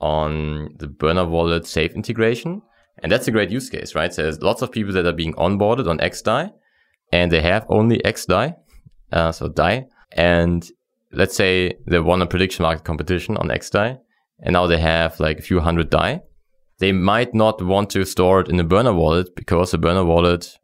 on 0.00 0.74
the 0.78 0.86
Burner 0.86 1.26
Wallet 1.26 1.66
safe 1.66 1.92
integration. 1.92 2.62
And 3.02 3.12
that's 3.12 3.28
a 3.28 3.30
great 3.30 3.50
use 3.50 3.68
case, 3.68 3.94
right? 3.94 4.12
So 4.12 4.22
there's 4.22 4.40
lots 4.40 4.62
of 4.62 4.72
people 4.72 4.92
that 4.94 5.06
are 5.06 5.12
being 5.12 5.34
onboarded 5.34 5.88
on 5.88 5.98
XDAI 5.98 6.50
and 7.12 7.30
they 7.30 7.42
have 7.42 7.66
only 7.68 7.98
XDAI, 7.98 8.54
uh, 9.12 9.32
so 9.32 9.48
DAI. 9.48 9.86
And 10.12 10.68
let's 11.12 11.36
say 11.36 11.74
they 11.86 11.98
won 11.98 12.22
a 12.22 12.26
prediction 12.26 12.62
market 12.62 12.84
competition 12.84 13.36
on 13.36 13.48
XDAI 13.48 13.98
and 14.40 14.52
now 14.52 14.66
they 14.66 14.78
have 14.78 15.20
like 15.20 15.38
a 15.38 15.42
few 15.42 15.60
hundred 15.60 15.90
DAI. 15.90 16.22
They 16.78 16.92
might 16.92 17.34
not 17.34 17.62
want 17.62 17.90
to 17.90 18.04
store 18.04 18.40
it 18.40 18.48
in 18.48 18.60
a 18.60 18.64
burner 18.64 18.92
wallet 18.92 19.34
because 19.34 19.72
a 19.72 19.78
burner 19.78 20.04
wallet, 20.04 20.58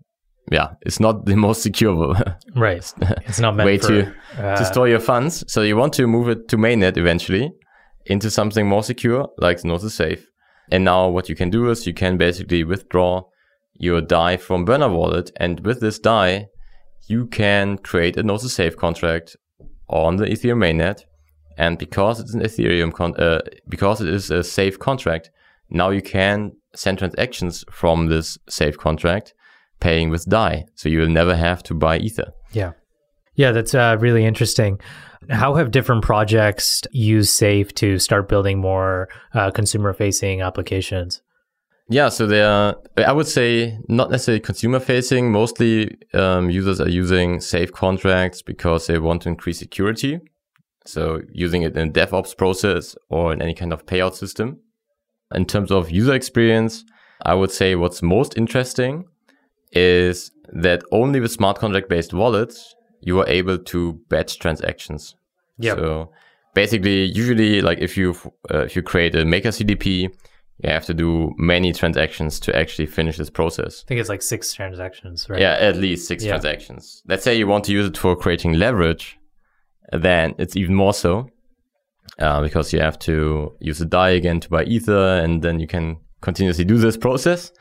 yeah, 0.50 0.74
it's 0.82 1.00
not 1.00 1.24
the 1.26 1.36
most 1.46 1.62
secure 1.62 2.14
right. 2.54 2.94
It's 3.26 3.40
not 3.40 3.56
meant 3.56 3.66
way 3.66 3.78
for, 3.78 3.88
to, 3.88 4.14
uh, 4.38 4.56
to 4.56 4.64
store 4.64 4.88
your 4.88 5.00
funds. 5.00 5.44
So 5.48 5.62
you 5.62 5.76
want 5.76 5.94
to 5.94 6.06
move 6.06 6.28
it 6.28 6.48
to 6.48 6.56
mainnet 6.56 6.96
eventually 6.96 7.52
into 8.06 8.30
something 8.30 8.68
more 8.68 8.82
secure, 8.82 9.28
like 9.38 9.64
Gnosis 9.64 9.94
Safe. 9.94 10.26
And 10.70 10.84
now 10.84 11.08
what 11.08 11.28
you 11.28 11.36
can 11.36 11.50
do 11.50 11.70
is 11.70 11.86
you 11.86 11.94
can 11.94 12.16
basically 12.16 12.64
withdraw 12.64 13.22
your 13.74 14.00
DAI 14.00 14.36
from 14.36 14.64
Burner 14.64 14.88
Wallet. 14.88 15.30
And 15.36 15.60
with 15.60 15.80
this 15.80 15.98
DAI, 15.98 16.46
you 17.08 17.26
can 17.26 17.78
create 17.78 18.16
a 18.16 18.22
Gnosis 18.22 18.54
Safe 18.54 18.76
contract 18.76 19.36
on 19.88 20.16
the 20.16 20.26
Ethereum 20.26 20.58
mainnet. 20.58 21.02
And 21.58 21.78
because 21.78 22.20
it's 22.20 22.34
an 22.34 22.40
Ethereum, 22.40 22.92
con- 22.92 23.16
uh, 23.16 23.40
because 23.68 24.00
it 24.00 24.08
is 24.08 24.30
a 24.30 24.42
safe 24.42 24.78
contract, 24.78 25.30
now 25.72 25.90
you 25.90 26.02
can 26.02 26.52
send 26.74 26.98
transactions 26.98 27.64
from 27.70 28.06
this 28.06 28.38
safe 28.48 28.78
contract 28.78 29.34
paying 29.80 30.10
with 30.10 30.24
DAI. 30.28 30.64
So 30.74 30.88
you 30.88 31.00
will 31.00 31.08
never 31.08 31.34
have 31.34 31.62
to 31.64 31.74
buy 31.74 31.98
Ether. 31.98 32.32
Yeah. 32.52 32.72
Yeah, 33.34 33.52
that's 33.52 33.74
uh, 33.74 33.96
really 33.98 34.24
interesting. 34.24 34.78
How 35.30 35.54
have 35.54 35.70
different 35.70 36.02
projects 36.02 36.82
used 36.92 37.30
Safe 37.30 37.72
to 37.76 37.98
start 37.98 38.28
building 38.28 38.60
more 38.60 39.08
uh, 39.34 39.50
consumer 39.50 39.92
facing 39.92 40.42
applications? 40.42 41.22
Yeah, 41.88 42.08
so 42.08 42.26
they 42.26 42.42
are, 42.42 42.76
I 42.96 43.12
would 43.12 43.26
say, 43.26 43.78
not 43.88 44.10
necessarily 44.10 44.40
consumer 44.40 44.80
facing. 44.80 45.32
Mostly 45.32 45.96
um, 46.14 46.48
users 46.50 46.80
are 46.80 46.88
using 46.88 47.40
safe 47.40 47.72
contracts 47.72 48.40
because 48.40 48.86
they 48.86 48.98
want 48.98 49.22
to 49.22 49.28
increase 49.28 49.58
security. 49.58 50.20
So 50.86 51.20
using 51.32 51.62
it 51.62 51.76
in 51.76 51.88
a 51.88 51.92
DevOps 51.92 52.36
process 52.36 52.96
or 53.08 53.32
in 53.32 53.42
any 53.42 53.54
kind 53.54 53.72
of 53.72 53.86
payout 53.86 54.14
system. 54.14 54.60
In 55.35 55.45
terms 55.47 55.70
of 55.70 55.91
user 55.91 56.14
experience, 56.14 56.85
I 57.24 57.35
would 57.35 57.51
say 57.51 57.74
what's 57.74 58.03
most 58.03 58.37
interesting 58.37 59.05
is 59.72 60.30
that 60.53 60.83
only 60.93 61.20
with 61.20 61.30
smart 61.30 61.59
contract 61.59 61.89
based 61.89 62.12
wallets, 62.12 62.74
you 63.01 63.18
are 63.20 63.28
able 63.28 63.59
to 63.59 63.95
batch 64.09 64.39
transactions. 64.39 65.14
Yeah. 65.59 65.74
So 65.74 66.11
basically, 66.55 67.05
usually, 67.05 67.61
like 67.62 67.78
if 67.78 67.97
you 67.97 68.14
uh, 68.53 68.59
if 68.64 68.76
you 68.76 68.83
create 68.83 69.14
a 69.14 69.24
Maker 69.24 69.49
CDP, 69.51 70.03
you 70.59 70.70
have 70.70 70.85
to 70.87 70.95
do 70.95 71.33
many 71.39 71.72
transactions 71.72 72.39
to 72.41 72.57
actually 72.57 72.87
finish 72.87 73.16
this 73.16 73.30
process. 73.30 73.83
I 73.85 73.89
think 73.89 74.01
it's 74.01 74.09
like 74.09 74.22
six 74.22 74.53
transactions, 74.53 75.28
right? 75.28 75.41
Yeah, 75.41 75.57
at 75.59 75.76
least 75.76 76.07
six 76.07 76.24
Yeah. 76.24 76.33
transactions. 76.33 77.03
Let's 77.09 77.24
say 77.24 77.37
you 77.37 77.47
want 77.47 77.64
to 77.64 77.72
use 77.72 77.87
it 77.87 77.97
for 77.97 78.14
creating 78.16 78.55
leverage, 78.55 79.18
then 79.93 80.35
it's 80.39 80.57
even 80.57 80.74
more 80.74 80.95
so 80.95 81.28
uh, 82.22 82.40
because 82.40 82.72
you 82.72 82.80
have 82.80 82.98
to 83.00 83.52
use 83.60 83.80
a 83.80 83.84
DAI 83.84 84.10
again 84.10 84.40
to 84.40 84.48
buy 84.48 84.64
Ether, 84.64 85.20
and 85.22 85.42
then 85.42 85.58
you 85.58 85.66
can 85.66 85.96
continuously 86.20 86.64
do 86.64 86.78
this 86.78 86.96
process. 86.96 87.52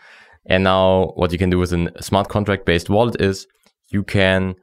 And 0.46 0.64
now, 0.64 1.14
what 1.16 1.32
you 1.32 1.38
can 1.38 1.50
do 1.50 1.58
with 1.58 1.74
a 1.74 1.92
smart 2.02 2.30
contract 2.30 2.66
based 2.66 2.90
wallet 2.90 3.20
is 3.20 3.48
you 3.90 4.04
can 4.04 4.56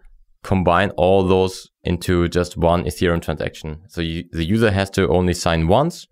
combine 0.42 0.90
all 0.90 1.26
those 1.26 1.68
into 1.82 2.28
just 2.28 2.57
one 2.57 2.84
Ethereum 2.84 3.20
transaction. 3.20 3.82
So 3.88 4.01
you, 4.01 4.24
the 4.32 4.44
user 4.44 4.70
has 4.70 4.88
to 4.90 5.09
only 5.09 5.34
sign 5.34 5.66
once. 5.66 6.07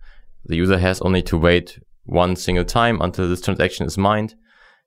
The 0.44 0.56
user 0.56 0.78
has 0.78 1.00
only 1.00 1.22
to 1.22 1.38
wait 1.38 1.78
one 2.04 2.36
single 2.36 2.64
time 2.64 3.00
until 3.00 3.28
this 3.28 3.40
transaction 3.40 3.86
is 3.86 3.96
mined, 3.96 4.34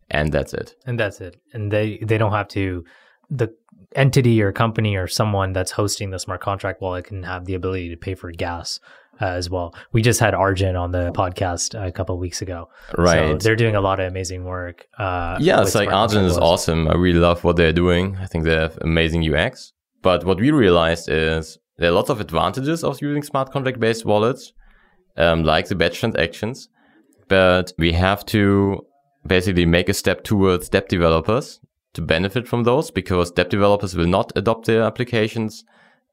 and 0.09 0.31
that's 0.31 0.53
it. 0.53 0.75
and 0.85 0.99
that's 0.99 1.21
it. 1.21 1.37
And 1.53 1.71
they 1.71 1.99
they 2.01 2.17
don't 2.17 2.31
have 2.33 2.47
to 2.49 2.83
the 3.29 3.49
entity 3.95 4.41
or 4.41 4.51
company 4.51 4.95
or 4.95 5.07
someone 5.07 5.53
that's 5.53 5.71
hosting 5.71 6.11
the 6.11 6.19
smart 6.19 6.41
contract 6.41 6.81
wallet 6.81 7.05
can 7.05 7.23
have 7.23 7.45
the 7.45 7.53
ability 7.55 7.89
to 7.89 7.97
pay 7.97 8.15
for 8.15 8.31
gas 8.31 8.79
uh, 9.21 9.25
as 9.25 9.49
well. 9.49 9.73
We 9.91 10.01
just 10.01 10.19
had 10.19 10.33
Argent 10.33 10.77
on 10.77 10.91
the 10.91 11.11
podcast 11.11 11.73
a 11.75 11.91
couple 11.91 12.15
of 12.15 12.21
weeks 12.21 12.41
ago. 12.41 12.69
So 12.95 13.01
Right. 13.03 13.39
they're 13.39 13.55
doing 13.55 13.75
a 13.75 13.81
lot 13.81 13.99
of 13.99 14.07
amazing 14.07 14.45
work. 14.45 14.87
Uh, 14.97 15.37
Yeah, 15.39 15.61
it's 15.61 15.75
like 15.75 15.91
Argent 15.91 16.25
is 16.25 16.37
awesome. 16.37 16.87
I 16.87 16.93
really 16.95 17.19
love 17.19 17.43
what 17.43 17.55
they're 17.55 17.73
doing. 17.73 18.17
I 18.21 18.27
think 18.27 18.45
they 18.45 18.55
have 18.55 18.77
amazing 18.81 19.23
UX. 19.23 19.73
But 20.01 20.23
what 20.23 20.39
we 20.39 20.51
realized 20.51 21.09
is 21.09 21.57
there 21.77 21.89
are 21.89 21.93
lots 21.93 22.09
of 22.09 22.21
advantages 22.21 22.83
of 22.83 23.01
using 23.01 23.23
smart 23.23 23.51
contract 23.51 23.79
based 23.79 24.05
wallets, 24.05 24.53
um, 25.17 25.43
like 25.43 25.67
the 25.67 25.75
batch 25.75 25.99
transactions. 25.99 26.69
But 27.27 27.73
we 27.77 27.91
have 27.93 28.25
to 28.27 28.85
basically 29.27 29.65
make 29.65 29.89
a 29.89 29.93
step 29.93 30.23
towards 30.23 30.69
dApp 30.69 30.87
developers 30.87 31.59
to 31.93 32.01
benefit 32.01 32.47
from 32.47 32.63
those 32.63 32.91
because 32.91 33.31
dApp 33.31 33.49
developers 33.49 33.95
will 33.95 34.07
not 34.07 34.31
adopt 34.35 34.65
their 34.65 34.83
applications 34.83 35.63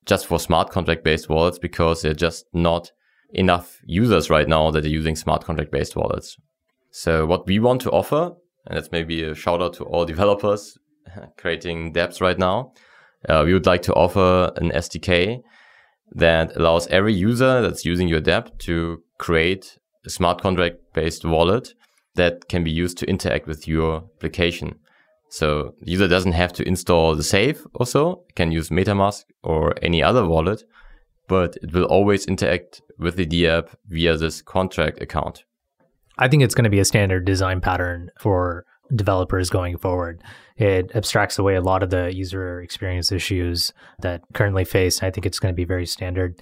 just 0.07 0.27
for 0.27 0.39
smart 0.39 0.71
contract 0.71 1.05
based 1.05 1.29
wallets 1.29 1.59
because 1.59 2.03
they're 2.03 2.15
just 2.15 2.47
not 2.53 2.93
enough 3.31 3.81
users 3.85 4.31
right 4.31 4.49
now 4.49 4.71
that 4.71 4.85
are 4.85 4.89
using 4.89 5.17
smart 5.17 5.45
contract 5.45 5.71
based 5.71 5.97
wallets. 5.97 6.37
So 6.91 7.27
what 7.27 7.47
we 7.47 7.59
want 7.59 7.83
to 7.83 7.91
offer, 7.91 8.33
and 8.67 8.77
that's 8.77 8.93
maybe 8.93 9.23
a 9.23 9.35
shout 9.35 9.61
out 9.61 9.75
to 9.75 9.85
all 9.85 10.05
developers 10.15 10.79
creating 11.39 11.93
dApps 11.93 12.21
right 12.21 12.39
now. 12.39 12.73
Uh, 13.29 13.43
we 13.45 13.53
would 13.53 13.67
like 13.67 13.83
to 13.83 13.95
offer 13.95 14.53
an 14.57 14.71
SDK 14.71 15.41
that 16.13 16.57
allows 16.57 16.87
every 16.89 17.13
user 17.13 17.61
that's 17.61 17.85
using 17.85 18.09
your 18.09 18.21
dApp 18.21 18.57
to 18.59 19.03
create 19.19 19.79
a 20.05 20.11
smart 20.11 20.41
contract 20.41 20.77
based 20.95 21.25
wallet 21.25 21.75
that 22.15 22.49
can 22.49 22.63
be 22.63 22.71
used 22.71 22.97
to 22.99 23.07
interact 23.07 23.47
with 23.47 23.67
your 23.67 24.05
application. 24.17 24.79
So 25.29 25.75
the 25.81 25.91
user 25.91 26.09
doesn't 26.09 26.33
have 26.33 26.53
to 26.55 26.67
install 26.67 27.15
the 27.15 27.23
Safe 27.23 27.67
or 27.75 27.87
so, 27.87 28.25
can 28.35 28.53
use 28.53 28.71
MetaMask 28.71 29.25
or 29.43 29.75
any 29.83 30.03
other 30.03 30.27
wallet, 30.27 30.65
but 31.29 31.57
it 31.63 31.73
will 31.73 31.85
always 31.85 32.27
interact 32.27 32.83
with 32.99 33.17
the 33.17 33.27
DApp 33.27 33.69
via 33.89 34.17
this 34.17 34.41
contract 34.43 35.03
account. 35.03 35.45
I 36.19 36.29
think 36.29 36.43
it's 36.43 36.55
going 36.55 36.65
to 36.65 36.71
be 36.71 36.79
a 36.79 36.85
standard 36.85 37.25
design 37.25 37.61
pattern 37.61 38.11
for 38.19 38.65
developers 38.95 39.51
going 39.51 39.77
forward. 39.77 40.23
It 40.57 40.93
abstracts 40.95 41.39
away 41.39 41.57
a 41.57 41.61
lot 41.61 41.83
of 41.83 41.91
the 41.91 42.15
user 42.15 42.63
experience 42.63 43.13
issues 43.13 43.73
that 44.01 44.23
currently 44.33 44.65
face. 44.65 45.03
I 45.03 45.11
think 45.11 45.27
it's 45.27 45.39
going 45.39 45.53
to 45.53 45.57
be 45.57 45.65
very 45.65 45.87
standard. 45.87 46.41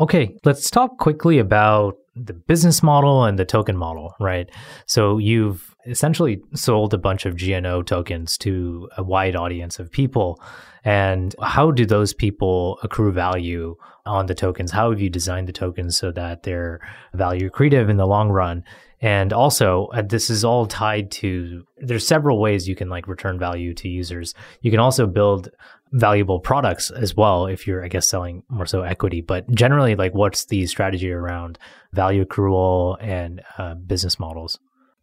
Okay, 0.00 0.36
let's 0.44 0.70
talk 0.70 0.98
quickly 0.98 1.38
about 1.38 1.96
the 2.16 2.32
business 2.32 2.82
model 2.82 3.24
and 3.24 3.38
the 3.38 3.44
token 3.44 3.76
model, 3.76 4.14
right? 4.18 4.50
So 4.86 5.18
you've 5.18 5.76
essentially 5.86 6.40
sold 6.54 6.94
a 6.94 6.98
bunch 6.98 7.26
of 7.26 7.40
GNO 7.40 7.82
tokens 7.82 8.38
to 8.38 8.88
a 8.96 9.02
wide 9.02 9.36
audience 9.36 9.78
of 9.78 9.90
people. 9.90 10.40
And 10.84 11.34
how 11.42 11.70
do 11.70 11.84
those 11.84 12.14
people 12.14 12.78
accrue 12.82 13.12
value 13.12 13.76
on 14.06 14.26
the 14.26 14.34
tokens? 14.34 14.72
How 14.72 14.90
have 14.90 15.00
you 15.00 15.10
designed 15.10 15.48
the 15.48 15.52
tokens 15.52 15.96
so 15.96 16.10
that 16.12 16.44
they're 16.44 16.80
value 17.12 17.50
creative 17.50 17.88
in 17.88 17.96
the 17.96 18.06
long 18.06 18.30
run? 18.30 18.64
And 19.00 19.32
also, 19.32 19.86
uh, 19.92 20.02
this 20.02 20.30
is 20.30 20.44
all 20.44 20.66
tied 20.66 21.10
to 21.12 21.64
there's 21.76 22.06
several 22.06 22.40
ways 22.40 22.66
you 22.66 22.74
can 22.74 22.88
like 22.88 23.06
return 23.06 23.38
value 23.38 23.74
to 23.74 23.88
users. 23.88 24.34
You 24.62 24.70
can 24.70 24.80
also 24.80 25.06
build 25.06 25.50
valuable 25.92 26.40
products 26.40 26.90
as 26.90 27.14
well 27.14 27.46
if 27.46 27.66
you're, 27.66 27.84
I 27.84 27.88
guess, 27.88 28.08
selling 28.08 28.42
more 28.48 28.66
so 28.66 28.82
equity. 28.82 29.20
But 29.20 29.50
generally, 29.50 29.94
like, 29.94 30.14
what's 30.14 30.46
the 30.46 30.66
strategy 30.66 31.10
around 31.10 31.58
value 31.92 32.24
accrual 32.24 32.96
and 33.00 33.42
uh, 33.58 33.74
business 33.74 34.18
models? 34.18 34.58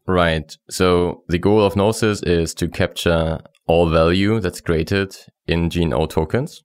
Right. 0.07 0.55
So 0.69 1.23
the 1.27 1.39
goal 1.39 1.63
of 1.63 1.75
Gnosis 1.75 2.21
is 2.23 2.53
to 2.55 2.67
capture 2.67 3.39
all 3.67 3.89
value 3.89 4.39
that's 4.39 4.59
created 4.59 5.15
in 5.47 5.69
GNO 5.73 6.07
tokens. 6.07 6.63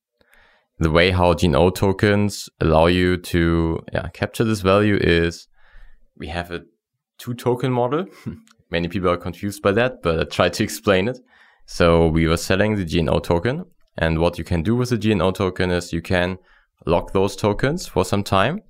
The 0.78 0.90
way 0.90 1.10
how 1.10 1.34
GNO 1.34 1.70
tokens 1.70 2.48
allow 2.60 2.86
you 2.86 3.16
to 3.16 3.80
yeah, 3.92 4.08
capture 4.12 4.44
this 4.44 4.60
value 4.60 4.96
is 5.00 5.48
we 6.16 6.28
have 6.28 6.50
a 6.50 6.62
two 7.18 7.34
token 7.34 7.72
model. 7.72 8.06
Many 8.70 8.88
people 8.88 9.10
are 9.10 9.16
confused 9.16 9.62
by 9.62 9.72
that, 9.72 10.02
but 10.02 10.20
I 10.20 10.24
try 10.24 10.48
to 10.48 10.64
explain 10.64 11.08
it. 11.08 11.18
So 11.66 12.08
we 12.08 12.26
were 12.26 12.36
selling 12.36 12.76
the 12.76 12.84
GNO 12.84 13.20
token. 13.20 13.64
And 13.96 14.18
what 14.18 14.38
you 14.38 14.44
can 14.44 14.62
do 14.62 14.76
with 14.76 14.90
the 14.90 14.98
GNO 14.98 15.32
token 15.32 15.70
is 15.70 15.92
you 15.92 16.02
can 16.02 16.38
lock 16.86 17.12
those 17.12 17.36
tokens 17.36 17.86
for 17.86 18.04
some 18.04 18.22
time. 18.22 18.60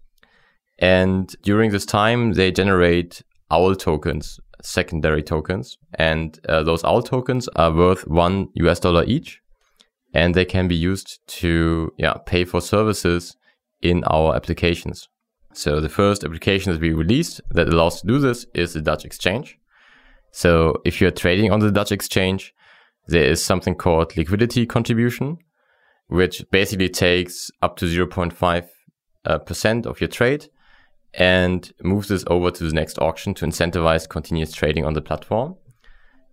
And 0.79 1.35
during 1.43 1.71
this 1.71 1.85
time, 1.85 2.33
they 2.33 2.51
generate 2.51 3.23
OWL 3.51 3.75
tokens, 3.75 4.39
secondary 4.63 5.23
tokens. 5.23 5.77
And 5.95 6.39
uh, 6.49 6.63
those 6.63 6.83
OWL 6.85 7.03
tokens 7.03 7.49
are 7.57 7.73
worth 7.73 8.07
one 8.07 8.49
US 8.55 8.81
dollar 8.81 9.05
each. 9.05 9.41
And 10.15 10.35
they 10.35 10.45
can 10.45 10.69
be 10.69 10.77
used 10.77 11.19
to 11.41 11.93
yeah, 11.99 12.15
pay 12.25 12.45
for 12.45 12.61
services 12.61 13.37
in 13.83 14.05
our 14.05 14.35
applications. 14.35 15.09
So 15.53 15.81
the 15.81 15.89
first 15.89 16.25
application 16.25 16.73
that 16.73 16.81
we 16.81 16.93
released 16.93 17.41
that 17.51 17.69
allows 17.69 18.01
to 18.01 18.07
do 18.07 18.19
this 18.19 18.47
is 18.55 18.75
the 18.75 18.83
Dutch 18.83 19.05
exchange. 19.05 19.59
So 20.31 20.81
if 20.85 21.01
you're 21.01 21.11
trading 21.11 21.51
on 21.51 21.61
the 21.61 21.73
Dutch 21.73 21.91
exchange, 21.91 22.55
there 23.07 23.25
is 23.25 23.43
something 23.43 23.75
called 23.75 24.17
liquidity 24.17 24.67
contribution, 24.67 25.39
which 26.09 26.45
basically 26.51 26.91
takes 26.91 27.51
up 27.63 27.77
to 27.79 27.87
0.5 27.87 28.69
uh, 29.25 29.39
percent 29.39 29.87
of 29.87 30.01
your 30.01 30.09
trade 30.09 30.49
and 31.15 31.73
moves 31.83 32.09
this 32.09 32.25
over 32.27 32.51
to 32.51 32.65
the 32.65 32.73
next 32.73 32.99
auction 32.99 33.35
to 33.35 33.47
incentivize 33.47 34.09
continuous 34.09 34.53
trading 34.53 34.85
on 34.85 34.93
the 34.93 35.01
platform. 35.01 35.57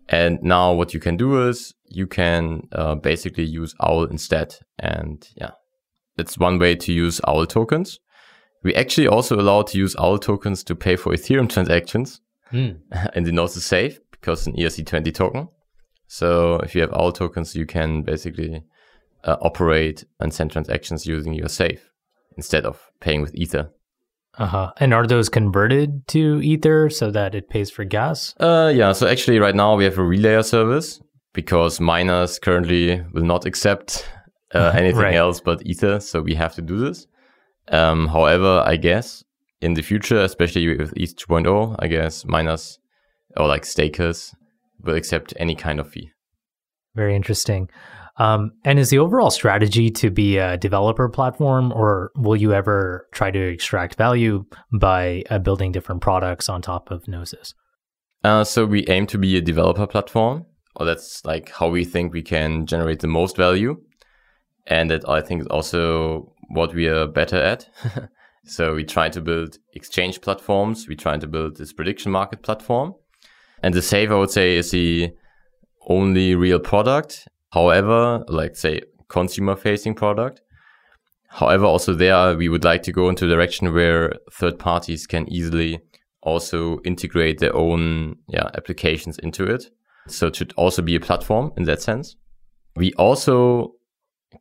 And 0.07 0.39
now 0.43 0.73
what 0.73 0.93
you 0.93 0.99
can 0.99 1.17
do 1.17 1.47
is 1.47 1.73
you 1.85 2.07
can 2.07 2.67
uh, 2.71 2.95
basically 2.95 3.45
use 3.45 3.73
OWL 3.79 4.05
instead. 4.05 4.55
And 4.77 5.27
yeah, 5.35 5.51
that's 6.15 6.37
one 6.37 6.59
way 6.59 6.75
to 6.75 6.93
use 6.93 7.19
OWL 7.23 7.47
tokens. 7.47 7.99
We 8.65 8.73
actually 8.75 9.07
also 9.07 9.39
allow 9.39 9.61
to 9.61 9.77
use 9.77 9.95
OWL 9.95 10.17
tokens 10.19 10.63
to 10.63 10.75
pay 10.75 10.95
for 10.97 11.13
Ethereum 11.13 11.47
transactions 11.49 12.19
Hmm. 12.51 12.71
and 13.13 13.25
the 13.25 13.31
Gnosis 13.31 13.65
Safe 13.65 13.99
because 14.11 14.39
it's 14.39 14.47
an 14.47 14.55
ERC20 14.85 15.13
token. 15.13 15.47
So 16.07 16.55
if 16.65 16.75
you 16.75 16.81
have 16.81 16.91
OWL 16.93 17.11
tokens, 17.11 17.55
you 17.55 17.65
can 17.65 18.01
basically 18.03 18.63
uh, 19.23 19.37
operate 19.41 20.03
and 20.19 20.33
send 20.33 20.51
transactions 20.51 21.05
using 21.05 21.33
your 21.33 21.49
safe 21.49 21.91
instead 22.37 22.65
of 22.65 22.91
paying 22.99 23.21
with 23.21 23.33
Ether. 23.35 23.69
Uh 24.37 24.45
huh. 24.47 24.71
And 24.77 24.93
are 24.93 25.07
those 25.07 25.29
converted 25.29 26.07
to 26.09 26.41
Ether 26.41 26.89
so 26.89 27.09
that 27.11 27.35
it 27.35 27.49
pays 27.49 27.71
for 27.71 27.83
gas? 27.85 28.33
Uh, 28.39 28.71
yeah, 28.75 28.91
so 28.93 29.07
actually 29.07 29.39
right 29.39 29.55
now 29.55 29.75
we 29.75 29.83
have 29.85 29.97
a 29.97 30.01
relayer 30.01 30.43
service 30.43 30.99
because 31.33 31.79
miners 31.79 32.37
currently 32.39 33.01
will 33.13 33.23
not 33.25 33.45
accept 33.45 34.07
uh, 34.53 34.71
anything 34.75 35.01
Right. 35.01 35.15
else 35.15 35.39
but 35.39 35.65
Ether. 35.65 35.99
So 35.99 36.21
we 36.21 36.35
have 36.35 36.53
to 36.55 36.61
do 36.61 36.77
this. 36.77 37.07
Um, 37.69 38.07
however, 38.07 38.63
I 38.65 38.75
guess 38.75 39.23
in 39.61 39.73
the 39.73 39.81
future, 39.81 40.19
especially 40.19 40.77
with 40.77 40.93
ETH 40.95 41.15
2.0, 41.15 41.75
I 41.79 41.87
guess 41.87 42.25
miners 42.25 42.79
or 43.37 43.47
like 43.47 43.65
stakers 43.65 44.33
will 44.83 44.95
accept 44.95 45.33
any 45.37 45.55
kind 45.55 45.79
of 45.79 45.89
fee. 45.89 46.11
Very 46.95 47.15
interesting. 47.15 47.69
Um, 48.17 48.51
and 48.63 48.79
is 48.79 48.89
the 48.89 48.99
overall 48.99 49.29
strategy 49.29 49.89
to 49.91 50.09
be 50.09 50.37
a 50.37 50.55
developer 50.55 51.09
platform, 51.09 51.73
or 51.73 52.11
will 52.15 52.37
you 52.37 52.53
ever 52.53 53.07
try 53.11 53.29
to 53.29 53.39
extract 53.39 53.95
value 53.95 54.45
by 54.71 55.23
uh, 55.29 55.39
building 55.39 55.73
different 55.73 56.01
products 56.01 56.47
on 56.47 56.61
top 56.61 56.91
of 56.91 57.07
Gnosis? 57.07 57.53
Uh, 58.23 58.43
so 58.43 58.65
we 58.65 58.87
aim 58.87 59.05
to 59.07 59.17
be 59.17 59.35
a 59.35 59.41
developer 59.41 59.85
platform, 59.85 60.45
or 60.77 60.85
that's 60.85 61.25
like 61.25 61.51
how 61.51 61.69
we 61.69 61.83
think 61.83 62.13
we 62.13 62.21
can 62.21 62.65
generate 62.65 63.01
the 63.01 63.07
most 63.07 63.35
value, 63.35 63.81
and 64.65 64.89
that 64.89 65.07
I 65.09 65.19
think 65.19 65.41
is 65.41 65.47
also 65.47 66.33
what 66.49 66.73
we 66.73 66.87
are 66.87 67.07
better 67.07 67.37
at. 67.37 67.69
so 68.45 68.75
we 68.75 68.83
try 68.83 69.09
to 69.09 69.21
build 69.21 69.57
exchange 69.73 70.21
platforms. 70.21 70.87
We 70.87 70.95
try 70.95 71.17
to 71.17 71.27
build 71.27 71.57
this 71.57 71.73
prediction 71.73 72.11
market 72.11 72.43
platform, 72.43 72.95
and 73.63 73.73
the 73.73 73.81
safe, 73.81 74.09
I 74.09 74.15
would 74.15 74.31
say, 74.31 74.55
is 74.55 74.71
the 74.71 75.11
only 75.87 76.35
real 76.35 76.59
product 76.59 77.27
However, 77.55 78.25
like 78.27 78.57
say 78.57 78.81
consumer 79.07 79.55
facing 79.55 79.95
product. 79.95 80.41
However, 81.29 81.63
also 81.63 81.93
there 81.93 82.35
we 82.35 82.49
would 82.49 82.65
like 82.65 82.83
to 82.83 82.91
go 82.91 83.07
into 83.07 83.25
a 83.25 83.29
direction 83.29 83.73
where 83.73 84.11
third 84.29 84.59
parties 84.59 85.07
can 85.07 85.31
easily 85.31 85.79
also 86.21 86.79
integrate 86.83 87.39
their 87.39 87.55
own 87.55 88.17
yeah, 88.27 88.49
applications 88.55 89.17
into 89.19 89.45
it. 89.45 89.67
So 90.07 90.27
it 90.27 90.35
should 90.35 90.53
also 90.57 90.81
be 90.81 90.95
a 90.95 90.99
platform 90.99 91.53
in 91.55 91.63
that 91.63 91.81
sense. 91.81 92.17
We 92.75 92.91
also 92.95 93.75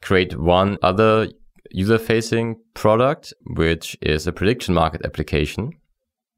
create 0.03 0.37
one 0.37 0.77
other 0.83 1.29
user 1.75 1.99
facing 1.99 2.57
product, 2.75 3.35
which 3.57 3.97
is 4.01 4.29
a 4.29 4.33
prediction 4.33 4.73
market 4.73 5.05
application. 5.05 5.73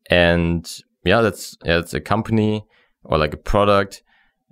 And 0.08 0.66
yeah, 1.04 1.20
that's, 1.20 1.58
yeah, 1.62 1.78
it's 1.78 1.92
a 1.92 2.00
company 2.00 2.64
or 3.04 3.18
like 3.18 3.34
a 3.34 3.36
product 3.52 4.02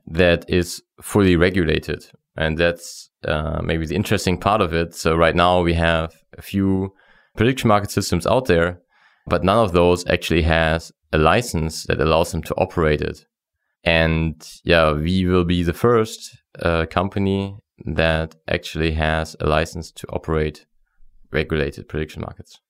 that 0.06 0.44
is 0.46 0.82
fully 1.00 1.36
regulated. 1.36 2.04
And 2.36 2.58
that's 2.58 3.08
uh, 3.26 3.62
maybe 3.64 3.86
the 3.86 3.94
interesting 3.94 4.38
part 4.38 4.60
of 4.60 4.74
it. 4.74 4.94
So 4.94 5.16
right 5.16 5.34
now 5.34 5.62
we 5.62 5.72
have 5.72 6.14
a 6.36 6.42
few 6.42 6.92
prediction 7.34 7.68
market 7.68 7.90
systems 7.90 8.26
out 8.26 8.44
there, 8.44 8.80
but 9.26 9.42
none 9.42 9.64
of 9.64 9.72
those 9.72 10.06
actually 10.06 10.42
has 10.42 10.92
a 11.14 11.18
license 11.18 11.84
that 11.86 12.00
allows 12.00 12.30
them 12.32 12.42
to 12.42 12.54
operate 12.56 13.00
it. 13.00 13.24
And 13.84 14.46
yeah, 14.64 14.92
we 14.92 15.24
will 15.24 15.44
be 15.44 15.62
the 15.62 15.72
first 15.72 16.36
uh, 16.60 16.84
company 16.90 17.56
that 17.86 18.36
actually 18.48 18.92
has 18.92 19.34
a 19.40 19.46
license 19.46 19.90
to 19.92 20.06
operate 20.08 20.66
regulated 21.34 21.88
prediction 21.88 22.22
markets. 22.22 22.60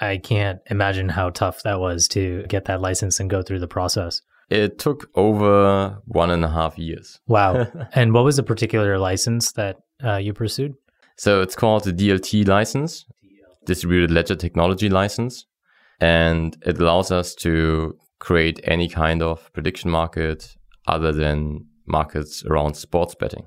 I 0.00 0.18
can't 0.18 0.60
imagine 0.70 1.08
how 1.08 1.30
tough 1.30 1.62
that 1.62 1.80
was 1.80 2.06
to 2.08 2.44
get 2.48 2.66
that 2.66 2.80
license 2.80 3.18
and 3.18 3.30
go 3.30 3.42
through 3.42 3.60
the 3.60 3.68
process. 3.68 4.20
It 4.50 4.78
took 4.78 5.10
over 5.14 5.98
one 6.06 6.30
and 6.30 6.44
a 6.44 6.48
half 6.48 6.78
years. 6.78 7.20
Wow. 7.26 7.66
and 7.94 8.12
what 8.12 8.24
was 8.24 8.36
the 8.36 8.42
particular 8.42 8.98
license 8.98 9.52
that 9.52 9.76
uh, 10.04 10.16
you 10.16 10.32
pursued? 10.32 10.74
So 11.16 11.42
it's 11.42 11.56
called 11.56 11.84
the 11.84 11.92
DLT 11.92 12.46
license, 12.46 13.04
Distributed 13.66 14.10
Ledger 14.10 14.36
Technology 14.36 14.88
license. 14.88 15.44
And 16.00 16.56
it 16.64 16.78
allows 16.78 17.10
us 17.10 17.34
to 17.36 17.98
create 18.20 18.60
any 18.64 18.88
kind 18.88 19.20
of 19.20 19.52
prediction 19.52 19.90
market 19.90 20.56
other 20.86 21.12
than 21.12 21.66
markets 21.86 22.44
around 22.44 22.74
sports 22.74 23.16
betting. 23.16 23.46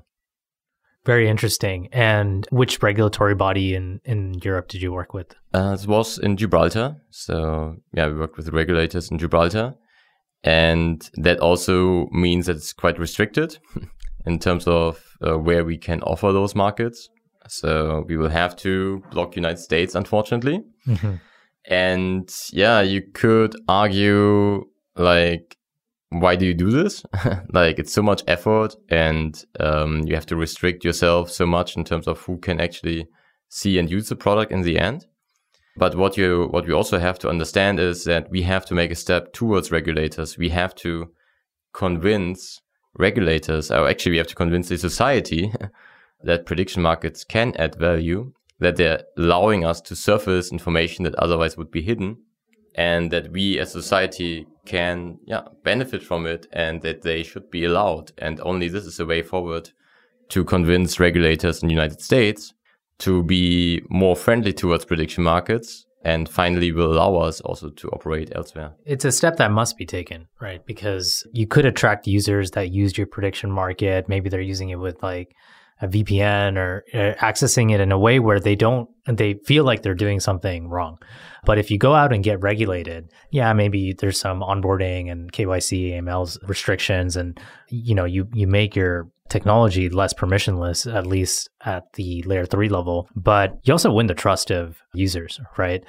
Very 1.04 1.28
interesting. 1.28 1.88
And 1.92 2.46
which 2.50 2.82
regulatory 2.82 3.34
body 3.34 3.74
in, 3.74 4.00
in 4.04 4.34
Europe 4.34 4.68
did 4.68 4.82
you 4.82 4.92
work 4.92 5.12
with? 5.14 5.34
Uh, 5.52 5.76
it 5.80 5.86
was 5.86 6.18
in 6.18 6.36
Gibraltar. 6.36 6.96
So, 7.10 7.76
yeah, 7.92 8.06
we 8.08 8.14
worked 8.14 8.36
with 8.36 8.48
regulators 8.50 9.10
in 9.10 9.18
Gibraltar. 9.18 9.74
And 10.44 11.08
that 11.14 11.38
also 11.40 12.08
means 12.10 12.46
that 12.46 12.56
it's 12.56 12.72
quite 12.72 12.98
restricted 12.98 13.58
in 14.26 14.38
terms 14.38 14.66
of 14.66 15.02
uh, 15.26 15.38
where 15.38 15.64
we 15.64 15.76
can 15.76 16.02
offer 16.02 16.32
those 16.32 16.54
markets. 16.54 17.08
So 17.48 18.04
we 18.08 18.16
will 18.16 18.28
have 18.28 18.54
to 18.56 19.02
block 19.10 19.36
United 19.36 19.58
States, 19.58 19.94
unfortunately. 19.94 20.62
Mm-hmm. 20.86 21.14
And 21.66 22.34
yeah, 22.52 22.80
you 22.80 23.02
could 23.12 23.54
argue 23.68 24.64
like, 24.96 25.56
why 26.20 26.36
do 26.36 26.46
you 26.46 26.54
do 26.54 26.70
this? 26.70 27.04
like 27.52 27.78
it's 27.78 27.92
so 27.92 28.02
much 28.02 28.22
effort 28.26 28.76
and 28.88 29.44
um, 29.60 30.02
you 30.06 30.14
have 30.14 30.26
to 30.26 30.36
restrict 30.36 30.84
yourself 30.84 31.30
so 31.30 31.46
much 31.46 31.76
in 31.76 31.84
terms 31.84 32.06
of 32.06 32.20
who 32.20 32.38
can 32.38 32.60
actually 32.60 33.08
see 33.48 33.78
and 33.78 33.90
use 33.90 34.08
the 34.08 34.16
product 34.16 34.52
in 34.52 34.62
the 34.62 34.78
end. 34.78 35.06
But 35.76 35.94
what 35.94 36.16
you 36.18 36.48
what 36.50 36.66
we 36.66 36.74
also 36.74 36.98
have 36.98 37.18
to 37.20 37.28
understand 37.28 37.80
is 37.80 38.04
that 38.04 38.30
we 38.30 38.42
have 38.42 38.66
to 38.66 38.74
make 38.74 38.90
a 38.90 38.94
step 38.96 39.32
towards 39.32 39.72
regulators. 39.72 40.36
We 40.36 40.50
have 40.50 40.74
to 40.76 41.10
convince 41.72 42.60
regulators, 42.98 43.70
or 43.70 43.88
actually 43.88 44.12
we 44.12 44.18
have 44.18 44.26
to 44.26 44.34
convince 44.34 44.68
the 44.68 44.76
society 44.76 45.52
that 46.22 46.44
prediction 46.44 46.82
markets 46.82 47.24
can 47.24 47.54
add 47.56 47.76
value, 47.76 48.32
that 48.58 48.76
they're 48.76 49.04
allowing 49.16 49.64
us 49.64 49.80
to 49.82 49.96
surface 49.96 50.52
information 50.52 51.04
that 51.04 51.14
otherwise 51.14 51.56
would 51.56 51.70
be 51.70 51.80
hidden, 51.80 52.18
and 52.74 53.10
that 53.10 53.32
we 53.32 53.58
as 53.58 53.72
society 53.72 54.46
can 54.64 55.18
yeah 55.24 55.42
benefit 55.64 56.02
from 56.02 56.26
it 56.26 56.46
and 56.52 56.82
that 56.82 57.02
they 57.02 57.22
should 57.22 57.50
be 57.50 57.64
allowed. 57.64 58.12
And 58.18 58.40
only 58.40 58.68
this 58.68 58.84
is 58.84 59.00
a 59.00 59.06
way 59.06 59.22
forward 59.22 59.70
to 60.30 60.44
convince 60.44 61.00
regulators 61.00 61.62
in 61.62 61.68
the 61.68 61.74
United 61.74 62.00
States 62.00 62.54
to 62.98 63.22
be 63.22 63.82
more 63.88 64.16
friendly 64.16 64.52
towards 64.52 64.84
prediction 64.84 65.24
markets 65.24 65.86
and 66.04 66.28
finally 66.28 66.72
will 66.72 66.92
allow 66.92 67.16
us 67.16 67.40
also 67.42 67.70
to 67.70 67.88
operate 67.90 68.32
elsewhere. 68.34 68.72
It's 68.84 69.04
a 69.04 69.12
step 69.12 69.36
that 69.36 69.50
must 69.50 69.76
be 69.76 69.86
taken, 69.86 70.28
right? 70.40 70.64
Because 70.66 71.26
you 71.32 71.46
could 71.46 71.64
attract 71.64 72.06
users 72.06 72.52
that 72.52 72.70
used 72.70 72.98
your 72.98 73.06
prediction 73.06 73.50
market. 73.50 74.08
Maybe 74.08 74.28
they're 74.28 74.40
using 74.40 74.70
it 74.70 74.76
with 74.76 75.02
like 75.02 75.34
a 75.82 75.88
VPN 75.88 76.56
or 76.56 76.84
uh, 76.94 77.14
accessing 77.20 77.72
it 77.72 77.80
in 77.80 77.92
a 77.92 77.98
way 77.98 78.20
where 78.20 78.40
they 78.40 78.54
don't, 78.54 78.88
they 79.06 79.34
feel 79.44 79.64
like 79.64 79.82
they're 79.82 79.94
doing 79.94 80.20
something 80.20 80.68
wrong. 80.68 80.98
But 81.44 81.58
if 81.58 81.70
you 81.72 81.76
go 81.76 81.92
out 81.92 82.12
and 82.12 82.22
get 82.22 82.40
regulated, 82.40 83.10
yeah, 83.30 83.52
maybe 83.52 83.92
there's 83.92 84.18
some 84.18 84.40
onboarding 84.40 85.10
and 85.10 85.32
KYC, 85.32 85.94
AMLs 85.94 86.38
restrictions, 86.48 87.16
and 87.16 87.38
you 87.68 87.96
know, 87.96 88.04
you 88.04 88.28
you 88.32 88.46
make 88.46 88.76
your 88.76 89.10
technology 89.28 89.88
less 89.88 90.14
permissionless, 90.14 90.92
at 90.92 91.06
least 91.06 91.50
at 91.64 91.92
the 91.94 92.22
layer 92.22 92.46
three 92.46 92.68
level. 92.68 93.08
But 93.16 93.58
you 93.64 93.72
also 93.72 93.92
win 93.92 94.06
the 94.06 94.14
trust 94.14 94.52
of 94.52 94.80
users, 94.94 95.40
right? 95.56 95.82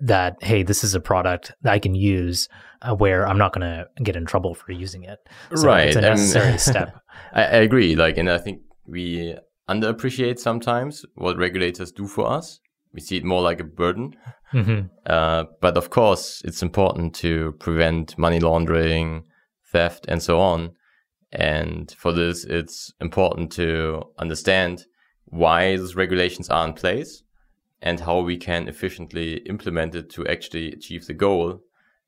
That, 0.00 0.36
hey, 0.42 0.62
this 0.62 0.84
is 0.84 0.94
a 0.94 1.00
product 1.00 1.52
that 1.62 1.72
I 1.72 1.78
can 1.78 1.94
use 1.94 2.48
uh, 2.82 2.94
where 2.94 3.26
I'm 3.26 3.38
not 3.38 3.52
going 3.52 3.66
to 3.66 3.86
get 4.02 4.14
in 4.14 4.26
trouble 4.26 4.54
for 4.54 4.72
using 4.72 5.04
it. 5.04 5.18
So 5.54 5.66
right. 5.66 5.88
It's 5.88 5.96
a 5.96 6.02
necessary 6.02 6.50
and, 6.50 6.60
step. 6.70 7.00
I, 7.32 7.42
I 7.42 7.56
agree. 7.58 7.96
Like, 7.96 8.18
and 8.18 8.30
I 8.30 8.38
think 8.38 8.60
we 8.88 9.36
underappreciate 9.68 10.38
sometimes 10.38 11.04
what 11.14 11.36
regulators 11.36 11.92
do 11.92 12.06
for 12.06 12.30
us. 12.30 12.60
We 12.92 13.00
see 13.00 13.18
it 13.18 13.24
more 13.24 13.42
like 13.42 13.60
a 13.60 13.64
burden. 13.64 14.16
Mm-hmm. 14.52 14.86
Uh, 15.04 15.44
but 15.60 15.76
of 15.76 15.90
course, 15.90 16.42
it's 16.44 16.62
important 16.62 17.14
to 17.16 17.52
prevent 17.60 18.16
money 18.16 18.40
laundering, 18.40 19.24
theft, 19.70 20.06
and 20.08 20.22
so 20.22 20.40
on. 20.40 20.72
And 21.30 21.94
for 21.98 22.12
this, 22.12 22.44
it's 22.44 22.92
important 23.00 23.52
to 23.52 24.04
understand 24.18 24.86
why 25.26 25.76
those 25.76 25.94
regulations 25.94 26.48
are 26.48 26.66
in 26.66 26.72
place 26.72 27.22
and 27.82 28.00
how 28.00 28.20
we 28.20 28.38
can 28.38 28.66
efficiently 28.66 29.36
implement 29.46 29.94
it 29.94 30.08
to 30.10 30.26
actually 30.26 30.72
achieve 30.72 31.06
the 31.06 31.12
goal 31.12 31.60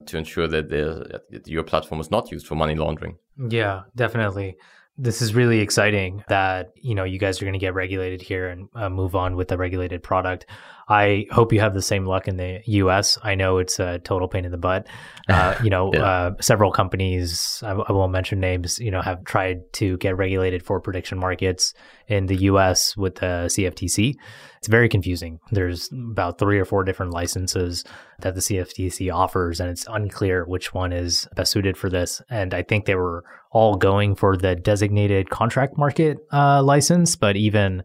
to 0.06 0.16
ensure 0.16 0.48
that, 0.48 0.70
that 0.70 1.46
your 1.46 1.62
platform 1.62 2.00
is 2.00 2.10
not 2.10 2.32
used 2.32 2.46
for 2.46 2.54
money 2.54 2.74
laundering. 2.74 3.18
Yeah, 3.36 3.82
definitely 3.94 4.56
this 5.00 5.22
is 5.22 5.34
really 5.34 5.60
exciting 5.60 6.22
that 6.28 6.72
you 6.76 6.94
know 6.94 7.04
you 7.04 7.18
guys 7.18 7.40
are 7.40 7.46
going 7.46 7.54
to 7.54 7.58
get 7.58 7.74
regulated 7.74 8.20
here 8.20 8.48
and 8.48 8.68
uh, 8.74 8.90
move 8.90 9.16
on 9.16 9.34
with 9.34 9.48
the 9.48 9.56
regulated 9.56 10.02
product. 10.02 10.44
I 10.90 11.26
hope 11.30 11.52
you 11.52 11.60
have 11.60 11.72
the 11.72 11.82
same 11.82 12.04
luck 12.04 12.26
in 12.26 12.36
the 12.36 12.62
U.S. 12.66 13.16
I 13.22 13.36
know 13.36 13.58
it's 13.58 13.78
a 13.78 14.00
total 14.00 14.26
pain 14.26 14.44
in 14.44 14.50
the 14.50 14.58
butt. 14.58 14.88
Uh, 15.28 15.54
you 15.62 15.70
know, 15.70 15.94
yeah. 15.94 16.02
uh, 16.02 16.34
several 16.40 16.72
companies 16.72 17.62
I, 17.64 17.70
I, 17.70 17.92
won't 17.92 18.10
mention 18.10 18.40
names. 18.40 18.80
You 18.80 18.90
know, 18.90 19.00
have 19.00 19.24
tried 19.24 19.72
to 19.74 19.96
get 19.98 20.16
regulated 20.16 20.64
for 20.64 20.80
prediction 20.80 21.16
markets 21.18 21.74
in 22.08 22.26
the 22.26 22.36
U.S. 22.36 22.96
with 22.96 23.14
the 23.14 23.46
CFTC. 23.46 24.16
It's 24.58 24.68
very 24.68 24.88
confusing. 24.88 25.38
There's 25.52 25.92
about 25.92 26.38
three 26.38 26.58
or 26.58 26.64
four 26.64 26.82
different 26.82 27.12
licenses 27.12 27.84
that 28.18 28.34
the 28.34 28.40
CFTC 28.40 29.14
offers, 29.14 29.60
and 29.60 29.70
it's 29.70 29.86
unclear 29.88 30.44
which 30.44 30.74
one 30.74 30.92
is 30.92 31.28
best 31.36 31.52
suited 31.52 31.76
for 31.76 31.88
this. 31.88 32.20
And 32.28 32.52
I 32.52 32.64
think 32.64 32.86
they 32.86 32.96
were 32.96 33.24
all 33.52 33.76
going 33.76 34.16
for 34.16 34.36
the 34.36 34.56
designated 34.56 35.30
contract 35.30 35.78
market 35.78 36.18
uh, 36.32 36.64
license, 36.64 37.14
but 37.14 37.36
even 37.36 37.84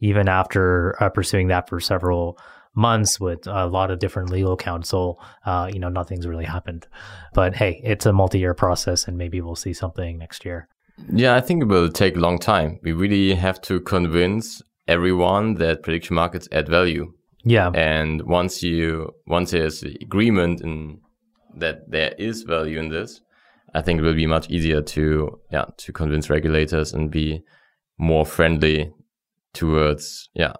even 0.00 0.28
after 0.28 1.00
uh, 1.02 1.08
pursuing 1.08 1.48
that 1.48 1.68
for 1.68 1.80
several 1.80 2.38
months 2.74 3.18
with 3.18 3.46
a 3.46 3.66
lot 3.66 3.90
of 3.90 3.98
different 3.98 4.30
legal 4.30 4.56
counsel, 4.56 5.20
uh, 5.46 5.68
you 5.72 5.78
know, 5.78 5.88
nothing's 5.88 6.26
really 6.26 6.44
happened. 6.44 6.86
But 7.32 7.56
hey, 7.56 7.80
it's 7.82 8.06
a 8.06 8.12
multi-year 8.12 8.54
process, 8.54 9.08
and 9.08 9.16
maybe 9.16 9.40
we'll 9.40 9.56
see 9.56 9.72
something 9.72 10.18
next 10.18 10.44
year. 10.44 10.68
Yeah, 11.12 11.34
I 11.34 11.40
think 11.40 11.62
it 11.62 11.66
will 11.66 11.90
take 11.90 12.16
a 12.16 12.20
long 12.20 12.38
time. 12.38 12.78
We 12.82 12.92
really 12.92 13.34
have 13.34 13.60
to 13.62 13.80
convince 13.80 14.62
everyone 14.88 15.54
that 15.54 15.82
prediction 15.82 16.16
markets 16.16 16.48
add 16.52 16.68
value. 16.68 17.12
Yeah. 17.44 17.70
And 17.74 18.22
once 18.22 18.62
you 18.62 19.12
once 19.26 19.52
there's 19.52 19.82
agreement 19.82 20.60
in 20.60 21.00
that 21.56 21.90
there 21.90 22.12
is 22.18 22.42
value 22.42 22.78
in 22.78 22.88
this, 22.88 23.20
I 23.74 23.82
think 23.82 24.00
it 24.00 24.02
will 24.02 24.14
be 24.14 24.26
much 24.26 24.50
easier 24.50 24.82
to 24.82 25.40
yeah 25.52 25.66
to 25.76 25.92
convince 25.92 26.28
regulators 26.28 26.92
and 26.92 27.10
be 27.10 27.42
more 27.98 28.26
friendly 28.26 28.92
towards 29.56 30.28
yeah 30.34 30.52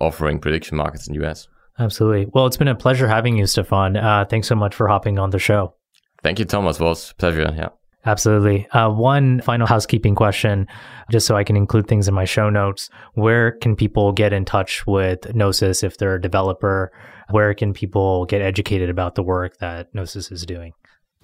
offering 0.00 0.38
prediction 0.38 0.76
markets 0.76 1.06
in 1.06 1.14
the 1.14 1.26
US. 1.26 1.48
Absolutely. 1.78 2.26
Well, 2.32 2.46
it's 2.46 2.56
been 2.56 2.68
a 2.68 2.74
pleasure 2.74 3.08
having 3.08 3.36
you, 3.36 3.46
Stefan. 3.46 3.96
Uh, 3.96 4.24
thanks 4.28 4.46
so 4.46 4.54
much 4.54 4.74
for 4.74 4.86
hopping 4.86 5.18
on 5.18 5.30
the 5.30 5.38
show. 5.38 5.74
Thank 6.22 6.38
you, 6.38 6.44
Thomas. 6.44 6.78
It 6.78 6.84
was 6.84 7.10
a 7.10 7.14
pleasure. 7.14 7.52
Yeah. 7.56 7.68
Absolutely. 8.06 8.68
Uh, 8.68 8.90
one 8.90 9.40
final 9.40 9.66
housekeeping 9.66 10.14
question, 10.14 10.66
just 11.10 11.26
so 11.26 11.36
I 11.36 11.44
can 11.44 11.56
include 11.56 11.88
things 11.88 12.06
in 12.06 12.14
my 12.14 12.26
show 12.26 12.50
notes. 12.50 12.90
Where 13.14 13.52
can 13.52 13.76
people 13.76 14.12
get 14.12 14.32
in 14.32 14.44
touch 14.44 14.86
with 14.86 15.34
Gnosis 15.34 15.82
if 15.82 15.96
they're 15.96 16.16
a 16.16 16.20
developer? 16.20 16.92
Where 17.30 17.54
can 17.54 17.72
people 17.72 18.26
get 18.26 18.42
educated 18.42 18.90
about 18.90 19.14
the 19.14 19.22
work 19.22 19.56
that 19.58 19.94
Gnosis 19.94 20.30
is 20.30 20.44
doing? 20.44 20.74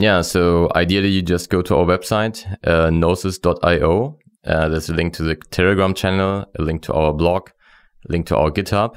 Yeah, 0.00 0.22
so 0.22 0.70
ideally 0.74 1.08
you 1.08 1.20
just 1.20 1.50
go 1.50 1.60
to 1.60 1.76
our 1.76 1.84
website, 1.84 2.46
uh, 2.66 2.88
gnosis.io. 2.88 4.18
Uh, 4.44 4.68
there's 4.68 4.88
a 4.88 4.94
link 4.94 5.12
to 5.14 5.22
the 5.22 5.34
Telegram 5.34 5.94
channel, 5.94 6.46
a 6.58 6.62
link 6.62 6.82
to 6.82 6.92
our 6.92 7.12
blog, 7.12 7.50
a 8.08 8.12
link 8.12 8.26
to 8.26 8.36
our 8.36 8.50
GitHub. 8.50 8.96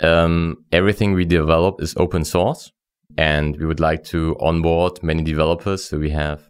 Um, 0.00 0.64
everything 0.72 1.12
we 1.12 1.24
develop 1.24 1.80
is 1.80 1.94
open 1.96 2.24
source 2.24 2.72
and 3.16 3.56
we 3.56 3.66
would 3.66 3.80
like 3.80 4.04
to 4.04 4.36
onboard 4.40 5.02
many 5.02 5.22
developers. 5.22 5.84
So 5.84 5.98
we 5.98 6.10
have 6.10 6.48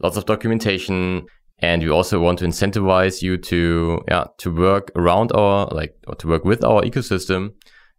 lots 0.00 0.16
of 0.16 0.26
documentation 0.26 1.26
and 1.60 1.82
we 1.82 1.90
also 1.90 2.20
want 2.20 2.38
to 2.40 2.46
incentivize 2.46 3.22
you 3.22 3.36
to, 3.36 4.02
yeah, 4.08 4.26
to 4.38 4.54
work 4.54 4.90
around 4.96 5.32
our, 5.32 5.66
like, 5.66 5.96
or 6.06 6.14
to 6.16 6.28
work 6.28 6.44
with 6.44 6.64
our 6.64 6.82
ecosystem 6.82 7.54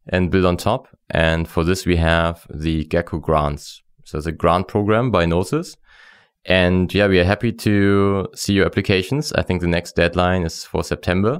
and 0.07 0.32
build 0.32 0.45
on 0.45 0.57
top. 0.57 0.88
And 1.09 1.47
for 1.47 1.63
this, 1.63 1.86
we 1.86 1.97
have 1.97 2.45
the 2.49 2.86
Gecko 2.86 3.19
grants. 3.19 3.82
So 4.05 4.17
it's 4.17 4.27
a 4.27 4.32
grant 4.32 4.67
program 4.67 5.11
by 5.11 5.25
Gnosis. 5.25 5.75
And 6.49 6.91
yeah, 6.93 7.07
we 7.07 7.19
are 7.19 7.25
happy 7.25 7.51
to 7.51 8.27
see 8.33 8.53
your 8.53 8.65
applications. 8.65 9.31
I 9.33 9.43
think 9.43 9.61
the 9.61 9.67
next 9.67 9.95
deadline 9.95 10.43
is 10.43 10.65
for 10.65 10.83
September. 10.83 11.39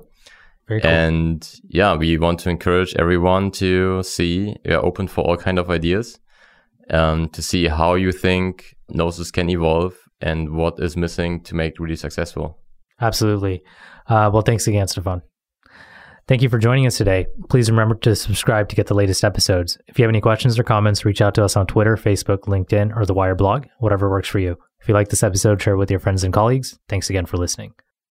Very 0.68 0.82
cool. 0.82 0.92
And 0.92 1.60
yeah, 1.68 1.96
we 1.96 2.18
want 2.20 2.40
to 2.42 2.50
encourage 2.52 2.96
everyone 2.96 3.50
to 3.54 4.04
see, 4.04 4.56
we 4.64 4.72
are 4.72 4.86
open 4.86 5.08
for 5.08 5.26
all 5.26 5.36
kind 5.36 5.58
of 5.58 5.72
ideas, 5.72 6.20
um, 6.92 7.28
to 7.30 7.42
see 7.42 7.68
how 7.68 7.96
you 7.96 8.12
think 8.12 8.76
Gnosis 8.90 9.32
can 9.32 9.50
evolve 9.50 9.96
and 10.22 10.52
what 10.52 10.76
is 10.78 10.96
missing 10.96 11.42
to 11.46 11.56
make 11.56 11.74
it 11.74 11.80
really 11.80 11.96
successful. 11.96 12.60
Absolutely. 13.02 13.64
Uh, 14.08 14.30
well, 14.32 14.44
thanks 14.44 14.68
again, 14.68 14.88
Stefan. 14.88 15.24
Thank 16.28 16.44
you 16.44 16.50
for 16.50 16.60
joining 16.60 16.86
us 16.86 16.98
today. 16.98 17.26
Please 17.50 17.72
remember 17.72 17.96
to 17.96 18.16
subscribe 18.16 18.70
to 18.70 18.76
get 18.76 18.86
the 18.86 18.94
latest 18.94 19.24
episodes. 19.24 19.80
If 19.88 19.98
you 19.98 20.04
have 20.04 20.12
any 20.12 20.22
questions 20.22 20.60
or 20.60 20.64
comments, 20.64 21.04
reach 21.04 21.22
out 21.22 21.34
to 21.36 21.44
us 21.44 21.58
on 21.58 21.66
Twitter, 21.66 21.96
Facebook, 21.96 22.42
LinkedIn, 22.42 22.96
or 22.96 23.08
the 23.08 23.16
Wyre 23.16 23.34
blog, 23.34 23.66
whatever 23.80 24.08
works 24.08 24.28
for 24.28 24.38
you. 24.38 24.56
If 24.82 24.88
you 24.88 24.94
like 24.94 25.10
this 25.10 25.24
episode, 25.24 25.62
share 25.62 25.74
it 25.74 25.78
with 25.78 25.92
your 25.92 26.00
friends 26.00 26.24
and 26.24 26.34
colleagues. 26.34 26.80
Thanks 26.88 27.10
again 27.10 27.26
for 27.26 27.38
listening. 27.38 27.74